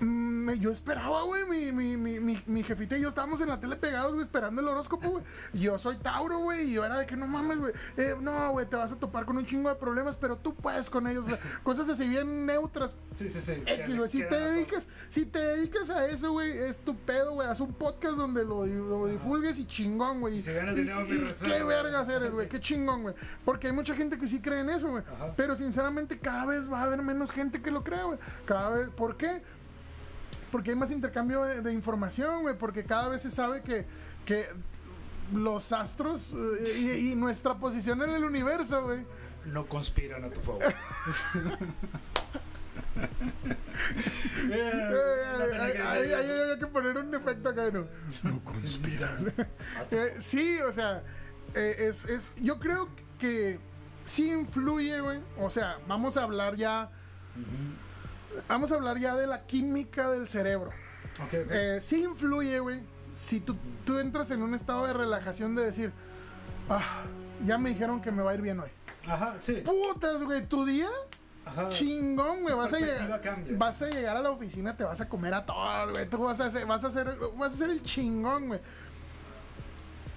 mm, 0.00 0.52
yo 0.54 0.70
esperaba, 0.70 1.22
güey, 1.22 1.44
mi, 1.44 1.72
mi, 1.72 1.96
mi, 1.96 2.42
mi, 2.46 2.62
jefita 2.62 2.96
y 2.96 3.02
yo 3.02 3.08
estábamos 3.08 3.40
en 3.40 3.48
la 3.48 3.60
tele 3.60 3.76
pegados, 3.76 4.12
güey, 4.12 4.24
esperando 4.24 4.60
el 4.60 4.68
horóscopo, 4.68 5.10
güey. 5.10 5.24
Yo 5.52 5.78
soy 5.78 5.96
Tauro, 5.96 6.38
güey, 6.38 6.70
y 6.70 6.72
yo 6.74 6.84
era 6.84 6.98
de 6.98 7.06
que 7.06 7.16
no 7.16 7.26
mames, 7.26 7.58
güey. 7.58 7.72
Eh, 7.96 8.14
no, 8.20 8.52
güey, 8.52 8.66
te 8.66 8.76
vas 8.76 8.92
a 8.92 8.96
topar 8.96 9.24
con 9.24 9.36
un 9.36 9.46
chingo 9.46 9.68
de 9.68 9.76
problemas, 9.76 10.16
pero 10.16 10.36
tú 10.36 10.54
puedes 10.54 10.90
con 10.90 11.06
ellos. 11.06 11.26
o 11.26 11.30
sea, 11.30 11.38
cosas 11.62 11.88
así 11.88 12.08
bien 12.08 12.46
neutras, 12.46 12.96
Sí, 13.14 13.30
sí, 13.30 13.40
sí. 13.40 13.62
X, 13.64 13.96
güey. 13.96 14.08
Si 14.08 14.22
te 14.22 14.36
dedicas, 14.36 14.88
si 15.08 15.24
te 15.24 15.38
dedicas 15.38 15.90
a 15.90 16.06
eso, 16.06 16.32
güey, 16.32 16.50
es 16.58 16.78
tu 16.78 16.94
pedo, 16.94 17.32
güey. 17.32 17.48
Haz 17.48 17.60
un 17.60 17.72
podcast 17.72 18.16
donde 18.16 18.44
lo, 18.44 18.66
lo 18.66 19.06
divulgues 19.06 19.58
y 19.58 19.66
chingón, 19.66 20.20
güey. 20.20 20.36
Y 20.36 20.40
si 20.42 20.52
ganas 20.52 20.76
dinero, 20.76 21.00
mi 21.00 21.16
Qué 21.16 21.62
vergas 21.62 22.08
eres, 22.08 22.32
güey. 22.32 22.46
Sí. 22.46 22.50
Qué 22.50 22.60
chingón, 22.60 23.02
güey. 23.02 23.14
Porque 23.44 23.68
hay 23.68 23.72
mucha 23.72 23.94
gente 23.94 24.18
que 24.18 24.28
sí 24.28 24.40
cree 24.40 24.60
en 24.60 24.70
eso, 24.70 24.90
güey. 24.90 25.02
Pero 25.36 25.56
sinceramente 25.56 26.18
cada 26.18 26.46
vez 26.46 26.70
va 26.70 26.80
a 26.80 26.84
haber 26.84 27.02
menos 27.02 27.30
gente 27.30 27.62
que 27.62 27.70
lo 27.70 27.82
crea, 27.82 28.04
güey. 28.04 28.18
Cada 28.44 28.70
vez, 28.70 28.88
¿por 28.90 29.16
qué? 29.16 29.42
Porque 30.56 30.70
hay 30.70 30.76
más 30.76 30.90
intercambio 30.90 31.42
de, 31.42 31.60
de 31.60 31.70
información, 31.70 32.40
güey. 32.40 32.56
Porque 32.56 32.82
cada 32.82 33.08
vez 33.08 33.20
se 33.20 33.30
sabe 33.30 33.60
que, 33.60 33.84
que 34.24 34.46
los 35.34 35.70
astros 35.70 36.32
eh, 36.32 36.78
y, 36.78 37.12
y 37.12 37.14
nuestra 37.14 37.58
posición 37.58 38.00
en 38.00 38.08
el 38.08 38.24
universo, 38.24 38.84
güey. 38.84 39.00
No 39.44 39.66
conspiran 39.66 40.24
a 40.24 40.30
tu 40.30 40.40
favor. 40.40 40.62
Eh, 44.50 44.92
hay, 45.84 46.58
que 46.58 46.66
poner 46.66 46.96
un 46.96 47.14
efecto 47.14 47.50
acá, 47.50 47.70
¿no? 47.70 47.86
No 48.22 48.42
conspiran. 48.42 49.30
Eh, 49.90 50.16
sí, 50.20 50.58
o 50.60 50.72
sea, 50.72 51.02
eh, 51.54 51.76
es, 51.90 52.06
es, 52.06 52.32
yo 52.40 52.58
creo 52.58 52.88
que 53.18 53.60
sí 54.06 54.30
influye, 54.30 54.98
güey. 55.00 55.20
O 55.36 55.50
sea, 55.50 55.76
vamos 55.86 56.16
a 56.16 56.22
hablar 56.22 56.56
ya, 56.56 56.90
vamos 58.48 58.72
a 58.72 58.74
hablar 58.76 58.98
ya 58.98 59.16
de 59.16 59.26
la 59.26 59.46
química 59.46 60.10
del 60.10 60.28
cerebro. 60.28 60.70
Ok, 61.22 61.34
ok. 61.44 61.50
Eh, 61.50 61.78
sí 61.80 62.02
influye, 62.02 62.58
güey. 62.60 62.80
Si 63.14 63.40
tú, 63.40 63.56
tú 63.84 63.98
entras 63.98 64.30
en 64.30 64.42
un 64.42 64.54
estado 64.54 64.86
de 64.86 64.92
relajación 64.92 65.54
de 65.54 65.64
decir, 65.64 65.92
ah, 66.68 67.04
ya 67.44 67.56
me 67.58 67.70
dijeron 67.70 68.00
que 68.00 68.10
me 68.12 68.22
va 68.22 68.32
a 68.32 68.34
ir 68.34 68.42
bien 68.42 68.60
hoy. 68.60 68.70
Ajá, 69.08 69.36
sí. 69.40 69.62
Putas, 69.64 70.22
güey, 70.22 70.46
tu 70.46 70.64
día 70.64 70.88
Ajá. 71.44 71.68
chingón, 71.68 72.42
güey. 72.42 72.54
Vas 72.54 72.72
a 72.74 72.78
llegar, 72.78 73.20
cambia. 73.20 73.56
vas 73.56 73.80
a 73.82 73.86
llegar 73.86 74.16
a 74.16 74.20
la 74.20 74.30
oficina, 74.30 74.76
te 74.76 74.84
vas 74.84 75.00
a 75.00 75.08
comer 75.08 75.32
a 75.32 75.46
todos, 75.46 75.92
güey. 75.92 76.08
Tú 76.08 76.18
vas 76.18 76.40
a 76.40 76.46
hacer, 76.46 76.66
vas 76.66 76.84
a 76.84 76.88
hacer, 76.88 77.16
vas 77.36 77.52
a 77.52 77.54
hacer 77.54 77.70
el 77.70 77.82
chingón, 77.82 78.48
güey. 78.48 78.60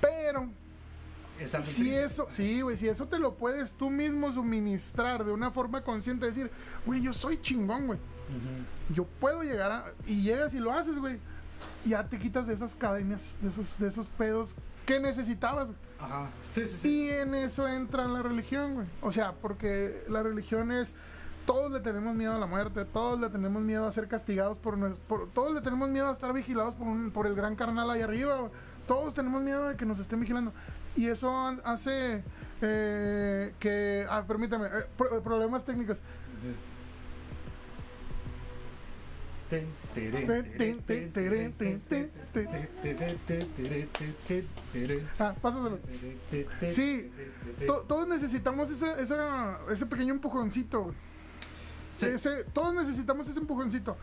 Pero 0.02 0.50
Es 1.40 1.56
algo 1.56 1.66
si 1.68 1.94
eso, 1.94 2.28
sí, 2.30 2.62
güey, 2.62 2.76
si 2.78 2.88
eso 2.88 3.08
te 3.08 3.18
lo 3.20 3.36
puedes 3.36 3.74
tú 3.74 3.90
mismo 3.90 4.32
suministrar 4.34 5.24
de 5.24 5.32
una 5.32 5.52
forma 5.52 5.82
consciente, 5.84 6.26
decir, 6.26 6.52
güey, 6.86 7.02
yo 7.02 7.14
soy 7.14 7.42
chingón, 7.42 7.88
güey. 7.88 8.00
Yo 8.94 9.06
puedo 9.20 9.42
llegar 9.44 9.72
a. 9.72 9.86
Y 10.06 10.22
llegas 10.22 10.54
y 10.54 10.60
lo 10.60 10.72
haces, 10.72 10.96
güey. 10.98 11.18
Ya 11.86 12.08
te 12.08 12.20
quitas 12.20 12.46
de 12.48 12.54
esas 12.54 12.76
cadenas, 12.76 13.36
de 13.42 13.50
esos, 13.50 13.80
de 13.80 13.88
esos 13.88 14.08
pedos 14.10 14.54
que 14.86 15.00
necesitabas, 15.00 15.68
güey. 15.70 15.80
Ajá. 16.00 16.30
Sí, 16.52 16.68
sí, 16.68 16.78
sí. 16.78 16.90
Y 17.06 17.10
en 17.10 17.34
eso 17.36 17.68
entra 17.68 18.08
la 18.08 18.22
religión, 18.22 18.76
güey. 18.76 18.88
O 19.02 19.12
sea, 19.12 19.34
porque 19.34 20.04
la 20.10 20.22
religión 20.24 20.72
es. 20.72 20.94
Todos 21.46 21.72
le 21.72 21.80
tenemos 21.80 22.14
miedo 22.14 22.34
a 22.36 22.38
la 22.38 22.46
muerte, 22.46 22.86
todos 22.86 23.20
le 23.20 23.28
tenemos 23.30 23.64
miedo 23.64 23.88
a 23.88 23.92
ser 23.92 24.08
castigados 24.08 24.60
por, 24.60 24.78
todos 25.34 25.52
le 25.52 25.62
tenemos 25.62 25.90
miedo 25.90 26.08
a 26.08 26.12
estar 26.12 26.32
vigilados 26.32 26.76
por, 26.76 26.86
un- 26.86 27.10
por 27.10 27.26
el 27.26 27.34
gran 27.34 27.56
carnal 27.56 27.90
ahí 27.90 28.02
arriba. 28.02 28.52
Todos 28.88 29.16
tenemos 29.16 29.42
miedo 29.42 29.70
de 29.70 29.76
que 29.76 29.84
nos 29.84 29.98
estén 29.98 30.20
vigilando. 30.20 30.54
Y 30.96 31.08
eso 31.08 31.30
ha- 31.30 31.58
hace 31.64 32.24
eh, 32.62 33.54
que. 33.60 34.06
Ah, 34.10 34.24
permítame, 34.28 34.68
eh, 34.68 34.86
pro- 34.98 35.22
problemas 35.22 35.64
técnicos. 35.66 36.02
Ah, 45.18 45.34
pásaselo. 45.42 45.80
Sí, 46.70 47.12
To- 47.66 47.82
todos 47.88 48.08
necesitamos 48.08 48.70
esa, 48.70 49.00
esa- 49.00 49.60
ese 49.72 49.86
pequeño 49.86 50.14
empujoncito. 50.14 50.84
güey. 50.84 50.96
Sí. 51.96 52.06
Ese- 52.06 52.44
todos 52.54 52.74
necesitamos 52.76 53.28
ese 53.28 53.40
empujoncito. 53.40 53.98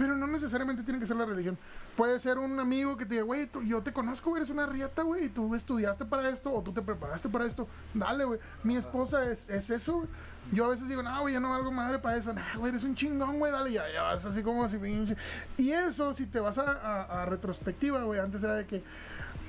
Pero 0.00 0.16
no 0.16 0.26
necesariamente 0.26 0.82
tiene 0.82 0.98
que 0.98 1.04
ser 1.04 1.16
la 1.18 1.26
religión. 1.26 1.58
Puede 1.94 2.18
ser 2.18 2.38
un 2.38 2.58
amigo 2.58 2.96
que 2.96 3.04
te 3.04 3.14
diga, 3.16 3.24
güey, 3.24 3.50
yo 3.66 3.82
te 3.82 3.92
conozco, 3.92 4.34
eres 4.34 4.48
una 4.48 4.64
riata, 4.64 5.02
güey, 5.02 5.26
y 5.26 5.28
tú 5.28 5.54
estudiaste 5.54 6.06
para 6.06 6.30
esto 6.30 6.50
o 6.54 6.62
tú 6.62 6.72
te 6.72 6.80
preparaste 6.80 7.28
para 7.28 7.44
esto. 7.44 7.68
Dale, 7.92 8.24
güey. 8.24 8.40
Mi 8.62 8.76
esposa 8.76 9.30
es, 9.30 9.50
es 9.50 9.68
eso. 9.68 10.06
Yo 10.52 10.64
a 10.64 10.68
veces 10.68 10.88
digo, 10.88 11.02
no, 11.02 11.20
güey, 11.20 11.34
yo 11.34 11.40
no 11.40 11.50
valgo 11.50 11.70
madre 11.70 11.98
para 11.98 12.16
eso. 12.16 12.32
Nah, 12.32 12.56
güey, 12.56 12.70
eres 12.70 12.82
un 12.84 12.94
chingón, 12.94 13.38
güey, 13.38 13.52
dale, 13.52 13.72
ya, 13.72 13.84
ya 13.92 14.02
vas 14.04 14.24
así 14.24 14.42
como 14.42 14.64
así, 14.64 14.78
pinche. 14.78 15.16
Y 15.58 15.70
eso, 15.72 16.14
si 16.14 16.24
te 16.24 16.40
vas 16.40 16.56
a, 16.56 16.62
a- 16.72 17.22
a 17.22 17.26
retrospectiva, 17.26 18.02
güey, 18.04 18.20
antes 18.20 18.42
era 18.42 18.54
de 18.54 18.64
que 18.66 18.82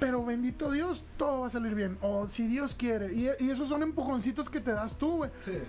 Pero 0.01 0.25
bendito 0.25 0.69
Dios, 0.69 1.05
todo 1.15 1.41
va 1.41 1.47
a 1.47 1.49
salir 1.49 1.75
bien. 1.75 1.97
O 2.01 2.27
si 2.27 2.45
Dios 2.47 2.75
quiere. 2.75 3.13
Y, 3.13 3.29
y 3.39 3.51
esos 3.51 3.69
son 3.69 3.83
empujoncitos 3.83 4.49
que 4.49 4.59
te 4.59 4.71
das 4.71 4.97
tú, 4.97 5.17
güey. 5.17 5.31
Sí. 5.39 5.59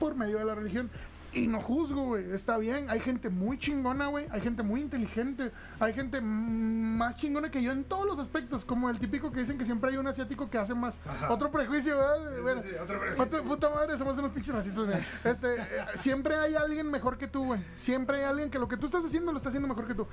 Por 0.00 0.16
medio 0.16 0.38
de 0.38 0.44
la 0.44 0.54
religión. 0.56 0.90
Y 1.32 1.46
no 1.46 1.60
juzgo, 1.60 2.04
güey. 2.04 2.32
Está 2.32 2.56
bien. 2.56 2.88
Hay 2.88 3.00
gente 3.00 3.28
muy 3.28 3.58
chingona, 3.58 4.06
güey. 4.06 4.26
Hay 4.30 4.40
gente 4.40 4.62
muy 4.62 4.80
inteligente. 4.80 5.52
Hay 5.78 5.92
gente 5.92 6.20
más 6.20 7.16
chingona 7.16 7.50
que 7.50 7.62
yo 7.62 7.70
en 7.72 7.84
todos 7.84 8.06
los 8.06 8.18
aspectos. 8.18 8.64
Como 8.64 8.88
el 8.88 8.98
típico 8.98 9.30
que 9.30 9.40
dicen 9.40 9.58
que 9.58 9.64
siempre 9.64 9.90
hay 9.90 9.98
un 9.98 10.06
asiático 10.06 10.48
que 10.48 10.58
hace 10.58 10.74
más. 10.74 11.00
Ajá. 11.06 11.30
Otro 11.30 11.50
prejuicio, 11.50 11.96
¿verdad? 11.96 12.16
Sí, 12.34 12.42
Bueno, 12.42 12.62
sí, 12.62 12.68
sí, 12.70 12.74
otro 12.76 12.98
prejuicio. 12.98 13.24
Puta, 13.24 13.42
puta 13.42 13.70
madre, 13.70 13.98
somos 13.98 14.16
unos 14.18 14.32
pinches 14.32 14.54
racistas, 14.54 14.86
güey. 14.86 14.98
Este, 15.24 15.56
eh, 15.56 15.84
siempre 15.94 16.36
hay 16.36 16.54
alguien 16.54 16.90
mejor 16.90 17.18
que 17.18 17.28
tú, 17.28 17.44
güey. 17.44 17.60
Siempre 17.76 18.18
hay 18.18 18.24
alguien 18.24 18.50
que 18.50 18.58
lo 18.58 18.68
que 18.68 18.76
tú 18.76 18.86
estás 18.86 19.04
haciendo 19.04 19.30
lo 19.30 19.38
está 19.38 19.50
haciendo 19.50 19.68
mejor 19.68 19.86
que 19.86 19.94
tú. 19.94 20.06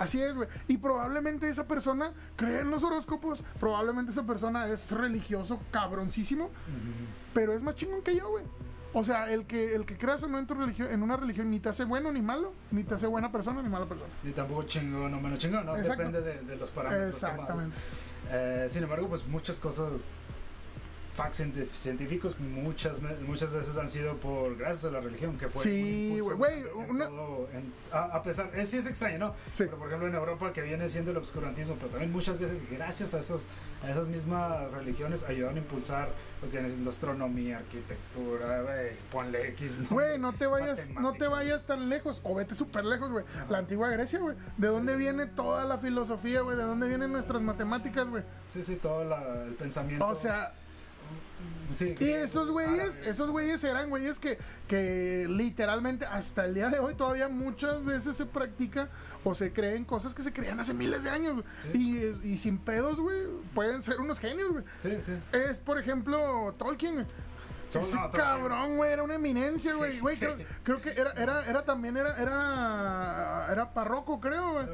Así 0.00 0.20
es, 0.22 0.34
güey. 0.34 0.48
Y 0.66 0.78
probablemente 0.78 1.46
esa 1.48 1.66
persona 1.66 2.12
cree 2.36 2.60
en 2.60 2.70
los 2.70 2.82
horóscopos. 2.82 3.42
Probablemente 3.58 4.12
esa 4.12 4.22
persona 4.24 4.66
es 4.66 4.92
religioso, 4.92 5.60
cabroncísimo. 5.70 6.50
Pero 7.34 7.52
es 7.52 7.62
más 7.62 7.74
chingón 7.74 8.02
que 8.02 8.16
yo, 8.16 8.28
güey. 8.30 8.44
O 8.92 9.04
sea, 9.04 9.32
el 9.32 9.46
que, 9.46 9.74
el 9.74 9.86
que 9.86 9.96
creas 9.96 10.22
o 10.24 10.28
no 10.28 10.38
en, 10.38 10.46
tu 10.46 10.54
religión, 10.54 10.88
en 10.90 11.02
una 11.02 11.16
religión 11.16 11.50
ni 11.50 11.60
te 11.60 11.68
hace 11.68 11.84
bueno 11.84 12.12
ni 12.12 12.20
malo, 12.20 12.52
ni 12.72 12.82
te 12.82 12.94
hace 12.94 13.06
buena 13.06 13.30
persona 13.30 13.62
ni 13.62 13.68
mala 13.68 13.86
persona. 13.86 14.10
Ni 14.22 14.32
tampoco 14.32 14.64
chingón 14.64 15.14
o 15.14 15.20
menos 15.20 15.38
chingón, 15.38 15.64
¿no? 15.64 15.76
Exacto. 15.76 16.02
Depende 16.02 16.22
de, 16.22 16.42
de 16.42 16.56
los 16.56 16.70
parámetros 16.70 17.20
tomados. 17.20 17.38
Exactamente. 17.40 17.76
Eh, 18.32 18.66
sin 18.68 18.82
embargo, 18.82 19.08
pues 19.08 19.26
muchas 19.26 19.58
cosas, 19.58 20.08
facts 21.22 21.42
científicos, 21.74 22.38
muchas 22.40 23.00
muchas 23.26 23.52
veces 23.52 23.76
han 23.76 23.88
sido 23.88 24.16
por 24.16 24.56
gracias 24.56 24.84
a 24.86 24.90
la 24.90 25.00
religión, 25.00 25.36
que 25.38 25.48
fue 25.48 25.62
Sí, 25.62 26.18
güey, 26.20 26.64
a, 27.92 28.02
a 28.16 28.22
pesar, 28.22 28.50
es, 28.54 28.68
sí 28.70 28.78
es 28.78 28.86
extraño, 28.86 29.18
¿no? 29.18 29.34
Sí. 29.50 29.64
Pero 29.64 29.78
por 29.78 29.88
ejemplo 29.88 30.08
en 30.08 30.14
Europa 30.14 30.52
que 30.52 30.62
viene 30.62 30.88
siendo 30.88 31.10
el 31.10 31.16
obscurantismo, 31.16 31.74
pero 31.76 31.88
también 31.90 32.12
muchas 32.12 32.38
veces 32.38 32.62
gracias 32.70 33.14
a 33.14 33.18
esas, 33.20 33.46
a 33.82 33.90
esas 33.90 34.08
mismas 34.08 34.70
religiones 34.72 35.22
ayudaron 35.24 35.56
a 35.56 35.60
impulsar 35.60 36.08
lo 36.42 36.48
que 36.48 36.56
viene 36.56 36.68
siendo 36.68 36.90
astronomía, 36.90 37.58
arquitectura, 37.58 38.62
güey, 38.62 38.92
ponle 39.10 39.48
X. 39.48 39.88
Güey, 39.90 40.18
no 40.18 40.32
te 40.32 40.46
vayas, 40.46 40.90
no 40.90 41.12
te 41.12 41.26
vayas 41.26 41.64
tan 41.66 41.88
lejos, 41.88 42.20
o 42.24 42.34
vete 42.34 42.54
súper 42.54 42.84
lejos, 42.84 43.10
güey. 43.10 43.24
La 43.48 43.58
antigua 43.58 43.88
Grecia, 43.88 44.18
güey. 44.20 44.36
¿De 44.56 44.68
dónde 44.68 44.96
viene 44.96 45.26
toda 45.26 45.64
la 45.64 45.78
filosofía, 45.78 46.40
güey? 46.40 46.56
¿De 46.56 46.62
dónde 46.62 46.88
vienen 46.88 47.12
nuestras 47.12 47.42
matemáticas, 47.42 48.08
güey? 48.08 48.22
Sí, 48.48 48.62
sí, 48.62 48.76
todo 48.76 49.04
la- 49.04 49.44
el 49.44 49.54
pensamiento. 49.54 50.06
O 50.06 50.14
sea, 50.14 50.54
sí, 51.74 51.94
y 51.98 52.10
esos 52.10 52.50
güeyes, 52.50 53.00
esos 53.00 53.30
güeyes 53.30 53.62
eran 53.64 53.90
güeyes 53.90 54.18
que, 54.18 54.38
que 54.68 55.26
literalmente 55.28 56.04
hasta 56.06 56.44
el 56.44 56.54
día 56.54 56.68
de 56.68 56.78
hoy 56.78 56.94
todavía 56.94 57.28
muchas 57.28 57.84
veces 57.84 58.16
se 58.16 58.26
practica 58.26 58.88
o 59.24 59.34
se 59.34 59.52
creen 59.52 59.84
cosas 59.84 60.14
que 60.14 60.22
se 60.22 60.32
creían 60.32 60.60
hace 60.60 60.74
miles 60.74 61.02
de 61.04 61.10
años. 61.10 61.44
Y, 61.74 61.98
y 62.24 62.38
sin 62.38 62.58
pedos, 62.58 62.98
güey, 62.98 63.26
pueden 63.54 63.82
ser 63.82 64.00
unos 64.00 64.18
genios, 64.18 64.50
güey. 64.50 64.64
Sí, 64.78 64.96
sí. 65.00 65.12
Es, 65.32 65.58
por 65.58 65.78
ejemplo, 65.78 66.54
Tolkien, 66.58 67.06
Ese 67.78 67.98
cabrón, 68.12 68.76
güey, 68.76 68.92
era 68.92 69.02
una 69.02 69.14
eminencia, 69.14 69.74
güey. 69.74 69.92
Sí. 69.92 70.00
creo, 70.18 70.36
creo 70.62 70.80
que 70.80 70.90
era, 70.90 71.12
era, 71.12 71.46
era 71.46 71.64
también, 71.64 71.96
era, 71.96 72.16
era, 72.16 73.46
era 73.50 73.72
parroco, 73.72 74.20
creo, 74.20 74.52
güey. 74.52 74.66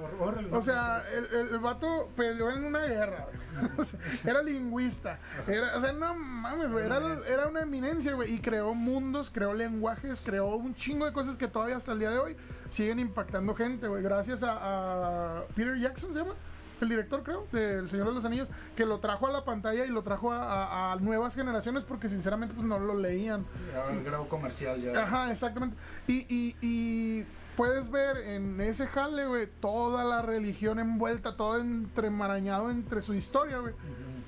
O 0.52 0.62
sea, 0.62 1.02
el, 1.14 1.48
el, 1.52 1.58
vato 1.58 2.08
peleó 2.16 2.50
en 2.50 2.64
una 2.64 2.80
guerra, 2.86 3.26
güey. 3.26 3.46
O 3.78 3.84
sea, 3.84 3.98
era 4.24 4.42
lingüista. 4.42 5.18
Era, 5.46 5.76
o 5.76 5.80
sea, 5.80 5.92
no 5.92 6.14
mames, 6.14 6.70
güey. 6.70 6.86
Era, 6.86 7.00
era 7.28 7.46
una 7.46 7.60
eminencia, 7.60 8.14
güey. 8.14 8.34
Y 8.34 8.40
creó 8.40 8.74
mundos, 8.74 9.30
creó 9.30 9.54
lenguajes, 9.54 10.20
creó 10.24 10.56
un 10.56 10.74
chingo 10.74 11.06
de 11.06 11.12
cosas 11.12 11.36
que 11.36 11.48
todavía 11.48 11.76
hasta 11.76 11.92
el 11.92 11.98
día 11.98 12.10
de 12.10 12.18
hoy 12.18 12.36
siguen 12.68 12.98
impactando 12.98 13.54
gente, 13.54 13.88
güey. 13.88 14.02
Gracias 14.02 14.42
a, 14.42 15.38
a 15.38 15.44
Peter 15.54 15.78
Jackson, 15.78 16.12
¿se 16.12 16.20
llama? 16.20 16.34
El 16.80 16.88
director, 16.90 17.22
creo, 17.22 17.46
del 17.52 17.88
Señor 17.88 18.08
de 18.08 18.12
los 18.14 18.24
Anillos, 18.24 18.48
que 18.76 18.84
lo 18.84 18.98
trajo 19.00 19.26
a 19.26 19.32
la 19.32 19.44
pantalla 19.44 19.86
y 19.86 19.88
lo 19.88 20.02
trajo 20.02 20.32
a, 20.32 20.42
a- 20.42 20.92
a 20.92 20.96
nuevas 20.96 21.34
generaciones 21.34 21.84
porque 21.84 22.08
sinceramente 22.10 22.54
pues 22.54 22.66
no 22.66 22.78
lo 22.78 22.98
leían. 22.98 23.46
El 23.90 24.04
grado 24.04 24.28
comercial 24.28 24.80
ya. 24.82 25.02
Ajá, 25.04 25.32
exactamente. 25.32 25.76
Y, 26.06 26.26
y, 26.28 26.56
y 26.60 27.24
puedes 27.56 27.90
ver 27.90 28.18
en 28.18 28.60
ese 28.60 28.86
jale, 28.86 29.26
güey, 29.26 29.48
toda 29.60 30.04
la 30.04 30.20
religión 30.20 30.78
envuelta, 30.78 31.36
todo 31.36 31.58
entremarañado 31.58 32.70
entre 32.70 33.00
su 33.00 33.14
historia, 33.14 33.58
güey. 33.58 33.72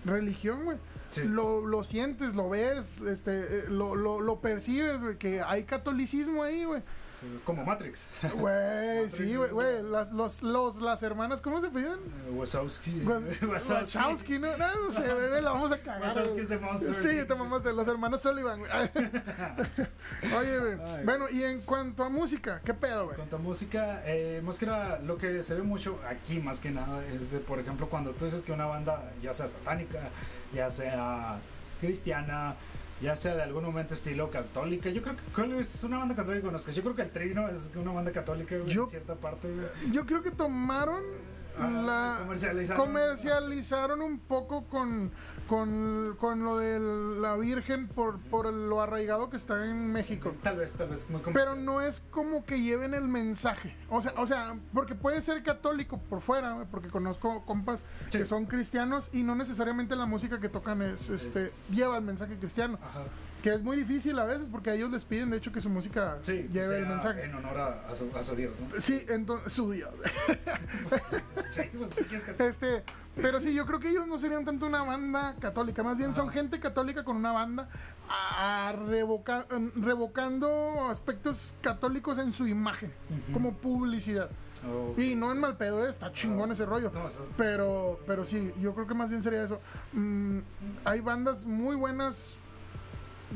Religión, 0.07 0.65
güey. 0.65 0.79
Sí. 1.11 1.25
Lo, 1.25 1.67
lo 1.67 1.85
sientes, 1.85 2.35
lo 2.35 2.49
ves, 2.51 3.01
este, 3.01 3.41
eh, 3.41 3.65
lo, 3.69 3.95
lo, 3.95 4.21
lo 4.21 4.41
percibes, 4.41 5.03
güey, 5.03 5.17
que 5.17 5.41
hay 5.43 5.65
catolicismo 5.65 6.43
ahí, 6.43 6.65
güey. 6.65 6.83
Sí, 7.21 7.41
como 7.45 7.65
Matrix. 7.65 8.07
Güey, 8.35 9.11
sí, 9.11 9.35
güey, 9.35 9.83
las, 9.83 10.13
los, 10.13 10.43
los, 10.43 10.81
las 10.81 11.03
hermanas, 11.03 11.41
¿cómo 11.41 11.61
se 11.61 11.69
piden? 11.69 11.95
Eh, 12.27 12.31
Wazowski. 12.31 13.01
Waz- 13.05 13.23
¿no? 14.39 14.57
No, 14.57 14.85
no 14.85 14.91
sé, 14.91 15.03
güey, 15.13 15.43
la 15.43 15.51
vamos 15.51 15.73
a 15.73 15.79
cagar. 15.79 16.03
Wazowski 16.03 16.41
es 16.41 16.49
de 16.49 16.59
Monsters. 16.59 16.97
Sí, 16.99 17.27
te 17.27 17.35
mamaste, 17.35 17.73
los 17.73 17.89
hermanos 17.89 18.21
Sullivan, 18.21 18.61
güey. 18.61 18.71
Oye, 20.37 20.59
güey. 20.59 21.05
Bueno, 21.05 21.27
y 21.31 21.43
en 21.43 21.61
cuanto 21.63 22.05
a 22.05 22.09
música, 22.09 22.61
¿qué 22.65 22.75
pedo, 22.75 23.07
güey? 23.07 23.17
Cuanto 23.17 23.37
a 23.37 23.39
música, 23.39 24.03
eh, 24.05 24.41
más 24.45 24.59
que 24.59 24.67
nada, 24.67 24.99
lo 25.01 25.17
que 25.19 25.43
se 25.43 25.55
ve 25.55 25.63
mucho 25.63 25.99
aquí, 26.09 26.39
más 26.39 26.61
que 26.61 26.71
nada, 26.71 27.05
es 27.07 27.31
de, 27.31 27.39
por 27.41 27.59
ejemplo, 27.59 27.89
cuando 27.89 28.13
tú 28.13 28.25
dices 28.25 28.43
que 28.43 28.53
una 28.53 28.67
banda, 28.67 29.11
ya 29.23 29.35
sea 29.35 29.49
satánica, 29.49 29.99
ya 30.53 30.71
sea 30.71 31.39
cristiana, 31.81 32.55
ya 33.01 33.15
sea 33.17 33.35
de 33.37 33.43
algún 33.43 33.65
momento 33.65 33.95
estilo 33.95 34.31
católica, 34.31 34.89
yo 34.91 35.03
creo 35.03 35.17
que 35.17 35.23
¿cuál 35.35 35.53
es 35.55 35.83
una 35.85 35.99
banda 35.99 36.15
católica 36.15 36.41
que 36.41 36.47
conozcas? 36.47 36.75
Yo 36.75 36.83
creo 36.83 36.95
que 36.95 37.03
el 37.03 37.11
Trino 37.11 37.49
es 37.49 37.71
una 37.77 37.93
banda 37.93 38.11
católica, 38.13 38.57
Yo- 38.67 38.85
en 38.85 38.89
cierta 38.89 39.15
parte. 39.15 39.49
Yo 39.93 40.05
creo 40.07 40.23
que 40.23 40.31
tomaron 40.31 41.03
Ah, 41.61 41.69
la. 41.69 42.19
comercializaron. 42.25 42.87
Comercializaron 42.87 44.03
un 44.03 44.19
poco 44.21 44.65
con, 44.67 45.11
con, 45.49 46.17
con 46.21 46.45
lo 46.45 46.59
de 46.59 46.79
la 47.21 47.35
Virgen 47.37 47.89
por, 47.89 48.19
por 48.19 48.53
lo 48.53 48.81
arraigado 48.81 49.31
que 49.31 49.37
está 49.37 49.65
en 49.67 49.91
México. 49.93 50.35
Tal 50.43 50.57
vez, 50.59 50.75
tal 50.75 50.89
vez 50.91 51.09
muy 51.11 51.21
Pero 51.33 51.57
no 51.57 51.81
es 51.81 52.01
como 52.11 52.45
que 52.45 52.61
lleven 52.61 52.95
el 52.95 53.09
mensaje. 53.09 53.75
O 53.89 54.03
sea, 54.03 54.13
o 54.17 54.27
sea, 54.27 54.57
porque 54.75 54.95
puede 54.95 55.21
ser 55.23 55.43
católico 55.43 55.99
por 55.99 56.21
fuera, 56.21 56.67
porque 56.71 56.89
conozco 56.89 57.45
compas 57.45 57.85
Sí. 58.11 58.19
que 58.19 58.27
son 58.27 58.47
cristianos 58.47 59.09
y 59.13 59.23
no 59.23 59.35
necesariamente 59.35 59.97
la 59.97 60.07
música 60.07 60.39
que 60.39 60.49
tocan 60.49 60.83
es, 60.83 61.09
este, 61.11 61.47
Es- 61.47 61.69
lleva 61.71 61.97
el 61.97 62.05
mensaje 62.05 62.37
cristiano. 62.37 62.79
Ajá. 62.83 63.05
Que 63.49 63.55
es 63.55 63.63
muy 63.63 63.79
difícil 63.79 64.19
a 64.19 64.25
veces 64.27 64.49
porque 64.53 64.69
a 64.69 64.75
ellos 64.75 64.91
les 64.91 65.07
piden, 65.07 65.31
de 65.31 65.39
hecho, 65.39 65.51
que 65.51 65.63
su 65.63 65.71
música 65.71 66.19
Sí, 66.21 66.47
lleve 66.53 66.81
el 66.81 66.85
sea 66.85 66.89
mensaje. 66.91 67.25
En 67.25 67.35
honor 67.35 67.59
a, 67.59 67.89
a 67.91 67.97
su, 67.97 68.11
a 68.15 68.23
su 68.23 68.37
Dios, 68.37 68.61
¿no? 68.61 68.79
Sí, 68.79 69.07
entonces, 69.09 69.51
su 69.55 69.71
Dios. 69.71 69.89
Pues, 70.87 71.03
sí, 71.51 71.63
pues, 71.79 71.95
¿qué 71.95 72.05
quieres 72.05 72.25
que- 72.27 72.47
Este, 72.47 72.83
pero 73.17 73.41
sí, 73.41 73.55
yo 73.55 73.65
creo 73.65 73.81
que 73.81 73.89
ellos 73.89 74.07
no 74.07 74.19
serían 74.19 74.45
tanto 74.45 74.67
una 74.67 74.83
banda 74.83 75.35
católica, 75.41 75.83
más 75.83 75.97
bien 75.97 76.15
son 76.15 76.29
gente 76.29 76.61
católica 76.61 77.05
con 77.05 77.17
una 77.17 77.33
banda 77.33 77.71
revoca- 78.87 79.47
em, 79.51 79.71
revocando 79.83 80.89
aspectos 80.91 81.55
católicos 81.63 82.19
en 82.19 82.33
su 82.33 82.47
imagen, 82.47 82.93
como 83.33 83.55
publicidad. 83.55 84.29
Oh, 84.69 84.93
Y 85.01 85.15
no 85.15 85.31
en 85.33 85.39
mal 85.41 85.57
pedo, 85.57 85.87
eh, 85.87 85.89
está 85.91 86.13
chingón 86.13 86.51
ese 86.53 86.67
rollo. 86.67 86.91
no, 86.93 87.07
eso 87.07 87.23
es- 87.23 87.31
Pero, 87.37 87.99
pero 88.07 88.27
sí, 88.27 88.53
yo 88.61 88.75
creo 88.75 88.87
que 88.87 88.95
más 88.95 89.09
bien 89.09 89.23
sería 89.23 89.43
eso. 89.45 89.61
Mm, 89.93 90.41
hay 90.85 91.01
bandas 91.01 91.45
muy 91.45 91.77
buenas 91.77 92.37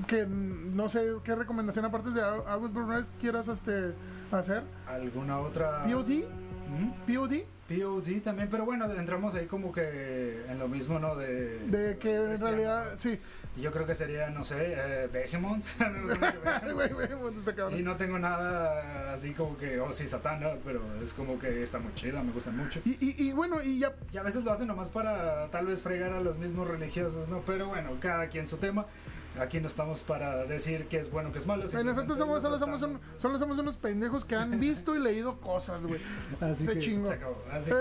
que 0.06 0.24
mm, 0.24 0.74
no 0.76 0.88
sé 0.88 1.04
qué 1.24 1.34
recomendación 1.34 1.84
aparte 1.84 2.10
de 2.10 2.22
August 2.22 2.74
Burns 2.74 3.10
quieras 3.20 3.48
este, 3.48 3.92
hacer. 4.30 4.62
¿Alguna 4.86 5.38
otra? 5.40 5.84
POD, 5.84 6.24
Ujú. 6.72 6.94
POD, 7.06 7.44
POD 7.68 8.22
también, 8.22 8.48
pero 8.50 8.64
bueno, 8.64 8.90
entramos 8.92 9.34
ahí 9.34 9.46
como 9.46 9.72
que 9.72 10.44
en 10.48 10.58
lo 10.58 10.68
mismo, 10.68 10.98
¿no? 10.98 11.16
De, 11.16 11.58
de 11.66 11.98
que 11.98 12.14
en 12.14 12.38
realidad, 12.38 12.94
sí. 12.96 13.18
Yo 13.60 13.70
creo 13.70 13.86
que 13.86 13.94
sería, 13.94 14.30
no 14.30 14.44
sé, 14.44 14.74
eh, 14.76 15.08
Behemoth. 15.12 15.62
Gusta 17.34 17.54
y 17.76 17.82
no 17.82 17.96
tengo 17.96 18.18
nada 18.18 19.12
así 19.12 19.32
como 19.32 19.58
que, 19.58 19.78
oh 19.78 19.92
sí, 19.92 20.06
Satán, 20.06 20.40
¿no? 20.40 20.52
pero 20.64 20.80
es 21.02 21.12
como 21.12 21.38
que 21.38 21.62
está 21.62 21.78
muy 21.78 21.92
chida, 21.94 22.22
me 22.22 22.32
gustan 22.32 22.56
mucho. 22.56 22.80
Y, 22.84 22.92
y, 22.92 23.28
y 23.28 23.32
bueno, 23.32 23.62
y 23.62 23.80
ya, 23.80 23.92
Y 24.10 24.16
a 24.16 24.22
veces 24.22 24.42
lo 24.44 24.52
hacen 24.52 24.68
nomás 24.68 24.88
para 24.88 25.48
tal 25.50 25.66
vez 25.66 25.82
fregar 25.82 26.12
a 26.12 26.20
los 26.20 26.38
mismos 26.38 26.66
religiosos, 26.66 27.28
¿no? 27.28 27.42
Pero 27.44 27.68
bueno, 27.68 27.90
cada 28.00 28.28
quien 28.28 28.48
su 28.48 28.56
tema. 28.56 28.86
Aquí 29.40 29.60
no 29.60 29.66
estamos 29.66 30.00
para 30.02 30.44
decir 30.44 30.86
que 30.88 30.98
es 30.98 31.10
bueno, 31.10 31.32
que 31.32 31.38
es 31.38 31.46
malo. 31.46 31.62
nosotros 31.64 32.18
somos, 32.18 32.42
solo, 32.42 32.56
lo 32.56 32.58
somos 32.58 32.82
un- 32.82 33.00
solo 33.16 33.38
somos 33.38 33.58
unos 33.58 33.76
pendejos 33.76 34.24
que 34.24 34.36
han 34.36 34.60
visto 34.60 34.94
y 34.94 34.98
leído 35.00 35.40
cosas, 35.40 35.84
güey. 35.86 36.00
Así 36.40 36.66
Se 36.66 36.74
que 36.74 36.80
se 36.80 37.12
acabó. 37.14 37.42
Así 37.50 37.70
Eh, 37.70 37.74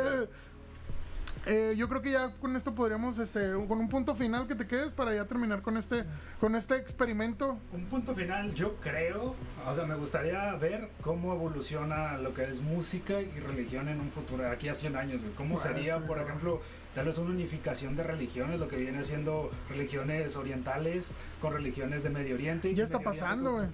que- 1.45 1.71
eh, 1.71 1.75
yo 1.75 1.89
creo 1.89 2.01
que 2.03 2.11
ya 2.11 2.35
con 2.35 2.55
esto 2.55 2.75
podríamos, 2.75 3.17
este, 3.17 3.51
con 3.67 3.79
un 3.79 3.89
punto 3.89 4.13
final 4.15 4.47
que 4.47 4.53
te 4.55 4.67
quedes 4.67 4.93
para 4.93 5.13
ya 5.15 5.25
terminar 5.25 5.61
con 5.63 5.75
este, 5.75 6.05
con 6.39 6.55
este 6.55 6.75
experimento. 6.75 7.57
Un 7.73 7.85
punto 7.85 8.13
final, 8.13 8.53
yo 8.53 8.75
creo, 8.77 9.35
o 9.67 9.73
sea, 9.73 9.85
me 9.85 9.95
gustaría 9.95 10.53
ver 10.55 10.89
cómo 11.01 11.33
evoluciona 11.33 12.17
lo 12.17 12.33
que 12.35 12.43
es 12.43 12.61
música 12.61 13.19
y 13.21 13.27
religión 13.39 13.87
en 13.89 13.99
un 14.01 14.11
futuro, 14.11 14.47
aquí 14.49 14.69
a 14.69 14.73
100 14.75 14.95
años, 14.95 15.21
güey. 15.21 15.33
¿Cómo 15.33 15.55
Bueno, 15.55 15.69
sería, 15.73 15.95
sí, 15.95 16.01
por 16.05 16.17
claro. 16.17 16.27
ejemplo, 16.29 16.61
tal 16.95 17.05
vez 17.05 17.17
una 17.17 17.31
unificación 17.31 17.95
de 17.95 18.03
religiones, 18.03 18.59
lo 18.59 18.67
que 18.67 18.75
viene 18.75 19.03
siendo 19.03 19.49
religiones 19.69 20.35
orientales 20.35 21.07
con 21.39 21.53
religiones 21.53 22.03
de 22.03 22.09
Medio 22.09 22.35
Oriente? 22.35 22.73
Ya 22.73 22.83
está 22.83 22.97
Medio 22.97 23.11
pasando, 23.11 23.51
güey. 23.53 23.67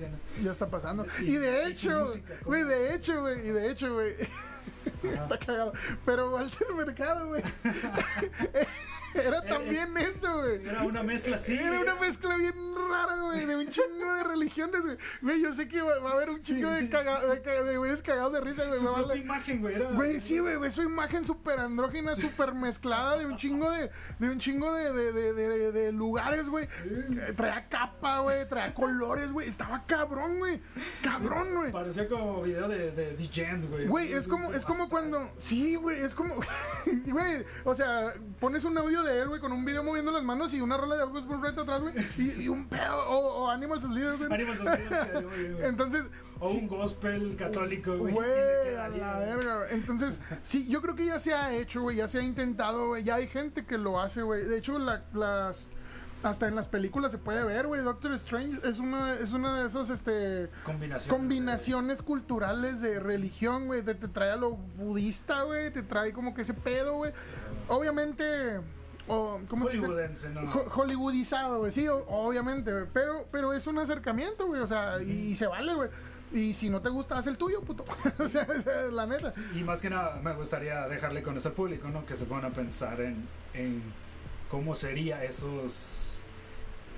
Ya 0.44 0.52
está 0.52 0.68
pasando. 0.68 1.06
Y- 1.22 1.34
de 1.38 1.66
hecho, 1.68 2.08
güey, 2.46 2.64
de 2.64 2.94
hecho, 2.94 3.22
güey, 3.22 3.40
y 3.48 3.52
de 3.52 3.72
hecho, 3.72 3.94
güey. 3.94 4.16
Está 5.04 5.38
cagado. 5.38 5.74
Pero 6.06 6.32
Walter 6.34 6.68
Mercado, 6.76 7.28
güey. 7.28 7.44
Era 9.26 9.42
también 9.42 9.96
eso, 9.98 10.42
güey. 10.42 10.68
Era 10.68 10.84
una 10.84 11.04
mezcla 11.04 11.36
así. 11.36 11.58
Era 11.58 11.80
una 11.80 11.96
mezcla 11.96 12.36
bien 12.38 12.54
rara, 12.90 13.22
güey, 13.22 13.46
de 13.46 13.56
un 13.56 13.68
chingo 13.70 14.14
de 14.16 14.24
religiones, 14.24 14.82
güey. 14.82 14.98
Güey, 15.22 15.42
yo 15.42 15.54
sé 15.54 15.68
que 15.68 15.82
va, 15.82 16.00
va 16.00 16.12
a 16.12 16.14
haber 16.14 16.30
un 16.30 16.42
chingo 16.42 16.70
Sí, 16.76 16.86
de, 16.86 16.90
caga- 16.90 17.22
de, 17.64 17.78
güeyes 17.78 18.02
cagados 18.02 18.34
de 18.34 18.42
risa, 18.42 18.66
güey. 18.66 18.80
Su 18.80 18.86
propia 18.86 19.06
vale. 19.08 19.20
imagen, 19.20 19.62
güey. 19.62 19.76
Era... 19.76 19.86
Güey, 19.92 20.20
sí, 20.20 20.40
güey, 20.40 20.56
güey, 20.56 20.72
su 20.72 20.84
imagen 20.84 21.26
súper 21.26 21.60
andrógina, 21.60 22.16
súper 22.16 22.54
mezclada 22.54 23.18
de 23.18 23.26
un 23.26 23.38
chingo 23.38 23.72
de, 23.72 23.90
de 24.20 24.30
un 24.30 24.40
chingo 24.40 24.74
de, 24.74 24.94
de, 24.94 25.72
de, 25.72 25.92
lugares, 25.92 26.48
güey. 26.48 26.68
Eh, 26.86 27.34
Traía 27.36 27.68
capa, 27.70 28.20
güey, 28.20 28.48
traía 28.48 28.74
colores, 28.74 29.32
güey. 29.32 29.48
Estaba 29.48 29.86
cabrón, 29.86 30.40
güey. 30.40 30.62
Cabrón, 31.04 31.56
güey. 31.56 31.72
Parecía 31.72 32.08
como 32.08 32.42
video 32.44 32.68
de, 32.68 32.92
de 32.92 33.14
The 33.14 33.58
güey. 33.70 33.88
Güey, 33.88 34.14
es 34.14 34.28
como, 34.28 34.54
es 34.54 34.66
como 34.66 34.90
cuando. 34.90 35.32
Sí, 35.38 35.76
güey, 35.76 36.02
es 36.02 36.16
como. 36.16 36.36
Güey, 37.08 37.46
o 37.64 37.74
sea, 37.74 38.14
pones 38.40 38.64
un 38.64 38.78
audio 38.78 39.02
de 39.04 39.07
él, 39.10 39.28
güey, 39.28 39.40
con 39.42 39.52
un 39.52 39.64
video 39.66 39.84
moviendo 39.84 40.12
las 40.12 40.24
manos 40.24 40.54
y 40.54 40.62
una 40.62 40.78
rola 40.78 40.96
de 40.96 41.02
August 41.04 41.28
Burns 41.28 41.58
atrás, 41.58 41.82
güey. 41.82 41.94
Y, 42.18 42.44
y 42.44 42.48
un 42.50 42.68
pedo. 42.68 42.98
O, 43.10 43.44
o 43.46 43.50
Animals 43.50 43.84
as 43.86 43.92
Leaders, 43.92 44.18
güey. 44.20 44.34
Animals 44.34 44.60
as 44.62 44.80
Leaders. 44.80 45.66
Entonces. 45.66 46.06
O 46.40 46.52
un 46.52 46.68
gospel 46.68 47.36
católico, 47.36 47.98
güey. 47.98 48.14
Güey, 48.14 48.76
a 48.76 48.90
la 48.90 49.18
verga, 49.20 49.58
güey. 49.58 49.70
Entonces, 49.74 50.22
sí, 50.44 50.68
yo 50.68 50.82
creo 50.82 50.96
que 50.96 51.06
ya 51.06 51.18
se 51.20 51.34
ha 51.34 51.52
hecho, 51.54 51.82
güey, 51.82 51.98
ya 51.98 52.08
se 52.08 52.20
ha 52.20 52.22
intentado, 52.22 52.88
güey. 52.90 53.04
Ya 53.04 53.16
hay 53.16 53.28
gente 53.28 53.66
que 53.66 53.78
lo 53.78 54.00
hace, 54.00 54.22
güey. 54.22 54.46
De 54.46 54.58
hecho, 54.58 54.78
la- 54.80 55.04
las. 55.14 55.68
Hasta 56.24 56.48
en 56.48 56.56
las 56.56 56.68
películas 56.68 57.12
se 57.12 57.20
puede 57.20 57.44
ver, 57.44 57.68
güey. 57.68 57.82
Doctor 57.84 58.12
Strange 58.14 58.60
es 58.68 58.80
una, 58.80 59.14
es 59.14 59.34
una 59.34 59.60
de 59.62 59.68
esos, 59.68 59.92
este. 59.92 60.50
Combinaciones. 60.64 61.08
Combinaciones 61.20 62.02
culturales 62.02 62.82
de 62.82 63.00
religión, 63.00 63.68
güey. 63.68 63.84
Te, 63.84 63.94
te 63.94 64.08
trae 64.08 64.32
a 64.32 64.36
lo 64.36 64.52
budista, 64.52 65.44
güey. 65.44 65.72
Te 65.72 65.84
trae 65.84 66.14
como 66.14 66.34
que 66.34 66.42
ese 66.42 66.56
pedo, 66.56 66.96
güey. 66.96 67.12
Obviamente. 67.68 68.60
O, 69.08 69.40
¿Cómo? 69.50 69.66
Hollywoodense, 69.66 70.30
¿no? 70.30 70.42
Ho- 70.42 70.70
Hollywoodizado, 70.76 71.60
güey. 71.60 71.72
Sí, 71.72 71.88
obviamente, 71.88 72.72
güey. 72.72 72.86
Pero, 72.94 73.26
pero 73.32 73.54
es 73.54 73.66
un 73.68 73.78
acercamiento, 73.80 74.48
güey. 74.48 74.62
O 74.62 74.68
sea, 74.68 75.02
y, 75.02 75.12
y 75.32 75.36
se 75.36 75.48
vale, 75.48 75.74
güey. 75.74 75.90
Y 76.34 76.54
si 76.54 76.70
no 76.70 76.82
te 76.82 76.90
gusta, 76.90 77.18
haz 77.18 77.28
el 77.28 77.38
tuyo, 77.38 77.62
puto. 77.62 77.86
o 78.20 78.28
sea, 78.28 78.46
la 78.92 79.06
neta. 79.06 79.32
Y 79.56 79.64
más 79.64 79.82
que 79.82 79.90
nada, 79.90 80.20
me 80.22 80.34
gustaría 80.34 80.88
dejarle 80.88 81.24
con 81.24 81.38
eso 81.38 81.50
al 81.50 81.56
público, 81.56 81.88
¿no? 81.90 82.06
Que 82.06 82.16
se 82.16 82.26
pongan 82.26 82.52
a 82.52 82.54
pensar 82.54 83.00
en, 83.00 83.26
en 83.54 83.82
cómo 84.52 84.76
sería 84.76 85.24
esos. 85.24 86.20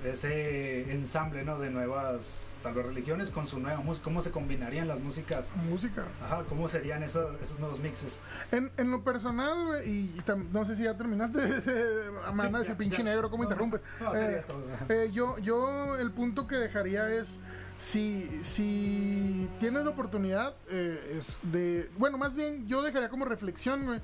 ese 0.04 0.92
ensamble, 0.92 1.44
¿no? 1.44 1.58
De 1.60 1.70
nuevas, 1.70 2.49
tal 2.62 2.74
vez 2.74 2.86
religiones 2.86 3.30
con 3.30 3.46
su 3.46 3.58
nueva 3.60 3.80
música. 3.80 4.04
¿Cómo 4.04 4.22
se 4.22 4.30
combinarían 4.30 4.88
las 4.88 5.00
músicas? 5.00 5.50
Música. 5.68 6.04
Ajá, 6.24 6.44
¿cómo 6.48 6.68
serían 6.68 7.02
esos, 7.02 7.40
esos 7.40 7.58
nuevos 7.58 7.80
mixes? 7.80 8.20
En, 8.52 8.70
en 8.76 8.90
lo 8.90 9.02
personal, 9.02 9.82
y, 9.86 10.12
y 10.16 10.22
tam- 10.26 10.48
no 10.52 10.64
sé 10.64 10.76
si 10.76 10.84
ya 10.84 10.96
terminaste, 10.96 11.38
me 11.38 12.10
van 12.42 12.54
a 12.54 12.58
decir 12.58 12.74
ya, 12.74 12.78
pinche 12.78 12.98
ya. 12.98 13.04
negro, 13.04 13.30
¿cómo 13.30 13.44
No, 13.44 13.48
interrumpes? 13.50 13.80
no, 14.00 14.12
sería 14.14 14.38
Eh, 14.38 14.44
todo. 14.46 14.64
eh, 14.88 15.10
yo, 15.12 15.38
yo, 15.38 15.96
el 15.96 16.10
punto 16.10 16.46
que 16.46 16.56
dejaría 16.56 17.10
es, 17.12 17.40
si, 17.78 18.28
si 18.44 19.48
tienes 19.58 19.84
la 19.84 19.90
oportunidad 19.90 20.54
eh, 20.68 21.16
es 21.18 21.38
de, 21.42 21.90
bueno, 21.96 22.18
más 22.18 22.34
bien 22.34 22.66
yo 22.68 22.82
dejaría 22.82 23.08
como 23.08 23.24
reflexión, 23.24 24.02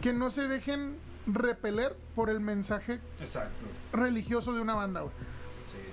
que 0.00 0.12
no 0.14 0.30
se 0.30 0.48
dejen 0.48 0.96
repeler 1.26 1.94
por 2.14 2.30
el 2.30 2.40
mensaje 2.40 2.98
Exacto. 3.20 3.66
religioso 3.92 4.54
de 4.54 4.60
una 4.60 4.74
banda, 4.74 5.02
güey. 5.02 5.12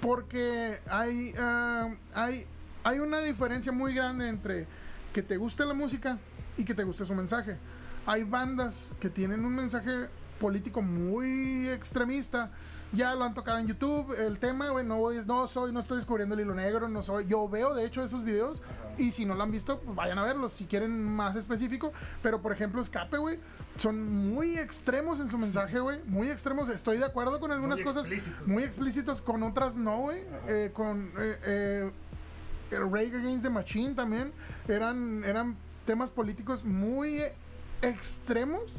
Porque 0.02 0.80
hay, 0.90 1.34
ah, 1.38 1.90
hay, 2.14 2.46
hay 2.84 3.00
una 3.00 3.20
diferencia 3.20 3.72
muy 3.72 3.94
grande 3.94 4.28
entre 4.28 4.66
que 5.14 5.22
te 5.22 5.38
guste 5.38 5.66
la 5.66 5.74
música 5.74 6.18
y 6.58 6.64
que 6.64 6.74
te 6.74 6.84
guste 6.84 7.06
su 7.06 7.16
mensaje. 7.16 7.58
Hay 8.06 8.24
bandas 8.24 8.92
que 9.00 9.10
tienen 9.10 9.44
un 9.46 9.54
mensaje 9.54 10.08
político 10.40 10.82
muy 10.82 11.70
extremista. 11.70 12.52
Ya 12.94 13.16
lo 13.16 13.26
han 13.26 13.34
tocado 13.34 13.60
en 13.60 13.68
YouTube. 13.68 14.14
El 14.18 14.40
tema, 14.40 14.70
güey, 14.70 14.86
no, 14.86 15.12
no 15.26 15.48
soy, 15.48 15.74
no 15.74 15.82
estoy 15.82 15.98
descubriendo 15.98 16.36
el 16.36 16.42
hilo 16.42 16.56
negro, 16.56 16.88
no 16.88 17.04
soy. 17.04 17.26
Yo 17.28 17.50
veo, 17.50 17.74
de 17.74 17.86
hecho, 17.86 18.04
esos 18.04 18.24
videos. 18.24 18.62
Ajá. 18.62 18.88
Y 18.98 19.12
si 19.12 19.26
no 19.26 19.36
lo 19.36 19.44
han 19.44 19.52
visto, 19.52 19.80
pues 19.80 19.96
vayan 19.96 20.18
a 20.18 20.24
verlos 20.24 20.54
si 20.54 20.66
quieren 20.66 21.04
más 21.04 21.36
específico. 21.36 21.92
Pero 22.24 22.42
por 22.42 22.52
ejemplo, 22.52 22.82
Escape, 22.82 23.18
güey, 23.18 23.40
son 23.78 24.32
muy 24.34 24.58
extremos 24.58 25.20
en 25.20 25.30
su 25.30 25.38
mensaje, 25.38 25.80
güey. 25.80 26.00
Muy 26.06 26.30
extremos. 26.30 26.70
Estoy 26.70 26.98
de 26.98 27.06
acuerdo 27.06 27.40
con 27.40 27.52
algunas 27.52 27.78
Muy 27.78 27.86
cosas. 27.86 28.08
explícitos. 28.08 28.48
Muy 28.48 28.64
explícitos, 28.64 29.22
con 29.22 29.44
otras 29.44 29.76
no, 29.76 30.00
güey. 30.00 30.24
Eh, 30.48 30.72
con 30.74 31.12
eh, 31.20 31.92
eh, 32.72 32.80
Rage 32.80 33.18
Against 33.18 33.44
the 33.44 33.50
Machine 33.50 33.94
también. 33.94 34.32
Eran, 34.68 35.24
eran 35.24 35.56
temas 35.86 36.10
políticos 36.10 36.64
muy 36.66 37.24
extremos 37.82 38.78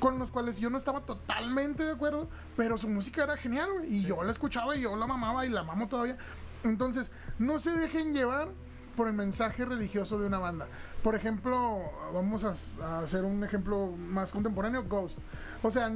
con 0.00 0.18
los 0.18 0.30
cuales 0.30 0.56
yo 0.58 0.68
no 0.70 0.78
estaba 0.78 1.02
totalmente 1.02 1.84
de 1.84 1.92
acuerdo, 1.92 2.28
pero 2.56 2.76
su 2.78 2.88
música 2.88 3.22
era 3.24 3.36
genial, 3.36 3.68
güey. 3.74 3.94
Y 3.96 4.00
Sí. 4.00 4.06
yo 4.06 4.22
la 4.24 4.32
escuchaba 4.32 4.74
y 4.76 4.80
yo 4.82 4.96
la 4.96 5.06
mamaba 5.06 5.46
y 5.46 5.50
la 5.50 5.62
mamo 5.62 5.86
todavía. 5.88 6.16
Entonces, 6.64 7.12
no 7.38 7.58
se 7.58 7.70
dejen 7.72 8.14
llevar 8.14 8.48
por 8.96 9.06
el 9.06 9.12
mensaje 9.12 9.64
religioso 9.64 10.18
de 10.18 10.26
una 10.26 10.38
banda. 10.38 10.66
Por 11.02 11.14
ejemplo, 11.14 11.80
vamos 12.12 12.44
a, 12.44 12.54
a 12.84 12.98
hacer 13.00 13.24
un 13.24 13.44
ejemplo 13.44 13.88
más 13.96 14.32
contemporáneo, 14.32 14.84
Ghost. 14.84 15.18
O 15.62 15.70
sea, 15.70 15.90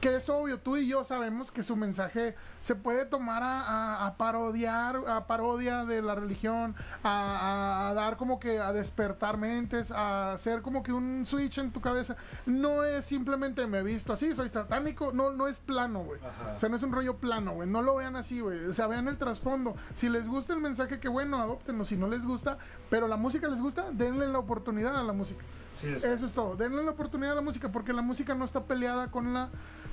que 0.00 0.16
es 0.16 0.28
obvio, 0.30 0.58
tú 0.58 0.76
y 0.78 0.86
yo 0.88 1.04
sabemos 1.04 1.50
que 1.50 1.62
su 1.62 1.76
mensaje 1.76 2.34
se 2.62 2.74
puede 2.74 3.04
tomar 3.04 3.42
a, 3.42 3.60
a- 3.60 4.06
a 4.06 4.16
parodiar, 4.16 4.96
a 5.06 5.26
parodia 5.26 5.84
de 5.84 6.00
la 6.02 6.14
religión, 6.14 6.74
a, 7.04 7.92
dar 7.94 8.16
como 8.16 8.40
que 8.40 8.58
a 8.60 8.72
despertar 8.72 9.36
mentes, 9.36 9.90
a 9.90 10.32
hacer 10.32 10.62
como 10.62 10.82
que 10.82 10.92
un 10.92 11.24
switch 11.26 11.58
en 11.58 11.70
tu 11.70 11.80
cabeza. 11.80 12.16
No 12.46 12.84
es 12.84 13.04
simplemente 13.04 13.66
me 13.66 13.78
he 13.78 13.82
visto 13.82 14.12
así, 14.12 14.34
soy 14.34 14.48
satánico, 14.48 15.12
no, 15.12 15.32
no 15.32 15.48
es 15.48 15.60
plano, 15.60 16.02
güey. 16.02 16.20
O 16.54 16.58
sea, 16.58 16.68
no 16.68 16.76
es 16.76 16.82
un 16.82 16.92
rollo 16.92 17.16
plano, 17.18 17.52
güey. 17.52 17.68
No 17.68 17.82
lo 17.82 17.96
vean 17.96 18.16
así, 18.16 18.40
güey. 18.40 18.64
O 18.66 18.74
sea, 18.74 18.86
vean 18.86 19.08
el 19.08 19.18
trasfondo. 19.18 19.74
Si 19.94 20.08
les 20.08 20.26
gusta 20.26 20.52
el 20.54 20.60
mensaje, 20.60 20.98
qué 21.00 21.08
bueno, 21.08 21.40
adoptenlo. 21.40 21.84
Si 21.84 21.96
no 21.96 22.08
les 22.08 22.24
gusta, 22.24 22.58
pero 22.88 23.06
la 23.08 23.16
música 23.16 23.48
les 23.48 23.60
gusta, 23.60 23.86
denle 23.92 24.28
la 24.28 24.38
oportunidad 24.38 24.96
a 24.96 25.02
la 25.02 25.12
música. 25.12 25.44
Sí, 25.74 25.88
es- 25.88 26.04
Eso 26.04 26.26
es 26.26 26.32
todo. 26.32 26.56
Denle 26.56 26.82
la 26.82 26.90
oportunidad 26.92 27.32
a 27.32 27.36
la 27.36 27.42
música 27.42 27.70
porque 27.70 27.92
la 27.92 28.02
música 28.02 28.34
no 28.34 28.44
está 28.44 28.64
peleada 28.64 29.10
con 29.10 29.32
la, 29.32 29.48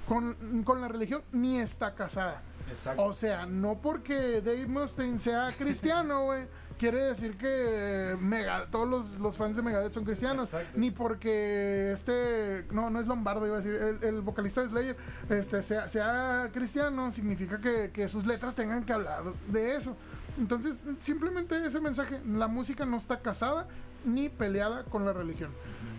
con, 0.08 0.64
con 0.64 0.82
la 0.82 0.88
religión 0.88 1.22
ni 1.32 1.60
está 1.60 1.94
casada. 1.96 2.42
exacto. 2.70 3.04
O 3.04 3.14
sea, 3.14 3.46
no 3.46 3.76
porque 3.82 4.42
Dave 4.42 4.68
Mustaine 4.68 5.20
sea 5.20 5.52
cristiano, 5.58 6.24
güey, 6.26 6.46
quiere 6.78 7.02
decir 7.02 7.38
que 7.38 8.16
Mega, 8.20 8.68
todos 8.72 8.88
los, 8.88 9.20
los 9.20 9.38
fans 9.38 9.56
de 9.56 9.62
Megadeth 9.62 9.94
son 9.94 10.06
cristianos. 10.06 10.54
Exacto. 10.54 10.80
Ni 10.80 10.92
porque 10.92 11.92
este, 11.92 12.66
no, 12.72 12.90
no 12.90 13.00
es 13.00 13.08
Lombardo, 13.08 13.46
iba 13.46 13.58
a 13.58 13.62
decir, 13.62 13.74
el, 13.74 14.04
el 14.04 14.22
vocalista 14.22 14.62
de 14.62 14.68
Slayer 14.68 14.98
este, 15.30 15.64
sea, 15.64 15.90
sea 15.90 16.50
cristiano, 16.54 17.12
significa 17.12 17.60
que, 17.60 17.92
que 17.92 18.08
sus 18.08 18.26
letras 18.26 18.56
tengan 18.56 18.84
que 18.84 18.94
hablar 18.94 19.24
de 19.48 19.76
eso. 19.76 19.96
Entonces, 20.38 20.84
simplemente 21.00 21.66
ese 21.66 21.80
mensaje, 21.80 22.22
la 22.26 22.48
música 22.48 22.86
no 22.86 22.98
está 22.98 23.22
casada 23.22 23.68
ni 24.06 24.30
peleada 24.30 24.84
con 24.84 25.04
la 25.04 25.14
religión. 25.14 25.52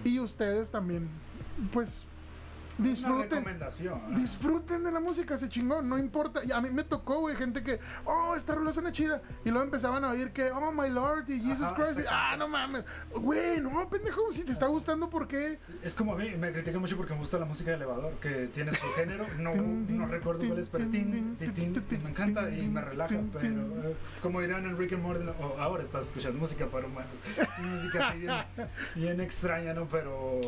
Y 0.05 0.21
ustedes 0.21 0.71
también, 0.71 1.09
pues, 1.73 2.07
disfruten. 2.79 3.45
¿no? 3.45 4.19
Disfruten 4.21 4.85
de 4.85 4.93
la 4.93 5.01
música, 5.01 5.37
se 5.37 5.49
chingó, 5.49 5.83
no 5.83 5.99
importa. 5.99 6.45
Y 6.45 6.53
a 6.53 6.61
mí 6.61 6.71
me 6.71 6.85
tocó, 6.85 7.21
güey, 7.21 7.37
gente 7.37 7.63
que, 7.63 7.81
oh, 8.05 8.35
esta 8.37 8.55
rola 8.55 8.73
suena 8.73 8.93
chida. 8.93 9.21
Y 9.45 9.51
luego 9.51 9.65
empezaban 9.65 10.05
a 10.05 10.11
oír 10.11 10.33
que, 10.33 10.51
oh, 10.51 10.73
my 10.73 10.89
lord, 10.89 11.29
y 11.29 11.41
Jesus 11.41 11.63
Ajá, 11.63 11.75
Christ. 11.75 12.01
y, 12.01 12.05
ah, 12.09 12.37
no 12.39 12.49
mames. 12.49 12.85
Güey, 13.15 13.61
no, 13.61 13.89
pendejo, 13.89 14.33
si 14.33 14.45
te 14.45 14.53
está 14.53 14.67
gustando, 14.67 15.11
¿por 15.11 15.27
qué? 15.29 15.59
Es 15.83 15.95
como 15.95 16.15
a 16.15 16.17
mí, 16.17 16.31
me 16.31 16.53
critican 16.53 16.81
mucho 16.81 16.97
porque 16.97 17.13
me 17.13 17.21
gusta 17.21 17.39
la 17.39 17.45
música 17.45 17.71
de 17.71 17.77
elevador, 17.77 18.15
que 18.21 18.49
tiene 18.49 18.73
su 18.73 18.87
género, 18.95 19.27
no, 19.39 19.55
no 19.55 20.07
recuerdo 20.07 20.47
cuál 20.47 20.59
es, 20.59 20.69
pero 20.69 20.85
es 20.85 20.91
tin, 20.91 21.37
tin, 21.37 21.53
tin, 21.55 22.03
me 22.03 22.11
encanta 22.11 22.49
y 22.51 22.69
me 22.69 22.81
relaja, 22.81 23.17
pero 23.33 23.49
eh, 23.51 23.97
como 24.23 24.41
dirán 24.41 24.65
en 24.65 24.77
Rick 24.77 24.93
and 24.93 25.03
Morty, 25.03 25.25
no, 25.25 25.33
oh, 25.41 25.57
ahora 25.59 25.83
estás 25.83 26.07
escuchando 26.07 26.39
música 26.39 26.67
para 26.67 26.87
humanos, 26.87 27.11
música 27.59 28.09
así 28.09 28.19
bien, 28.19 28.35
bien 28.95 29.21
extraña, 29.21 29.75
¿no? 29.75 29.87
Pero 29.87 30.41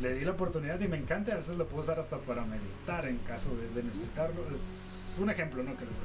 le 0.00 0.14
di 0.14 0.24
la 0.24 0.32
oportunidad 0.32 0.80
y 0.80 0.88
me 0.88 0.96
encanta, 0.96 1.32
a 1.32 1.36
veces 1.36 1.56
lo 1.56 1.66
puedo 1.66 1.82
usar 1.82 1.98
hasta 1.98 2.18
para 2.18 2.44
meditar 2.44 3.06
en 3.06 3.18
caso 3.18 3.50
de, 3.56 3.68
de 3.70 3.82
necesitarlo, 3.82 4.40
es 4.50 5.18
un 5.18 5.30
ejemplo, 5.30 5.62
¿no? 5.62 5.76
Que 5.76 5.84
les 5.84 5.94
doy. 5.94 6.04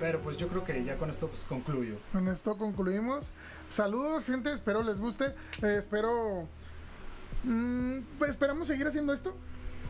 Pero 0.00 0.20
pues 0.20 0.36
yo 0.36 0.48
creo 0.48 0.64
que 0.64 0.84
ya 0.84 0.96
con 0.96 1.10
esto 1.10 1.28
pues 1.28 1.44
concluyo. 1.44 1.96
Con 2.12 2.28
esto 2.28 2.56
concluimos. 2.56 3.32
Saludos, 3.70 4.24
gente, 4.24 4.52
espero 4.52 4.82
les 4.82 4.98
guste. 4.98 5.34
Eh, 5.62 5.76
espero. 5.78 6.46
mm, 7.44 7.98
esperamos 8.28 8.66
seguir 8.66 8.86
haciendo 8.86 9.12
esto 9.12 9.34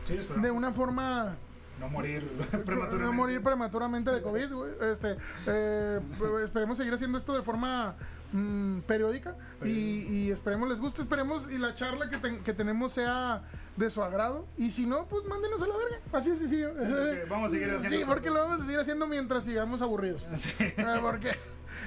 Sí, 0.03 0.13
esperamos 0.13 0.43
de 0.43 0.51
una 0.51 0.71
forma 0.71 1.35
no 1.79 1.89
morir 1.89 2.27
prematuramente. 2.65 2.97
No 2.97 3.13
morir 3.13 3.43
prematuramente 3.43 4.11
de 4.11 4.21
COVID, 4.21 4.53
güey. 4.53 4.71
Este, 4.91 5.15
eh, 5.45 5.99
esperemos 6.43 6.77
seguir 6.77 6.93
haciendo 6.93 7.17
esto 7.17 7.35
de 7.35 7.43
forma 7.43 7.95
mm, 8.33 8.79
periódica 8.81 9.35
y, 9.63 9.69
y 9.69 10.31
esperemos 10.31 10.69
les 10.69 10.79
guste, 10.79 11.01
esperemos 11.01 11.49
y 11.51 11.57
la 11.57 11.73
charla 11.75 12.09
que, 12.09 12.41
que 12.43 12.53
tenemos 12.53 12.91
sea 12.93 13.43
de 13.75 13.89
su 13.91 14.01
agrado 14.03 14.45
y 14.57 14.71
si 14.71 14.85
no, 14.85 15.05
pues 15.07 15.25
mándenos 15.25 15.61
a 15.61 15.67
la 15.67 15.77
verga. 15.77 15.99
Así 16.13 16.31
es 16.31 16.39
sencillo. 16.39 16.73
porque 16.73 17.25
vamos 17.29 17.49
a 17.49 17.53
seguir 17.53 17.69
haciendo 17.75 17.97
Sí, 17.99 18.03
porque 18.05 18.29
lo 18.29 18.35
vamos 18.43 18.61
a 18.61 18.65
seguir 18.65 18.79
haciendo 18.79 19.07
mientras 19.07 19.43
sigamos 19.43 19.81
aburridos. 19.81 20.25
Sí. 20.39 20.51
Eh, 20.59 20.97
¿Por 21.01 21.19
qué? 21.19 21.35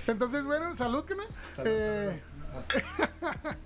Entonces, 0.07 0.45
bueno, 0.45 0.75
salud, 0.77 1.05
que 1.05 1.15
Salud, 1.53 1.71
Eh. 1.73 2.23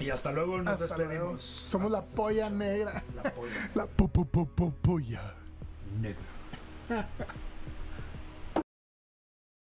Y 0.00 0.10
hasta 0.10 0.32
luego 0.32 0.60
nos 0.60 0.80
Hasta 0.82 0.96
luego. 0.96 1.10
despedimos. 1.12 1.42
Somos 1.42 1.90
la 1.90 2.00
polla 2.02 2.50
negra. 2.50 3.02
La 3.14 3.22
polla 3.32 3.70
La 3.74 3.86
po, 3.86 4.08
po, 4.08 4.24
po, 4.24 4.44
po- 4.46 4.72
polla. 4.82 5.34
negra. 6.00 7.08